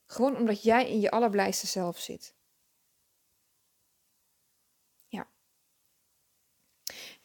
Gewoon 0.05 0.37
omdat 0.37 0.63
jij 0.63 0.89
in 0.89 0.99
je 0.99 1.11
allerblijste 1.11 1.67
zelf 1.67 1.99
zit. 1.99 2.35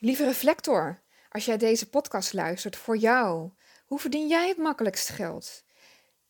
Lieve 0.01 0.25
reflector, 0.25 1.01
als 1.29 1.45
jij 1.45 1.57
deze 1.57 1.89
podcast 1.89 2.33
luistert 2.33 2.77
voor 2.77 2.97
jou, 2.97 3.51
hoe 3.87 3.99
verdien 3.99 4.29
jij 4.29 4.49
het 4.49 4.57
makkelijkst 4.57 5.09
geld? 5.09 5.65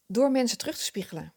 Door 0.07 0.31
mensen 0.31 0.59
terug 0.59 0.77
te 0.77 0.85
spiegelen. 0.85 1.35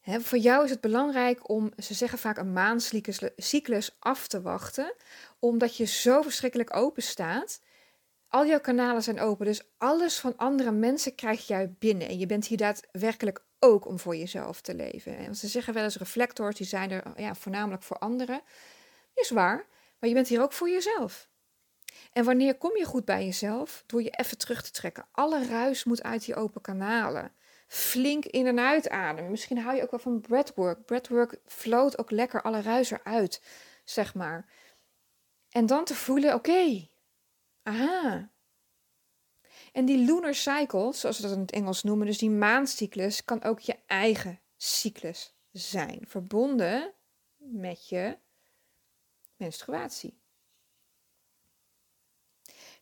voor 0.00 0.38
jou 0.38 0.64
is 0.64 0.70
het 0.70 0.80
belangrijk 0.80 1.48
om, 1.48 1.72
ze 1.76 1.94
zeggen 1.94 2.18
vaak 2.18 2.36
een 2.36 2.52
maancyclus 2.52 3.96
af 3.98 4.26
te 4.26 4.42
wachten, 4.42 4.94
omdat 5.38 5.76
je 5.76 5.84
zo 5.84 6.22
verschrikkelijk 6.22 6.76
open 6.76 7.02
staat 7.02 7.60
al 8.28 8.46
jouw 8.46 8.60
kanalen 8.60 9.02
zijn 9.02 9.20
open, 9.20 9.46
dus 9.46 9.62
alles 9.78 10.18
van 10.18 10.36
andere 10.36 10.70
mensen 10.70 11.14
krijg 11.14 11.46
jij 11.46 11.74
binnen. 11.78 12.08
En 12.08 12.18
je 12.18 12.26
bent 12.26 12.46
hier 12.46 12.58
daadwerkelijk 12.58 13.44
ook 13.58 13.86
om 13.86 13.98
voor 13.98 14.16
jezelf 14.16 14.60
te 14.60 14.74
leven. 14.74 15.16
En 15.16 15.36
ze 15.36 15.48
zeggen 15.48 15.74
wel 15.74 15.84
eens 15.84 15.96
reflectors, 15.96 16.56
die 16.56 16.66
zijn 16.66 16.90
er 16.90 17.12
ja, 17.16 17.34
voornamelijk 17.34 17.82
voor 17.82 17.98
anderen. 17.98 18.42
Is 19.14 19.30
waar, 19.30 19.66
maar 20.00 20.08
je 20.08 20.14
bent 20.14 20.28
hier 20.28 20.42
ook 20.42 20.52
voor 20.52 20.70
jezelf. 20.70 21.28
En 22.12 22.24
wanneer 22.24 22.58
kom 22.58 22.76
je 22.76 22.84
goed 22.84 23.04
bij 23.04 23.24
jezelf? 23.24 23.82
Door 23.86 24.02
je 24.02 24.10
even 24.10 24.38
terug 24.38 24.62
te 24.62 24.70
trekken. 24.70 25.08
Alle 25.12 25.46
ruis 25.46 25.84
moet 25.84 26.02
uit 26.02 26.24
die 26.24 26.34
open 26.34 26.60
kanalen. 26.60 27.32
Flink 27.66 28.24
in 28.24 28.46
en 28.46 28.60
uitademen. 28.60 29.30
Misschien 29.30 29.58
hou 29.58 29.76
je 29.76 29.82
ook 29.82 29.90
wel 29.90 30.00
van 30.00 30.20
breathwork. 30.20 30.84
Breathwork 30.84 31.40
floot 31.46 31.98
ook 31.98 32.10
lekker 32.10 32.42
alle 32.42 32.62
ruis 32.62 32.90
eruit, 32.90 33.42
zeg 33.84 34.14
maar. 34.14 34.52
En 35.50 35.66
dan 35.66 35.84
te 35.84 35.94
voelen, 35.94 36.34
oké, 36.34 36.88
Aha. 37.62 38.30
En 39.72 39.84
die 39.84 39.98
lunar 39.98 40.34
cycle, 40.34 40.92
zoals 40.92 41.16
we 41.16 41.22
dat 41.22 41.32
in 41.32 41.40
het 41.40 41.50
Engels 41.50 41.82
noemen, 41.82 42.06
dus 42.06 42.18
die 42.18 42.30
maancyclus, 42.30 43.24
kan 43.24 43.42
ook 43.42 43.60
je 43.60 43.76
eigen 43.86 44.40
cyclus 44.56 45.34
zijn. 45.50 46.00
Verbonden 46.06 46.94
met 47.36 47.88
je 47.88 48.18
menstruatie. 49.40 50.18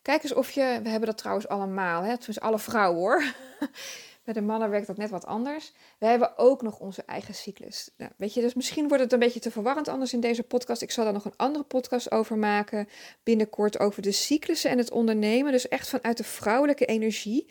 Kijk 0.03 0.23
eens 0.23 0.35
of 0.35 0.51
je, 0.51 0.81
we 0.83 0.89
hebben 0.89 1.09
dat 1.09 1.19
trouwens 1.19 1.49
allemaal, 1.49 2.03
hè, 2.03 2.17
tenminste 2.17 2.41
alle 2.41 2.59
vrouwen 2.59 2.99
hoor. 2.99 3.35
Bij 4.25 4.35
de 4.35 4.43
mannen 4.43 4.71
werkt 4.71 4.87
dat 4.87 4.97
net 4.97 5.11
wat 5.11 5.27
anders. 5.27 5.73
We 5.99 6.07
hebben 6.07 6.39
ook 6.39 6.63
nog 6.63 6.79
onze 6.79 7.03
eigen 7.03 7.35
cyclus. 7.35 7.91
Nou, 7.97 8.13
weet 8.17 8.35
je, 8.35 8.41
dus 8.41 8.55
misschien 8.55 8.89
wordt 8.89 9.03
het 9.03 9.13
een 9.13 9.19
beetje 9.19 9.41
te 9.41 9.51
verwarrend 9.51 9.89
anders 9.89 10.13
in 10.13 10.21
deze 10.21 10.43
podcast. 10.43 10.83
Ik 10.83 10.91
zal 10.91 11.05
daar 11.05 11.13
nog 11.13 11.25
een 11.25 11.37
andere 11.37 11.65
podcast 11.65 12.11
over 12.11 12.39
maken 12.39 12.89
binnenkort 13.23 13.79
over 13.79 14.03
de 14.03 14.13
cyclussen 14.13 14.71
en 14.71 14.79
het 14.79 14.91
ondernemen. 14.91 15.53
Dus 15.53 15.69
echt 15.69 15.89
vanuit 15.89 16.17
de 16.17 16.25
vrouwelijke 16.25 16.85
energie. 16.85 17.51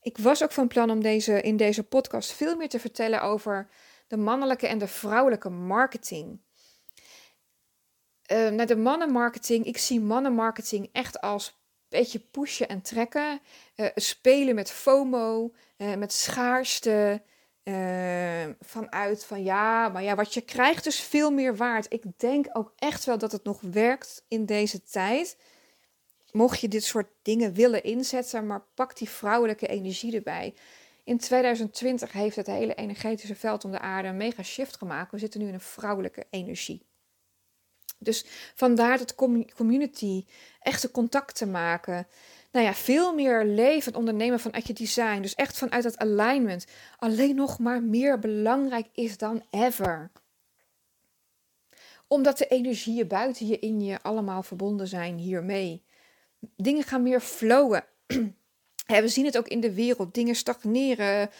Ik 0.00 0.18
was 0.18 0.42
ook 0.42 0.52
van 0.52 0.68
plan 0.68 0.90
om 0.90 1.02
deze, 1.02 1.40
in 1.40 1.56
deze 1.56 1.82
podcast 1.82 2.32
veel 2.32 2.56
meer 2.56 2.68
te 2.68 2.78
vertellen 2.78 3.22
over 3.22 3.68
de 4.06 4.16
mannelijke 4.16 4.66
en 4.66 4.78
de 4.78 4.88
vrouwelijke 4.88 5.50
marketing. 5.50 6.40
Uh, 8.32 8.48
naar 8.48 8.66
de 8.66 8.76
mannenmarketing. 8.76 9.64
Ik 9.64 9.78
zie 9.78 10.00
mannenmarketing 10.00 10.88
echt 10.92 11.20
als 11.20 11.56
beetje 11.88 12.18
pushen 12.18 12.68
en 12.68 12.82
trekken. 12.82 13.40
Uh, 13.76 13.86
spelen 13.94 14.54
met 14.54 14.70
FOMO, 14.70 15.52
uh, 15.78 15.94
met 15.94 16.12
schaarste. 16.12 17.22
Uh, 17.64 18.48
vanuit 18.60 19.24
van 19.24 19.42
ja, 19.42 19.88
maar 19.88 20.02
ja, 20.02 20.14
wat 20.14 20.34
je 20.34 20.40
krijgt 20.40 20.86
is 20.86 21.00
veel 21.00 21.30
meer 21.30 21.56
waard. 21.56 21.86
Ik 21.88 22.02
denk 22.16 22.46
ook 22.52 22.72
echt 22.76 23.04
wel 23.04 23.18
dat 23.18 23.32
het 23.32 23.44
nog 23.44 23.60
werkt 23.60 24.24
in 24.28 24.46
deze 24.46 24.82
tijd. 24.82 25.36
Mocht 26.32 26.60
je 26.60 26.68
dit 26.68 26.84
soort 26.84 27.08
dingen 27.22 27.52
willen 27.52 27.82
inzetten, 27.82 28.46
maar 28.46 28.64
pak 28.74 28.96
die 28.96 29.08
vrouwelijke 29.08 29.66
energie 29.66 30.14
erbij. 30.16 30.54
In 31.04 31.18
2020 31.18 32.12
heeft 32.12 32.36
het 32.36 32.46
hele 32.46 32.74
energetische 32.74 33.34
veld 33.34 33.64
om 33.64 33.70
de 33.70 33.78
aarde 33.78 34.08
een 34.08 34.16
mega 34.16 34.42
shift 34.42 34.76
gemaakt. 34.76 35.10
We 35.10 35.18
zitten 35.18 35.40
nu 35.40 35.46
in 35.48 35.54
een 35.54 35.60
vrouwelijke 35.60 36.26
energie. 36.30 36.85
Dus 37.98 38.24
vandaar 38.54 38.98
dat 38.98 39.14
community, 39.54 40.24
echte 40.60 40.90
contacten 40.90 41.50
maken. 41.50 42.06
Nou 42.52 42.66
ja, 42.66 42.74
veel 42.74 43.14
meer 43.14 43.44
leven, 43.44 43.94
ondernemen 43.94 44.40
vanuit 44.40 44.66
je 44.66 44.72
design. 44.72 45.20
Dus 45.20 45.34
echt 45.34 45.58
vanuit 45.58 45.82
dat 45.82 45.98
alignment. 45.98 46.66
Alleen 46.98 47.34
nog 47.34 47.58
maar 47.58 47.82
meer 47.82 48.18
belangrijk 48.18 48.86
is 48.92 49.18
dan 49.18 49.44
ever. 49.50 50.10
Omdat 52.06 52.38
de 52.38 52.46
energieën 52.46 53.08
buiten 53.08 53.46
je, 53.46 53.58
in 53.58 53.80
je 53.80 54.02
allemaal 54.02 54.42
verbonden 54.42 54.88
zijn 54.88 55.18
hiermee. 55.18 55.84
Dingen 56.56 56.82
gaan 56.82 57.02
meer 57.02 57.20
flowen. 57.20 57.84
we 58.86 59.08
zien 59.08 59.24
het 59.24 59.38
ook 59.38 59.48
in 59.48 59.60
de 59.60 59.74
wereld. 59.74 60.14
Dingen 60.14 60.34
stagneren, 60.34 61.30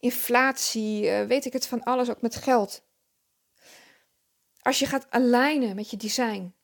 inflatie, 0.00 1.08
eh, 1.08 1.26
weet 1.26 1.44
ik 1.44 1.52
het 1.52 1.66
van 1.66 1.82
alles, 1.82 2.10
ook 2.10 2.20
met 2.20 2.36
geld. 2.36 2.82
Als 4.64 4.78
je 4.78 4.86
gaat 4.86 5.10
alignen 5.10 5.74
met 5.74 5.90
je 5.90 5.96
design, 5.96 6.54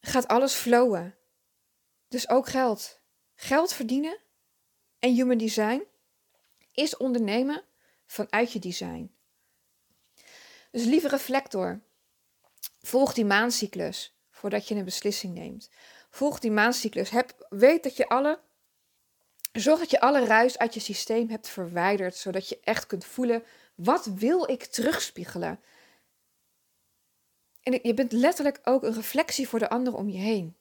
gaat 0.00 0.28
alles 0.28 0.54
flowen. 0.54 1.16
Dus 2.08 2.28
ook 2.28 2.48
geld. 2.48 3.00
Geld 3.34 3.72
verdienen 3.72 4.18
en 4.98 5.14
human 5.14 5.38
design 5.38 5.82
is 6.72 6.96
ondernemen 6.96 7.64
vanuit 8.06 8.52
je 8.52 8.58
design. 8.58 9.14
Dus 10.70 10.84
lieve 10.84 11.08
reflector, 11.08 11.80
volg 12.80 13.12
die 13.14 13.24
maancyclus 13.24 14.18
voordat 14.30 14.68
je 14.68 14.74
een 14.74 14.84
beslissing 14.84 15.34
neemt. 15.34 15.70
Volg 16.10 16.38
die 16.38 16.50
maancyclus. 16.50 17.10
Heb, 17.10 17.46
weet 17.48 17.82
dat 17.82 17.96
je 17.96 18.08
alle, 18.08 18.40
zorg 19.52 19.78
dat 19.78 19.90
je 19.90 20.00
alle 20.00 20.24
ruis 20.24 20.58
uit 20.58 20.74
je 20.74 20.80
systeem 20.80 21.28
hebt 21.28 21.48
verwijderd, 21.48 22.16
zodat 22.16 22.48
je 22.48 22.60
echt 22.60 22.86
kunt 22.86 23.04
voelen, 23.04 23.44
wat 23.74 24.04
wil 24.04 24.50
ik 24.50 24.64
terugspiegelen? 24.64 25.60
En 27.62 27.78
je 27.82 27.94
bent 27.94 28.12
letterlijk 28.12 28.60
ook 28.64 28.82
een 28.82 28.94
reflectie 28.94 29.48
voor 29.48 29.58
de 29.58 29.68
anderen 29.68 29.98
om 29.98 30.08
je 30.08 30.18
heen. 30.18 30.56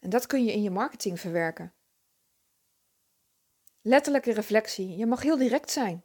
En 0.00 0.10
dat 0.10 0.26
kun 0.26 0.44
je 0.44 0.52
in 0.52 0.62
je 0.62 0.70
marketing 0.70 1.20
verwerken. 1.20 1.74
Letterlijke 3.80 4.32
reflectie. 4.32 4.96
Je 4.96 5.06
mag 5.06 5.22
heel 5.22 5.36
direct 5.36 5.70
zijn. 5.70 6.04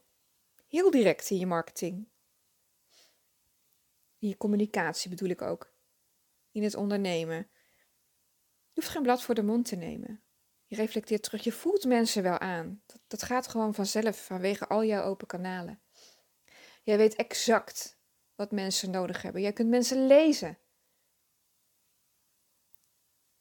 Heel 0.68 0.92
direct 0.92 1.30
in 1.30 1.38
je 1.38 1.46
marketing. 1.46 2.08
In 4.20 4.28
je 4.28 4.38
communicatie 4.38 5.10
bedoel 5.10 5.30
ik 5.30 5.42
ook. 5.42 5.74
In 6.52 6.64
het 6.64 6.76
ondernemen. 6.76 7.50
Je 8.78 8.84
hoeft 8.84 8.96
geen 8.96 9.06
blad 9.06 9.22
voor 9.22 9.36
de 9.36 9.44
mond 9.44 9.66
te 9.66 9.76
nemen. 9.76 10.22
Je 10.66 10.76
reflecteert 10.76 11.24
terug. 11.24 11.44
Je 11.44 11.52
voelt 11.52 11.86
mensen 11.86 12.24
wel 12.24 12.40
aan. 12.40 12.82
Dat, 12.86 13.00
dat 13.08 13.24
gaat 13.24 13.48
gewoon 13.48 13.74
vanzelf 13.74 14.26
vanwege 14.26 14.68
al 14.68 14.84
jouw 14.84 15.04
open 15.04 15.28
kanalen. 15.28 15.82
Jij 16.84 16.98
weet 16.98 17.16
exact 17.16 17.98
wat 18.36 18.52
mensen 18.52 18.92
nodig 18.92 19.22
hebben. 19.22 19.42
Jij 19.42 19.54
kunt 19.54 19.70
mensen 19.70 20.08
lezen. 20.08 20.58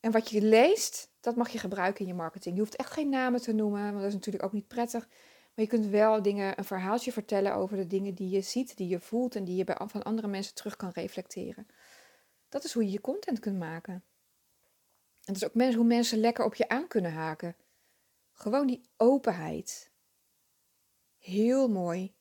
En 0.01 0.11
wat 0.11 0.31
je 0.31 0.43
leest, 0.43 1.11
dat 1.21 1.37
mag 1.37 1.49
je 1.49 1.59
gebruiken 1.59 2.01
in 2.01 2.07
je 2.07 2.15
marketing. 2.15 2.55
Je 2.55 2.61
hoeft 2.61 2.77
echt 2.77 2.93
geen 2.93 3.09
namen 3.09 3.43
te 3.43 3.53
noemen, 3.53 3.83
want 3.83 3.99
dat 3.99 4.09
is 4.09 4.15
natuurlijk 4.15 4.45
ook 4.45 4.53
niet 4.53 4.69
prettig. 4.69 5.09
Maar 5.55 5.65
je 5.65 5.67
kunt 5.67 5.87
wel 5.87 6.23
dingen, 6.23 6.59
een 6.59 6.65
verhaaltje 6.65 7.13
vertellen 7.13 7.55
over 7.55 7.77
de 7.77 7.87
dingen 7.87 8.15
die 8.15 8.31
je 8.31 8.41
ziet, 8.41 8.77
die 8.77 8.89
je 8.89 9.01
voelt 9.01 9.37
en 9.37 9.45
die 9.45 9.57
je 9.57 9.65
bij, 9.65 9.79
van 9.87 10.03
andere 10.03 10.29
mensen 10.29 10.55
terug 10.55 10.77
kan 10.77 10.91
reflecteren. 10.91 11.67
Dat 12.49 12.65
is 12.65 12.73
hoe 12.73 12.85
je 12.85 12.91
je 12.91 13.01
content 13.01 13.39
kunt 13.39 13.59
maken. 13.59 14.05
Dat 15.27 15.37
is 15.37 15.45
ook 15.45 15.75
hoe 15.75 15.85
mensen 15.85 16.19
lekker 16.19 16.45
op 16.45 16.55
je 16.55 16.69
aan 16.69 16.89
kunnen 16.89 17.13
haken. 17.13 17.57
Gewoon 18.33 18.67
die 18.67 18.81
openheid. 18.97 19.91
Heel 21.19 21.69
mooi. 21.69 22.15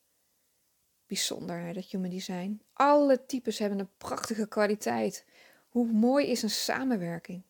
Bijzonder, 1.08 1.74
dat 1.74 1.86
human 1.86 2.10
design. 2.10 2.62
Alle 2.74 3.26
types 3.26 3.60
hebben 3.60 3.80
een 3.80 3.96
prachtige 3.98 4.48
kwaliteit. 4.48 5.26
Hoe 5.70 5.86
mooi 5.86 6.28
is 6.28 6.42
een 6.42 6.50
samenwerking? 6.50 7.44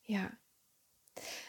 Ja. 0.00 0.38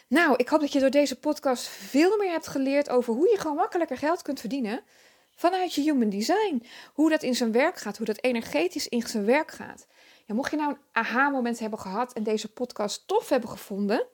Nou, 0.08 0.36
ik 0.36 0.48
hoop 0.48 0.60
dat 0.60 0.72
je 0.72 0.80
door 0.80 0.90
deze 0.90 1.18
podcast 1.18 1.66
veel 1.66 2.16
meer 2.16 2.30
hebt 2.30 2.46
geleerd 2.46 2.90
over 2.90 3.14
hoe 3.14 3.28
je 3.30 3.38
gewoon 3.38 3.56
makkelijker 3.56 3.98
geld 3.98 4.22
kunt 4.22 4.40
verdienen 4.40 4.82
vanuit 5.30 5.74
je 5.74 5.80
human 5.80 6.10
design. 6.10 6.66
Hoe 6.92 7.10
dat 7.10 7.22
in 7.22 7.34
zijn 7.34 7.52
werk 7.52 7.76
gaat, 7.76 7.96
hoe 7.96 8.06
dat 8.06 8.22
energetisch 8.22 8.88
in 8.88 9.02
zijn 9.02 9.24
werk 9.24 9.50
gaat. 9.50 9.86
Ja, 10.28 10.34
mocht 10.34 10.50
je 10.50 10.56
nou 10.56 10.72
een 10.72 10.80
aha-moment 10.92 11.58
hebben 11.58 11.78
gehad 11.78 12.12
en 12.12 12.22
deze 12.22 12.52
podcast 12.52 13.06
tof 13.06 13.28
hebben 13.28 13.50
gevonden, 13.50 14.06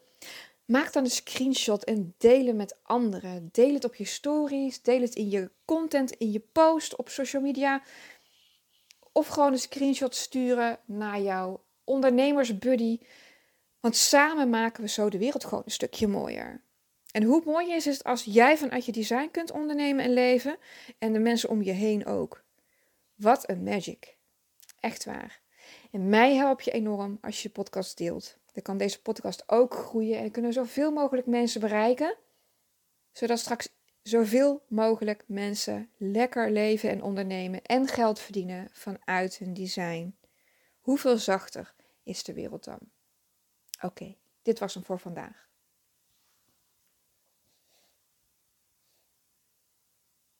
maak 0.65 0.93
dan 0.93 1.05
een 1.05 1.11
screenshot 1.11 1.85
en 1.85 2.15
deel 2.19 2.47
het 2.47 2.57
met 2.57 2.79
anderen. 2.83 3.49
Deel 3.53 3.75
het 3.75 3.85
op 3.85 3.95
je 3.95 4.05
stories, 4.05 4.83
deel 4.83 5.01
het 5.01 5.15
in 5.15 5.31
je 5.31 5.51
content, 5.65 6.11
in 6.11 6.33
je 6.33 6.41
post 6.53 6.97
op 6.97 7.09
social 7.09 7.43
media. 7.43 7.83
Of 9.13 9.27
gewoon 9.27 9.53
een 9.53 9.59
screenshot 9.59 10.15
sturen 10.15 10.79
naar 10.87 11.21
jouw 11.21 11.65
ondernemersbuddy 11.85 12.99
want 13.85 13.97
samen 13.97 14.51
maken 14.51 14.83
we 14.83 14.89
zo 14.89 15.09
de 15.09 15.19
wereld 15.19 15.45
gewoon 15.45 15.63
een 15.65 15.71
stukje 15.71 16.07
mooier. 16.07 16.63
En 17.11 17.23
hoe 17.23 17.43
mooi 17.45 17.73
is 17.73 17.85
het 17.85 18.05
als 18.05 18.25
jij 18.25 18.59
vanuit 18.59 18.85
je 18.85 18.93
design 18.93 19.29
kunt 19.31 19.51
ondernemen 19.51 20.05
en 20.05 20.13
leven 20.13 20.57
en 20.99 21.13
de 21.13 21.19
mensen 21.19 21.49
om 21.49 21.63
je 21.63 21.73
heen 21.73 22.07
ook. 22.07 22.45
Wat 23.15 23.49
een 23.49 23.63
magic. 23.63 24.17
Echt 24.81 25.05
waar. 25.05 25.44
En 25.95 26.09
mij 26.09 26.35
help 26.35 26.61
je 26.61 26.71
enorm 26.71 27.19
als 27.21 27.43
je 27.43 27.49
de 27.49 27.55
podcast 27.55 27.97
deelt. 27.97 28.37
Dan 28.53 28.63
kan 28.63 28.77
deze 28.77 29.03
podcast 29.03 29.43
ook 29.47 29.75
groeien 29.75 30.19
en 30.19 30.31
kunnen 30.31 30.53
zoveel 30.53 30.93
mogelijk 30.93 31.27
mensen 31.27 31.61
bereiken. 31.61 32.17
Zodat 33.13 33.39
straks 33.39 33.69
zoveel 34.03 34.63
mogelijk 34.69 35.25
mensen 35.27 35.91
lekker 35.97 36.51
leven 36.51 36.91
en 36.91 37.03
ondernemen 37.03 37.63
en 37.63 37.87
geld 37.87 38.19
verdienen 38.19 38.69
vanuit 38.73 39.39
hun 39.39 39.55
design. 39.55 40.17
Hoeveel 40.81 41.19
zachter 41.19 41.75
is 42.03 42.25
de 42.25 42.33
wereld 42.33 42.65
dan? 42.65 42.79
Oké, 43.81 44.17
dit 44.43 44.59
was 44.59 44.75
hem 44.75 44.85
voor 44.85 44.99
vandaag. 44.99 45.49